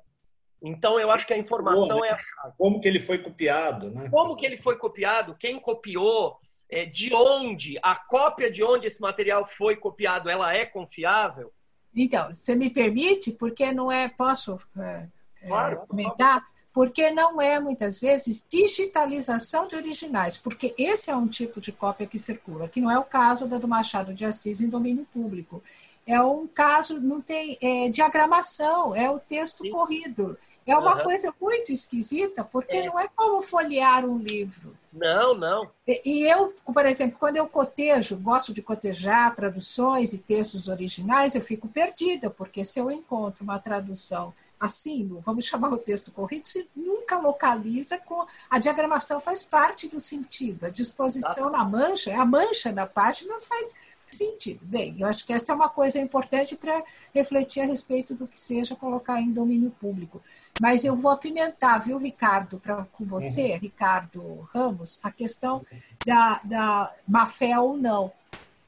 [0.64, 2.08] Então, eu acho que a informação né?
[2.08, 2.54] é a chave.
[2.56, 4.08] Como que ele foi copiado, né?
[4.08, 6.38] Como que ele foi copiado, quem copiou,
[6.72, 11.52] é, de onde, a cópia de onde esse material foi copiado, ela é confiável?
[11.94, 15.06] Então, você me permite, porque não é, posso é,
[15.42, 16.42] é claro, comentar?
[16.72, 22.06] Porque não é, muitas vezes, digitalização de originais, porque esse é um tipo de cópia
[22.06, 25.62] que circula, que não é o caso da do Machado de Assis em domínio público.
[26.06, 29.70] É um caso, não tem é, diagramação, é o texto Sim.
[29.70, 30.38] corrido.
[30.66, 31.02] É uma uhum.
[31.02, 32.86] coisa muito esquisita, porque é.
[32.86, 34.76] não é como folhear um livro.
[34.92, 35.70] Não, não.
[35.86, 41.40] E eu, por exemplo, quando eu cotejo, gosto de cotejar traduções e textos originais, eu
[41.40, 46.68] fico perdida, porque se eu encontro uma tradução assim, vamos chamar o texto corrido, se
[46.76, 48.24] nunca localiza com.
[48.48, 51.58] A diagramação faz parte do sentido, a disposição tá.
[51.58, 53.74] na mancha, a mancha da página faz
[54.08, 54.60] sentido.
[54.62, 58.38] Bem, eu acho que essa é uma coisa importante para refletir a respeito do que
[58.38, 60.22] seja colocar em domínio público.
[60.60, 63.58] Mas eu vou apimentar, viu, Ricardo, pra, com você, uhum.
[63.58, 65.64] Ricardo Ramos, a questão
[66.06, 68.12] da, da má fé ou não.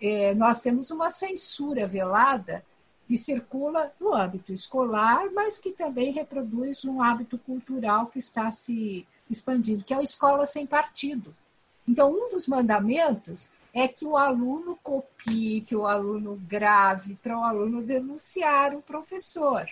[0.00, 2.64] É, nós temos uma censura velada
[3.06, 9.06] que circula no âmbito escolar, mas que também reproduz um hábito cultural que está se
[9.28, 11.34] expandindo, que é a escola sem partido.
[11.86, 17.44] Então, um dos mandamentos é que o aluno copie, que o aluno grave, para o
[17.44, 19.66] aluno denunciar o professor,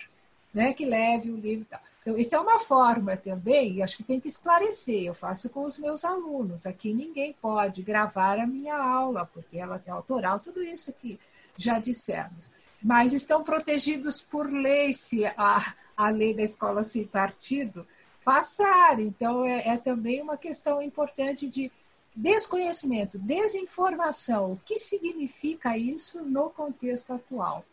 [0.53, 1.81] né, que leve o livro e tal.
[2.01, 5.03] Então, isso é uma forma também, acho que tem que esclarecer.
[5.03, 6.65] Eu faço com os meus alunos.
[6.65, 11.19] Aqui ninguém pode gravar a minha aula, porque ela tem autoral, tudo isso que
[11.57, 12.51] já dissemos.
[12.83, 17.87] Mas estão protegidos por lei, se a, a lei da escola sem partido
[18.23, 18.99] passar.
[18.99, 21.71] Então, é, é também uma questão importante de
[22.15, 24.53] desconhecimento, desinformação.
[24.53, 27.65] O que significa isso no contexto atual?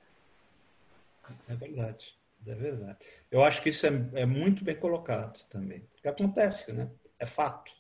[1.48, 2.19] É verdade.
[2.46, 2.98] É verdade.
[3.30, 5.80] Eu acho que isso é, é muito bem colocado também.
[5.92, 6.90] Porque acontece, né?
[7.18, 7.72] É fato.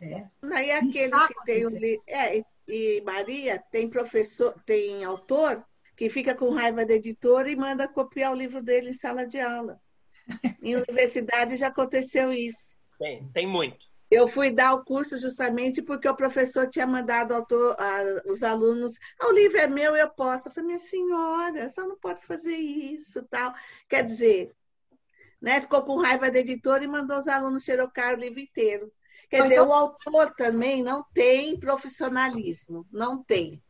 [0.00, 0.30] Né?
[0.42, 0.64] É.
[0.64, 5.64] E aquele que tem um, é, e Maria tem professor, tem autor
[5.96, 9.38] que fica com raiva da editora e manda copiar o livro dele em sala de
[9.38, 9.80] aula.
[10.62, 12.76] Em universidade já aconteceu isso.
[12.98, 13.85] Tem, tem muito.
[14.10, 18.94] Eu fui dar o curso justamente porque o professor tinha mandado autor, a, os alunos,
[19.20, 20.48] ah, o livro é meu, eu posso.
[20.48, 23.52] Eu falei, minha senhora, só não pode fazer isso, tal.
[23.88, 24.54] Quer dizer,
[25.40, 28.92] né, ficou com raiva da editora e mandou os alunos xerocar o livro inteiro.
[29.28, 29.68] Quer dizer, então...
[29.68, 33.60] o autor também não tem profissionalismo, não tem.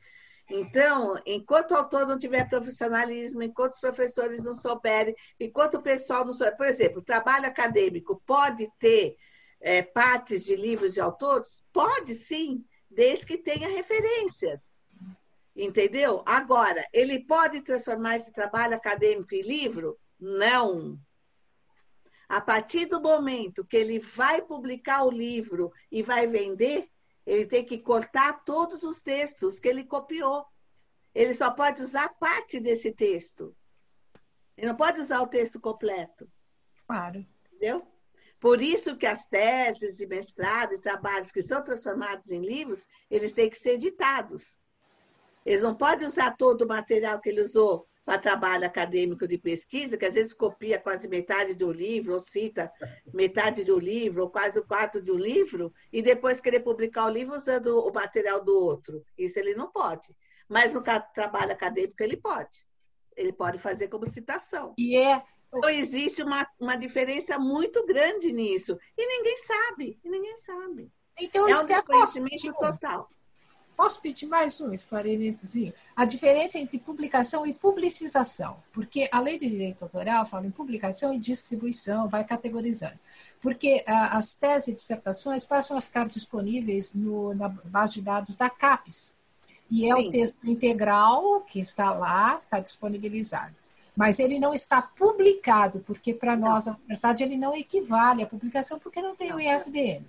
[0.49, 6.25] Então, enquanto o autor não tiver profissionalismo, enquanto os professores não souberem, enquanto o pessoal
[6.25, 9.17] não souber, por exemplo, o trabalho acadêmico pode ter
[9.61, 11.63] é, partes de livros de autores?
[11.73, 14.75] Pode sim, desde que tenha referências.
[15.55, 16.23] Entendeu?
[16.27, 19.99] Agora, ele pode transformar esse trabalho acadêmico em livro?
[20.21, 21.01] Não.
[22.29, 26.91] A partir do momento que ele vai publicar o livro e vai vender,
[27.25, 30.45] ele tem que cortar todos os textos que ele copiou.
[31.15, 33.57] Ele só pode usar parte desse texto.
[34.57, 36.31] Ele não pode usar o texto completo.
[36.87, 37.27] Claro.
[37.47, 37.87] Entendeu?
[38.39, 43.33] Por isso que as teses e mestrado e trabalhos que são transformados em livros, eles
[43.33, 44.59] têm que ser editados.
[45.45, 49.97] Eles não podem usar todo o material que ele usou para trabalho acadêmico de pesquisa,
[49.97, 52.71] que às vezes copia quase metade do livro, ou cita
[53.13, 57.35] metade do livro, ou quase o quarto do livro, e depois querer publicar o livro
[57.35, 59.05] usando o material do outro.
[59.19, 60.15] Isso ele não pode.
[60.49, 62.65] Mas no trabalho acadêmico ele pode.
[63.17, 64.73] Ele pode fazer como citação.
[64.79, 65.21] E é.
[65.49, 68.79] Então existe uma, uma diferença muito grande nisso.
[68.97, 69.99] E ninguém sabe.
[70.05, 70.91] E ninguém sabe.
[71.19, 73.09] Então, é um desconhecimento total.
[73.77, 75.73] Posso pedir mais um esclarecimentozinho?
[75.95, 78.57] A diferença entre publicação e publicização.
[78.73, 82.99] Porque a lei de direito autoral fala em publicação e distribuição, vai categorizando.
[83.41, 88.37] Porque ah, as teses e dissertações passam a ficar disponíveis no, na base de dados
[88.37, 89.15] da CAPES.
[89.71, 90.09] E é Sim.
[90.09, 93.55] o texto integral que está lá, está disponibilizado.
[93.97, 98.79] Mas ele não está publicado, porque para nós, a universidade, ele não equivale à publicação,
[98.79, 100.05] porque não tem o ISBN.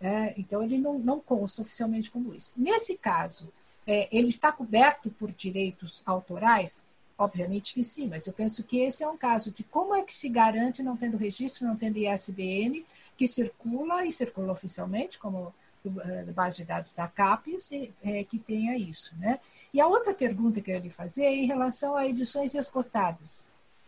[0.00, 2.52] É, então, ele não, não consta oficialmente como isso.
[2.56, 3.50] Nesse caso,
[3.86, 6.82] é, ele está coberto por direitos autorais?
[7.16, 10.12] Obviamente que sim, mas eu penso que esse é um caso de como é que
[10.12, 12.84] se garante, não tendo registro, não tendo ISBN,
[13.16, 15.54] que circula e circula oficialmente, como
[15.90, 19.14] base de dados da CAPES, é, que tenha isso.
[19.18, 19.40] Né?
[19.72, 23.46] E a outra pergunta que eu ia lhe fazer é em relação a edições esgotadas.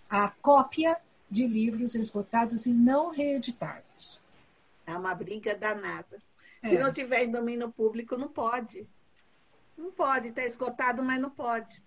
[0.09, 0.97] A cópia
[1.31, 4.21] de livros esgotados e não reeditados.
[4.87, 6.23] É uma briga danada.
[6.63, 6.69] É.
[6.69, 8.87] Se não tiver em domínio público, não pode.
[9.77, 11.83] Não pode, está esgotado, mas não pode.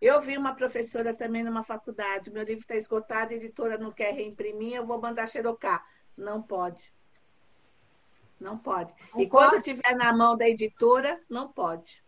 [0.00, 4.12] Eu vi uma professora também numa faculdade, meu livro está esgotado, a editora não quer
[4.14, 5.86] reimprimir, eu vou mandar xerocar.
[6.16, 6.91] Não pode.
[8.42, 8.92] Não pode.
[8.92, 9.22] Concordo.
[9.22, 12.02] E quando estiver na mão da editora, não pode.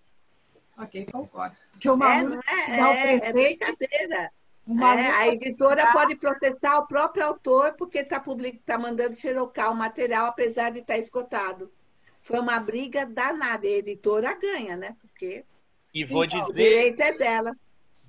[0.77, 1.57] Ok, concordo.
[1.71, 4.33] Porque uma é, não é, dá o é, é presente, é brincadeira.
[4.67, 8.23] É, a editora pode processar o próprio autor porque está
[8.65, 11.71] tá mandando xerocar o material, apesar de estar tá esgotado.
[12.23, 13.67] Foi uma briga danada.
[13.67, 14.97] E a editora ganha, né?
[15.01, 15.45] Porque
[15.93, 17.55] e vou então, dizer, o direito é dela.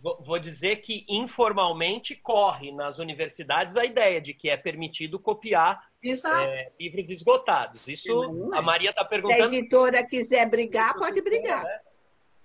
[0.02, 5.84] Vou, vou dizer que informalmente corre nas universidades a ideia de que é permitido copiar
[6.11, 7.88] é, livros esgotados.
[7.88, 9.49] Isso a Maria está perguntando.
[9.49, 11.64] Se a editora quiser brigar, pode brigar.
[11.64, 11.80] Né?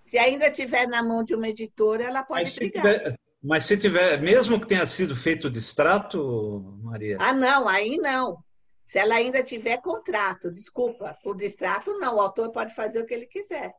[0.05, 2.83] Se ainda tiver na mão de uma editora, ela pode Mas brigar.
[2.83, 7.17] Tiver, mas se tiver, mesmo que tenha sido feito distrato, Maria?
[7.21, 8.43] Ah, não, aí não.
[8.87, 13.15] Se ela ainda tiver contrato, desculpa, o distrato não, o autor pode fazer o que
[13.15, 13.73] ele quiser.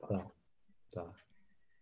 [0.00, 0.26] Tá,
[0.92, 1.06] tá.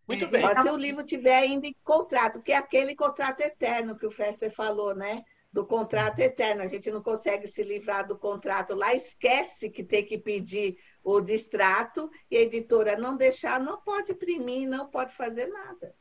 [0.06, 0.42] Muito bem.
[0.42, 4.10] Mas se o livro tiver ainda em contrato, que é aquele contrato eterno que o
[4.10, 5.24] Fester falou, né?
[5.56, 6.60] Do contrato eterno.
[6.60, 11.18] A gente não consegue se livrar do contrato lá, esquece que tem que pedir o
[11.18, 15.94] distrato e a editora não deixar, não pode imprimir, não pode fazer nada.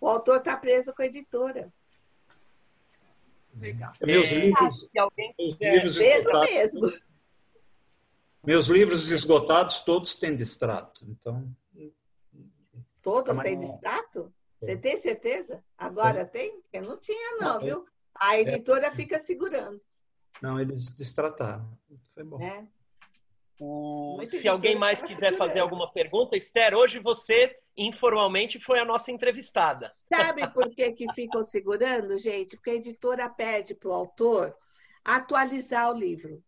[0.00, 1.72] O autor está preso com a editora.
[3.58, 3.92] Legal.
[4.00, 4.88] Meus livros,
[5.36, 6.92] meus livros esgotados, mesmo.
[8.46, 11.52] Meus livros esgotados todos têm distrato, então.
[13.02, 14.32] Todos têm distrato?
[14.60, 15.64] Você tem certeza?
[15.76, 16.24] Agora é.
[16.24, 16.62] tem?
[16.72, 17.86] Eu não tinha, não, não viu?
[18.20, 18.42] A é.
[18.42, 18.90] editora é.
[18.90, 19.80] fica segurando.
[20.42, 21.66] Não, eles distrataram.
[22.14, 22.40] Foi bom.
[22.40, 22.66] É.
[23.58, 24.18] O...
[24.28, 29.94] Se alguém mais quiser fazer alguma pergunta, Esther, hoje você informalmente foi a nossa entrevistada.
[30.08, 32.56] Sabe por que, que ficam segurando, gente?
[32.56, 34.56] Porque a editora pede para o autor
[35.04, 36.42] atualizar o livro.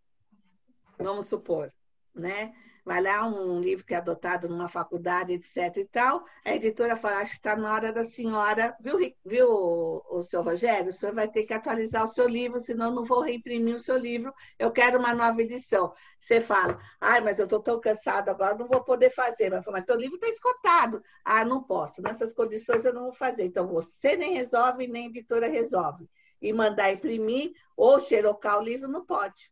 [0.98, 1.72] Vamos supor,
[2.14, 2.54] né?
[2.84, 7.18] Vai lá um livro que é adotado numa faculdade, etc e tal, a editora fala,
[7.18, 10.90] acho que está na hora da senhora, viu, viu o, o senhor Rogério?
[10.90, 13.96] O senhor vai ter que atualizar o seu livro, senão não vou reimprimir o seu
[13.96, 15.92] livro, eu quero uma nova edição.
[16.18, 19.50] Você fala, ai, mas eu estou tão cansado agora, não vou poder fazer.
[19.50, 21.02] Mas, mas teu livro está escotado.
[21.24, 23.44] Ah, não posso, nessas condições eu não vou fazer.
[23.44, 26.08] Então, você nem resolve, nem a editora resolve.
[26.40, 29.50] E mandar imprimir ou xerocar o livro não pode.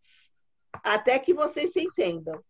[0.82, 2.42] Até que vocês se entendam.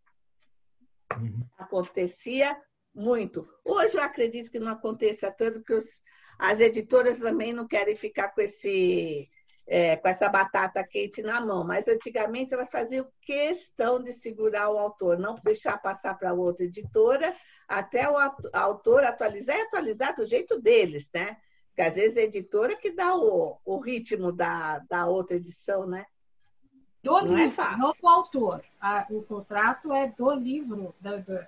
[1.19, 1.47] Uhum.
[1.59, 2.57] Acontecia
[2.95, 3.49] muito.
[3.65, 5.87] Hoje eu acredito que não aconteça tanto, porque os,
[6.39, 9.29] as editoras também não querem ficar com esse
[9.71, 14.77] é, com essa batata quente na mão, mas antigamente elas faziam questão de segurar o
[14.77, 17.33] autor, não deixar passar para outra editora,
[17.69, 18.17] até o
[18.53, 21.37] autor atualizar e atualizar do jeito deles, né?
[21.69, 26.05] Porque às vezes a editora que dá o, o ritmo da, da outra edição, né?
[27.03, 28.65] Do não é livro, é não do autor.
[29.11, 30.95] o contrato é do livro.
[31.01, 31.47] Do, do,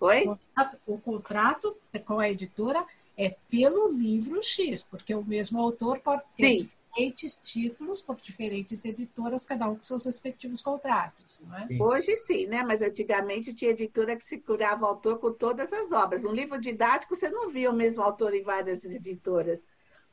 [0.00, 0.22] Oi?
[0.22, 2.84] O contrato, o contrato com a editora
[3.16, 6.64] é pelo livro X, porque o mesmo autor pode ter Sim.
[6.64, 11.68] diferentes títulos por diferentes editoras, cada um com seus respectivos contratos, não é?
[11.78, 12.62] Hoje sim, né?
[12.62, 16.22] Mas antigamente tinha editora que segurava o autor com todas as obras.
[16.22, 19.62] No livro didático você não via o mesmo autor em várias editoras.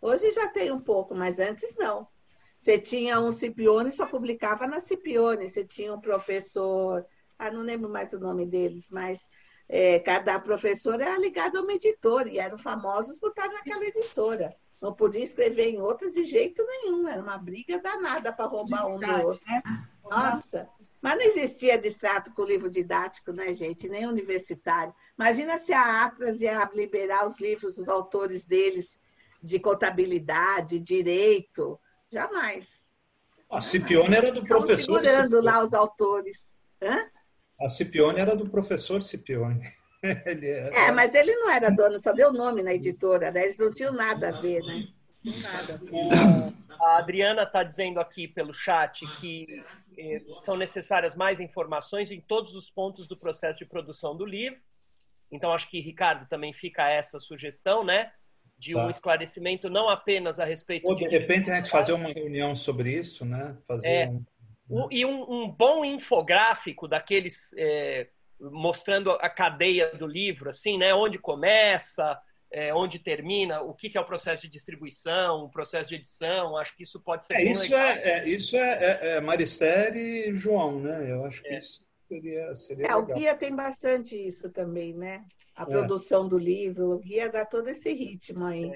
[0.01, 2.07] Hoje já tem um pouco, mas antes não.
[2.61, 5.49] Você tinha um Cipione, só publicava na Cipione.
[5.49, 7.05] Você tinha um professor,
[7.37, 9.21] ah, não lembro mais o nome deles, mas
[9.67, 14.55] é, cada professor era ligado a uma editora e eram famosos por estar naquela editora.
[14.81, 17.07] Não podia escrever em outras de jeito nenhum.
[17.07, 19.39] Era uma briga danada para roubar um do outro.
[19.47, 19.61] Né?
[20.09, 20.67] Nossa,
[21.01, 23.87] mas não existia distrato com livro didático, né, gente?
[23.87, 24.93] Nem universitário.
[25.17, 28.97] Imagina se a Atlas ia liberar os livros dos autores deles
[29.41, 31.79] de contabilidade, direito.
[32.11, 32.67] Jamais.
[33.49, 35.01] A Cipione era do Estamos professor.
[35.01, 36.45] segurando lá os autores.
[36.81, 37.09] Hã?
[37.59, 39.61] A Cipione era do professor Cipione.
[40.01, 40.87] Era...
[40.87, 43.43] É, mas ele não era dono, só deu nome na editora, né?
[43.43, 44.87] Eles não tinham nada a ver, né?
[45.25, 45.77] Nada.
[46.79, 49.61] A Adriana está dizendo aqui pelo chat que
[49.97, 54.57] eh, são necessárias mais informações em todos os pontos do processo de produção do livro.
[55.29, 58.09] Então, acho que, Ricardo, também fica essa sugestão, né?
[58.59, 58.89] De um tá.
[58.91, 60.85] esclarecimento não apenas a respeito...
[60.87, 63.57] Ou, de, de repente, a gente fazer uma reunião sobre isso, né?
[63.65, 64.11] Fazer é,
[64.69, 64.87] um...
[64.91, 67.53] E um, um, bom infográfico daqueles...
[67.57, 68.07] É,
[68.39, 70.93] mostrando a cadeia do livro, assim, né?
[70.93, 72.17] Onde começa,
[72.51, 76.57] é, onde termina, o que, que, é o processo de distribuição, o processo de edição.
[76.57, 77.35] Acho que isso pode ser.
[77.35, 81.11] É, isso, é, é, isso é, é, é Maristere e João, né?
[81.11, 81.57] Eu acho que é.
[81.57, 83.01] isso seria, seria é, legal.
[83.03, 85.23] O guia tem bastante isso também, né?
[85.59, 88.71] A produção do livro, o guia dá todo esse ritmo aí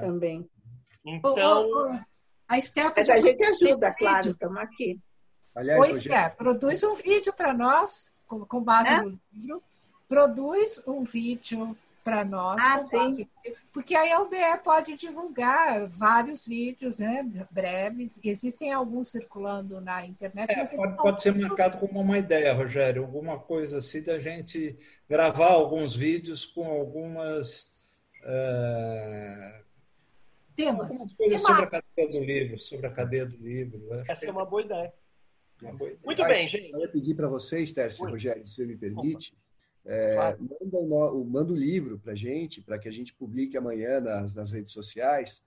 [0.00, 0.48] também.
[1.04, 2.00] Então.
[2.48, 4.98] a Esther Mas a gente ajuda, claro, estamos aqui.
[5.54, 9.02] Aliás, pois é, produz um vídeo para nós com, com base é?
[9.02, 9.62] no livro,
[10.08, 11.76] produz um vídeo
[12.06, 12.62] para nós.
[12.62, 13.28] Ah, sim.
[13.72, 20.52] porque a LBE pode divulgar vários vídeos né, breves, existem alguns circulando na internet.
[20.52, 20.96] É, pode, não...
[20.96, 24.78] pode, ser marcado como uma ideia, Rogério, alguma coisa assim da gente
[25.10, 27.74] gravar alguns vídeos com algumas.
[28.22, 29.66] Uh...
[30.54, 30.96] Temas.
[31.44, 34.04] sobre a cadeia do livro, sobre a cadeia do livro.
[34.06, 34.92] Essa é uma boa ideia.
[36.04, 36.70] Muito Mas, bem, gente.
[36.70, 39.34] Eu ia pedir para vocês, Tércio Rogério, se você me permite,
[39.86, 40.38] é, claro.
[40.40, 44.34] manda, o, manda o livro para a gente, para que a gente publique amanhã nas,
[44.34, 45.42] nas redes sociais,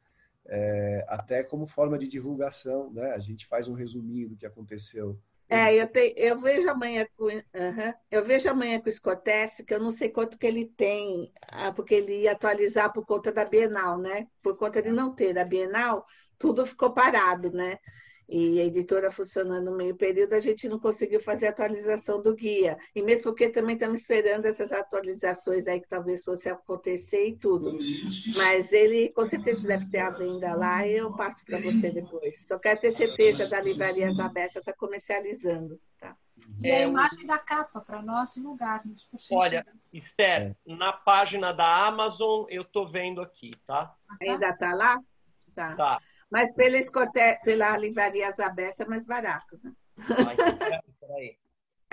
[0.45, 2.91] é, até como forma de divulgação.
[2.91, 3.11] Né?
[3.11, 5.19] A gente faz um resuminho do que aconteceu.
[5.51, 9.63] É, eu, te, eu vejo amanhã com uh -huh, eu vejo amanhã com o Scotesse,
[9.63, 13.31] que eu não sei quanto que ele tem, ah, porque ele ia atualizar por conta
[13.31, 14.27] da Bienal, né?
[14.43, 16.05] Por conta de não ter a Bienal,
[16.37, 17.79] tudo ficou parado, né?
[18.29, 22.35] E a editora funcionando no meio período, a gente não conseguiu fazer a atualização do
[22.35, 22.77] guia.
[22.95, 27.75] E mesmo porque também estamos esperando essas atualizações aí que talvez fosse acontecer e tudo.
[28.37, 32.45] Mas ele com certeza deve ter a venda lá e eu passo para você depois.
[32.45, 35.79] Só quero ter certeza da Livraria Zabessa está comercializando.
[35.99, 36.15] Tá?
[36.61, 39.05] E a imagem da capa para nós divulgarmos.
[39.05, 43.91] Por Olha, Esther, na página da Amazon eu estou vendo aqui, tá?
[44.21, 44.99] Ainda está lá?
[45.55, 45.75] Tá.
[45.75, 45.99] tá.
[46.29, 47.19] Mas pela, escote...
[47.43, 49.71] pela livraria Zabessa é mais barato, né?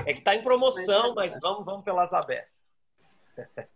[0.05, 2.63] É que está em promoção, mas, mas vamos, vamos pela Zabessa.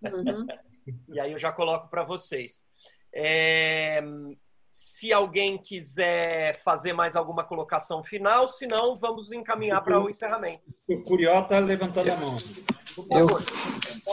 [0.03, 0.47] Uhum.
[1.09, 2.63] e aí eu já coloco para vocês.
[3.13, 4.03] É...
[4.71, 10.63] Se alguém quiser fazer mais alguma colocação final, se não, vamos encaminhar para o encerramento.
[10.87, 12.37] O Curió está levantando a mão.
[13.11, 13.27] Eu,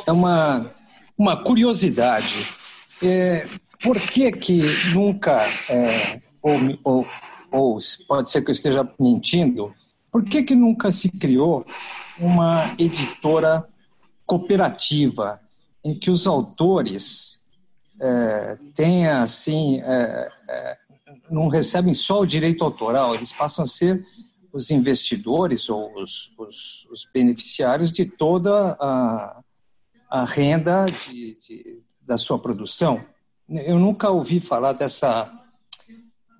[0.07, 0.73] é uma,
[1.15, 2.55] uma curiosidade.
[3.03, 3.45] É,
[3.83, 4.61] por que, que
[4.95, 7.07] nunca é, ou, ou,
[7.51, 9.73] ou pode ser que eu esteja mentindo,
[10.11, 11.65] por que, que nunca se criou
[12.19, 13.67] uma editora
[14.25, 15.39] cooperativa
[15.83, 17.39] em que os autores
[17.99, 20.77] é, tenham assim é, é,
[21.29, 24.05] não recebem só o direito autoral, eles passam a ser
[24.51, 29.41] os investidores ou os, os, os beneficiários de toda a,
[30.09, 33.03] a renda de, de, da sua produção.
[33.49, 35.31] Eu nunca ouvi falar dessa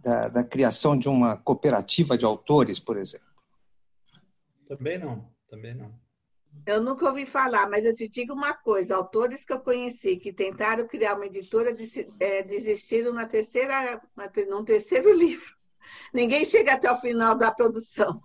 [0.08, 3.28] da, da criação de uma cooperativa de autores, por exemplo?
[4.66, 5.94] Também não, também não.
[6.66, 10.32] Eu nunca ouvi falar, mas eu te digo uma coisa: autores que eu conheci que
[10.32, 11.76] tentaram criar uma editora
[12.22, 14.02] é, desistiram na terceira,
[14.50, 15.54] no terceiro livro.
[16.14, 18.22] Ninguém chega até o final da produção.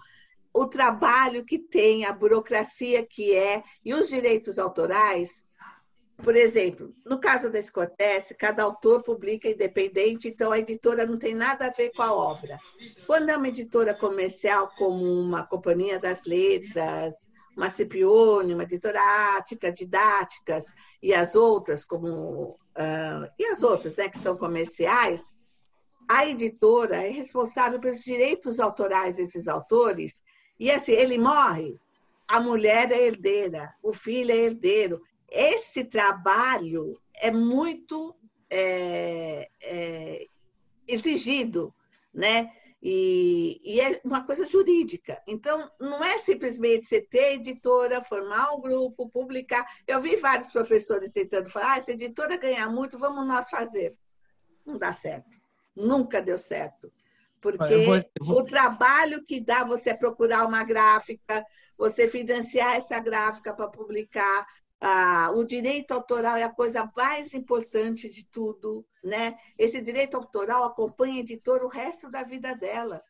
[0.55, 5.43] O trabalho que tem, a burocracia que é e os direitos autorais
[6.17, 11.35] por exemplo, no caso da Escotesse, cada autor publica independente, então a editora não tem
[11.35, 12.59] nada a ver com a obra.
[13.07, 17.15] Quando é uma editora comercial, como uma Companhia das Letras,
[17.57, 19.01] uma Cipione, uma editora
[19.37, 20.65] Ática, Didáticas,
[21.03, 22.59] e as outras, como.
[22.77, 25.25] Uh, e as outras, né, que são comerciais,
[26.09, 30.23] a editora é responsável pelos direitos autorais desses autores,
[30.59, 31.79] e assim, ele morre,
[32.29, 35.03] a mulher é herdeira, o filho é herdeiro
[35.33, 38.15] esse trabalho é muito
[38.51, 40.27] é, é,
[40.87, 41.75] exigido,
[42.13, 42.53] né?
[42.83, 45.23] E, e, é uma coisa jurídica.
[45.27, 49.65] Então, não é simplesmente você ter editora, formar um grupo, publicar.
[49.87, 53.97] Eu vi vários professores tentando falar: ah, se a editora ganhar muito, vamos nós fazer.
[54.67, 55.41] Não dá certo.
[55.77, 56.93] Nunca deu certo.
[57.41, 58.41] Porque eu vou, eu vou...
[58.41, 61.45] o trabalho que dá você procurar uma gráfica,
[61.77, 64.47] você financiar essa gráfica para publicar,
[64.85, 69.39] ah, o direito autoral é a coisa mais importante de tudo, né?
[69.57, 73.01] Esse direito autoral acompanha a editora o resto da vida dela.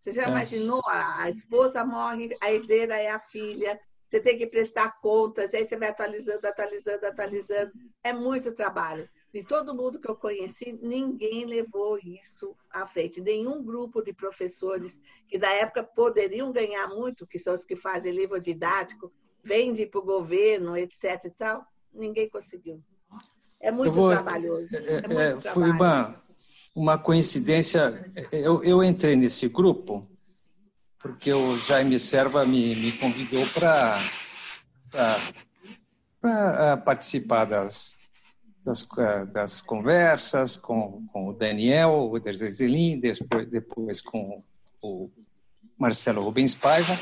[0.00, 0.28] Você já é.
[0.28, 0.82] imaginou?
[0.86, 3.78] A, a, esposa morre, a herdeira é a filha,
[4.08, 7.72] você tem que prestar contas, aí você vai atualizando, atualizando, atualizando.
[8.02, 9.08] É muito trabalho.
[9.32, 13.20] De todo mundo que eu conheci, ninguém levou isso à frente.
[13.20, 18.10] Nenhum grupo de professores que da época poderiam ganhar muito, que são os que fazem
[18.10, 21.24] livro didático, vende para o governo, etc.
[21.24, 22.82] e tal, ninguém conseguiu.
[23.60, 24.74] É muito vou, trabalhoso.
[24.76, 26.22] É, é, muito é, foi uma,
[26.74, 28.10] uma coincidência.
[28.32, 30.08] Eu, eu entrei nesse grupo
[30.98, 33.98] porque o Jaime Serva me, me convidou para
[36.20, 37.96] para participar das,
[38.64, 38.86] das,
[39.32, 44.42] das, conversas com, com o Daniel, o Derzezelin, depois, depois com
[44.82, 45.10] o
[45.78, 46.98] Marcelo Rubens Paiva.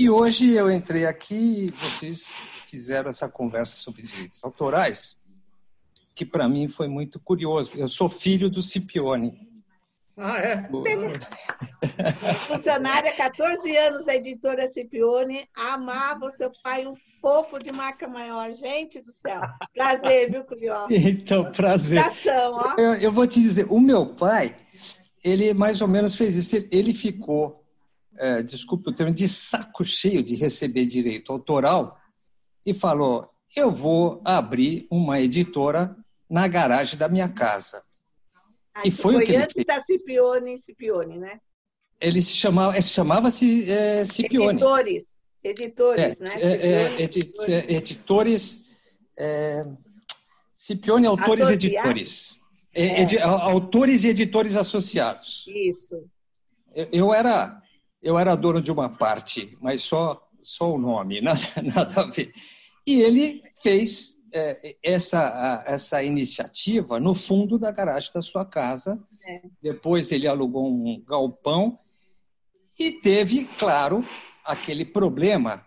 [0.00, 2.32] E hoje eu entrei aqui e vocês
[2.70, 5.20] fizeram essa conversa sobre direitos autorais,
[6.14, 7.72] que para mim foi muito curioso.
[7.74, 9.46] Eu sou filho do Cipione.
[10.16, 10.70] Ah, é?
[12.48, 18.54] Funcionária, 14 anos da editora Cipione, amava o seu pai, um fofo de marca maior.
[18.54, 19.42] Gente do céu.
[19.74, 20.86] Prazer, viu, Curió?
[20.88, 22.02] Então, prazer.
[22.78, 24.56] Eu, eu vou te dizer, o meu pai,
[25.22, 26.56] ele mais ou menos fez isso.
[26.70, 27.59] Ele ficou
[28.20, 31.98] é, desculpe o termo, de saco cheio de receber direito autoral
[32.64, 35.96] e falou: eu vou abrir uma editora
[36.28, 37.82] na garagem da minha casa.
[38.74, 41.40] Ah, e foi, foi o que antes da Cipione, Cipione, né?
[41.98, 44.50] Ele se chamava, chamava-se é, Cipione.
[44.50, 45.04] Editores,
[45.42, 46.34] editores, é, né?
[46.36, 48.64] É, é editores,
[49.16, 49.66] é,
[50.54, 52.38] Cipione Autores Editores.
[52.72, 55.44] É, autores e editores associados.
[55.48, 56.08] Isso.
[56.72, 57.60] Eu, eu era
[58.02, 62.32] eu era dono de uma parte, mas só, só o nome, nada, nada a ver.
[62.86, 68.98] E ele fez é, essa, a, essa iniciativa no fundo da garagem da sua casa.
[69.26, 69.42] É.
[69.62, 71.78] Depois ele alugou um galpão
[72.78, 74.04] e teve, claro,
[74.44, 75.64] aquele problema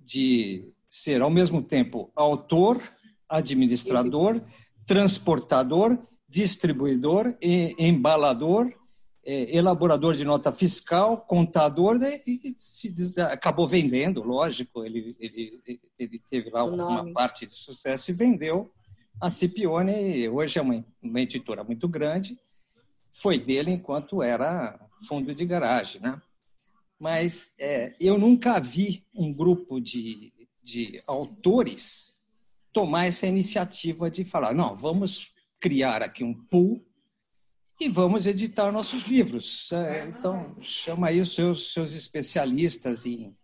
[0.00, 2.82] de ser ao mesmo tempo autor,
[3.28, 4.40] administrador,
[4.86, 5.98] transportador,
[6.28, 8.72] distribuidor e embalador
[9.24, 16.18] é, elaborador de nota fiscal, contador, né, e se, acabou vendendo, lógico, ele, ele, ele
[16.28, 18.70] teve lá uma parte de sucesso e vendeu
[19.20, 22.36] a Cipione, hoje é uma, uma editora muito grande,
[23.12, 26.20] foi dele enquanto era fundo de garagem, né?
[26.98, 30.32] Mas é, eu nunca vi um grupo de,
[30.62, 32.16] de autores
[32.72, 36.84] tomar essa iniciativa de falar, não, vamos criar aqui um pool
[37.80, 39.70] e vamos editar nossos livros.
[39.72, 43.36] É, então, chama aí os seus, seus especialistas em,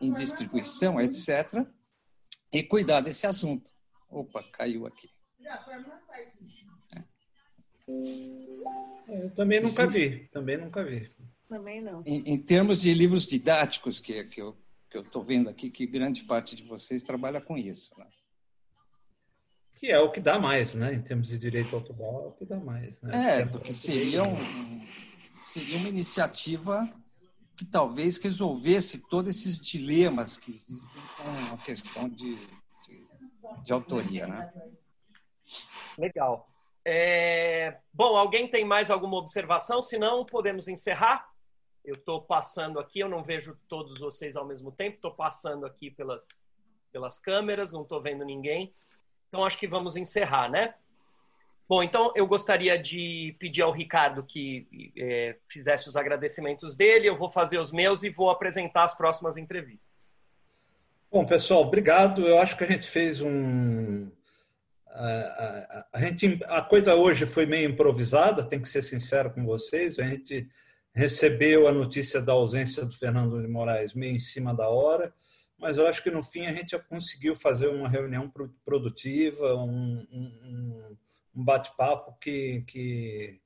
[0.00, 1.66] em distribuição, etc.,
[2.52, 3.68] e cuidar desse assunto.
[4.08, 5.10] Opa, caiu aqui.
[7.88, 11.10] É, eu também nunca vi, também nunca vi.
[11.48, 12.02] Também não.
[12.06, 14.56] Em, em termos de livros didáticos, que, que eu
[14.94, 17.90] estou vendo aqui, que grande parte de vocês trabalha com isso.
[17.98, 18.06] Né?
[19.84, 20.94] Que é o que dá mais, né?
[20.94, 22.98] Em termos de direito autoral, é o que dá mais.
[23.02, 23.40] Né?
[23.40, 24.86] É, porque seria, um,
[25.46, 26.90] seria uma iniciativa
[27.54, 32.34] que talvez resolvesse todos esses dilemas que existem com a questão de,
[32.86, 33.06] de,
[33.62, 34.50] de autoria, né?
[35.98, 36.48] Legal.
[36.82, 37.76] É...
[37.92, 39.82] Bom, alguém tem mais alguma observação?
[39.82, 41.30] Se não, podemos encerrar.
[41.84, 45.90] Eu estou passando aqui, eu não vejo todos vocês ao mesmo tempo, estou passando aqui
[45.90, 46.26] pelas,
[46.90, 48.74] pelas câmeras, não estou vendo ninguém.
[49.34, 50.74] Então, acho que vamos encerrar, né?
[51.68, 57.18] Bom, então eu gostaria de pedir ao Ricardo que é, fizesse os agradecimentos dele, eu
[57.18, 59.90] vou fazer os meus e vou apresentar as próximas entrevistas.
[61.10, 62.24] Bom, pessoal, obrigado.
[62.24, 64.08] Eu acho que a gente fez um.
[64.86, 69.98] A, a, gente, a coisa hoje foi meio improvisada, tem que ser sincero com vocês.
[69.98, 70.48] A gente
[70.94, 75.12] recebeu a notícia da ausência do Fernando de Moraes meio em cima da hora
[75.58, 78.32] mas eu acho que no fim a gente já conseguiu fazer uma reunião
[78.64, 80.96] produtiva, um, um,
[81.34, 83.40] um bate-papo que, que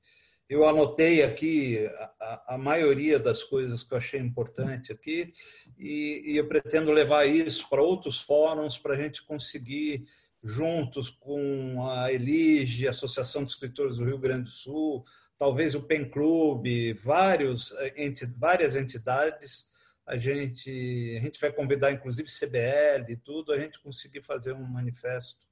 [0.49, 1.77] eu anotei aqui
[2.19, 5.31] a, a, maioria das coisas que eu achei importante aqui
[5.77, 10.07] e, e eu pretendo levar isso para outros fóruns para a gente conseguir
[10.43, 15.03] juntos com a Elige, Associação de Escritores do Rio Grande do Sul,
[15.37, 19.67] talvez o PEN Clube, vários, enti, várias entidades.
[20.09, 24.65] A gente, a gente vai convidar, inclusive, CBL e tudo, a gente conseguir fazer um
[24.65, 25.47] manifesto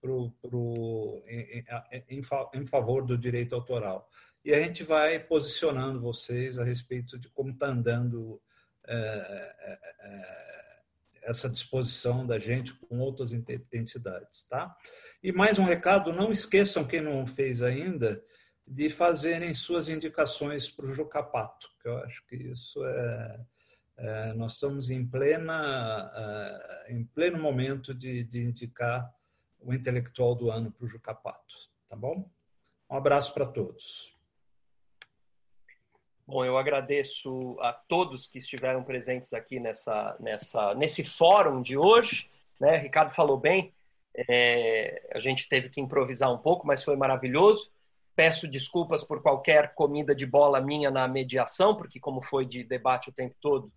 [0.00, 1.64] pro, pro, em,
[2.08, 2.22] em,
[2.54, 4.08] em favor do direito autoral.
[4.44, 8.42] E a gente vai posicionando vocês a respeito de como está andando
[8.88, 10.80] é, é, é,
[11.22, 14.74] essa disposição da gente com outras entidades, tá?
[15.22, 18.20] E mais um recado, não esqueçam quem não fez ainda
[18.66, 23.40] de fazerem suas indicações para o Jucapato, que eu acho que isso é, é
[24.34, 26.10] nós estamos em plena
[26.86, 29.12] é, em pleno momento de, de indicar
[29.60, 31.54] o intelectual do ano para o Jucapato,
[31.88, 32.28] tá bom?
[32.90, 34.16] Um abraço para todos.
[36.26, 42.30] Bom, eu agradeço a todos que estiveram presentes aqui nessa, nessa, nesse fórum de hoje.
[42.58, 42.76] Né?
[42.76, 43.74] Ricardo falou bem,
[44.28, 47.70] é, a gente teve que improvisar um pouco, mas foi maravilhoso.
[48.14, 53.08] Peço desculpas por qualquer comida de bola minha na mediação, porque como foi de debate
[53.08, 53.72] o tempo todo,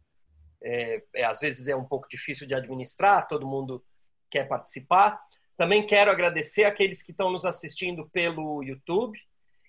[0.63, 3.83] é, é, às vezes é um pouco difícil de administrar, todo mundo
[4.31, 5.19] quer participar.
[5.57, 9.19] Também quero agradecer aqueles que estão nos assistindo pelo YouTube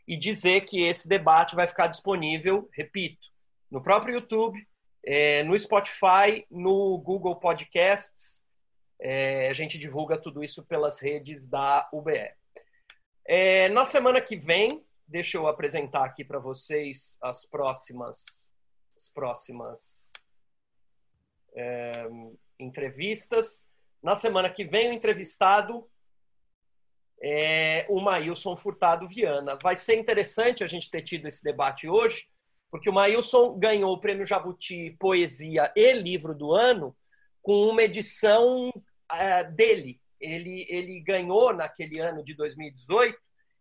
[0.07, 3.27] e dizer que esse debate vai ficar disponível, repito,
[3.71, 4.67] no próprio YouTube,
[5.05, 8.43] é, no Spotify, no Google Podcasts.
[9.01, 12.31] É, a gente divulga tudo isso pelas redes da UBE.
[13.27, 18.53] É, na semana que vem, deixa eu apresentar aqui para vocês as próximas,
[18.97, 20.14] as próximas
[21.55, 22.09] é,
[22.59, 23.67] entrevistas.
[24.03, 25.89] Na semana que vem, o entrevistado
[27.23, 29.57] é o Maílson Furtado Viana.
[29.63, 32.27] Vai ser interessante a gente ter tido esse debate hoje,
[32.71, 36.95] porque o Maílson ganhou o prêmio Jabuti Poesia e Livro do Ano
[37.41, 40.01] com uma edição uh, dele.
[40.21, 43.17] Ele, ele ganhou naquele ano de 2018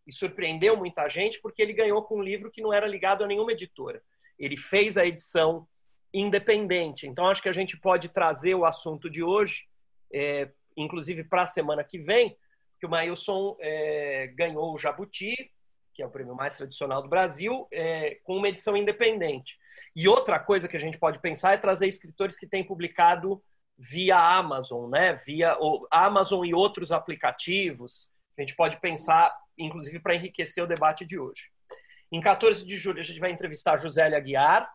[0.08, 3.28] e surpreendeu muita gente porque ele ganhou com um livro que não era ligado a
[3.28, 4.02] nenhuma editora.
[4.38, 5.68] Ele fez a edição
[6.14, 7.08] independente.
[7.08, 9.64] Então, acho que a gente pode trazer o assunto de hoje,
[10.14, 12.38] é, inclusive para a semana que vem,
[12.80, 15.52] que o Maílson é, ganhou o Jabuti,
[15.94, 19.58] que é o prêmio mais tradicional do Brasil, é, com uma edição independente.
[19.96, 23.42] E outra coisa que a gente pode pensar é trazer escritores que têm publicado
[23.78, 25.14] via Amazon, né?
[25.26, 25.56] Via
[25.92, 28.10] Amazon e outros aplicativos.
[28.38, 31.44] A gente pode pensar, inclusive, para enriquecer o debate de hoje.
[32.12, 34.72] Em 14 de julho, a gente vai entrevistar Josélia Aguiar.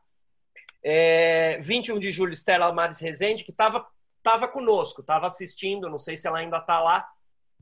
[0.83, 3.87] É, 21 de julho, Estela Mares Rezende, que estava
[4.23, 7.09] tava conosco, estava assistindo, não sei se ela ainda está lá,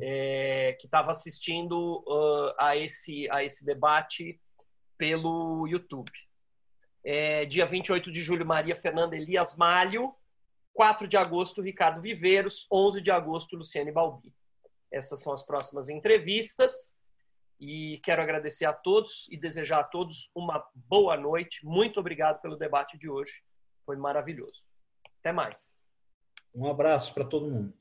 [0.01, 4.41] é, que estava assistindo uh, a, esse, a esse debate
[4.99, 6.11] pelo YouTube.
[7.05, 10.13] É, dia 28 de julho, Maria Fernanda Elias Malho.
[10.75, 12.67] 4 de agosto, Ricardo Viveiros.
[12.71, 14.35] 11 de agosto, Luciane Balbi.
[14.91, 16.96] Essas são as próximas entrevistas.
[17.59, 21.65] E quero agradecer a todos e desejar a todos uma boa noite.
[21.65, 23.33] Muito obrigado pelo debate de hoje.
[23.85, 24.63] Foi maravilhoso.
[25.21, 25.75] Até mais.
[26.55, 27.73] Um abraço para todo mundo.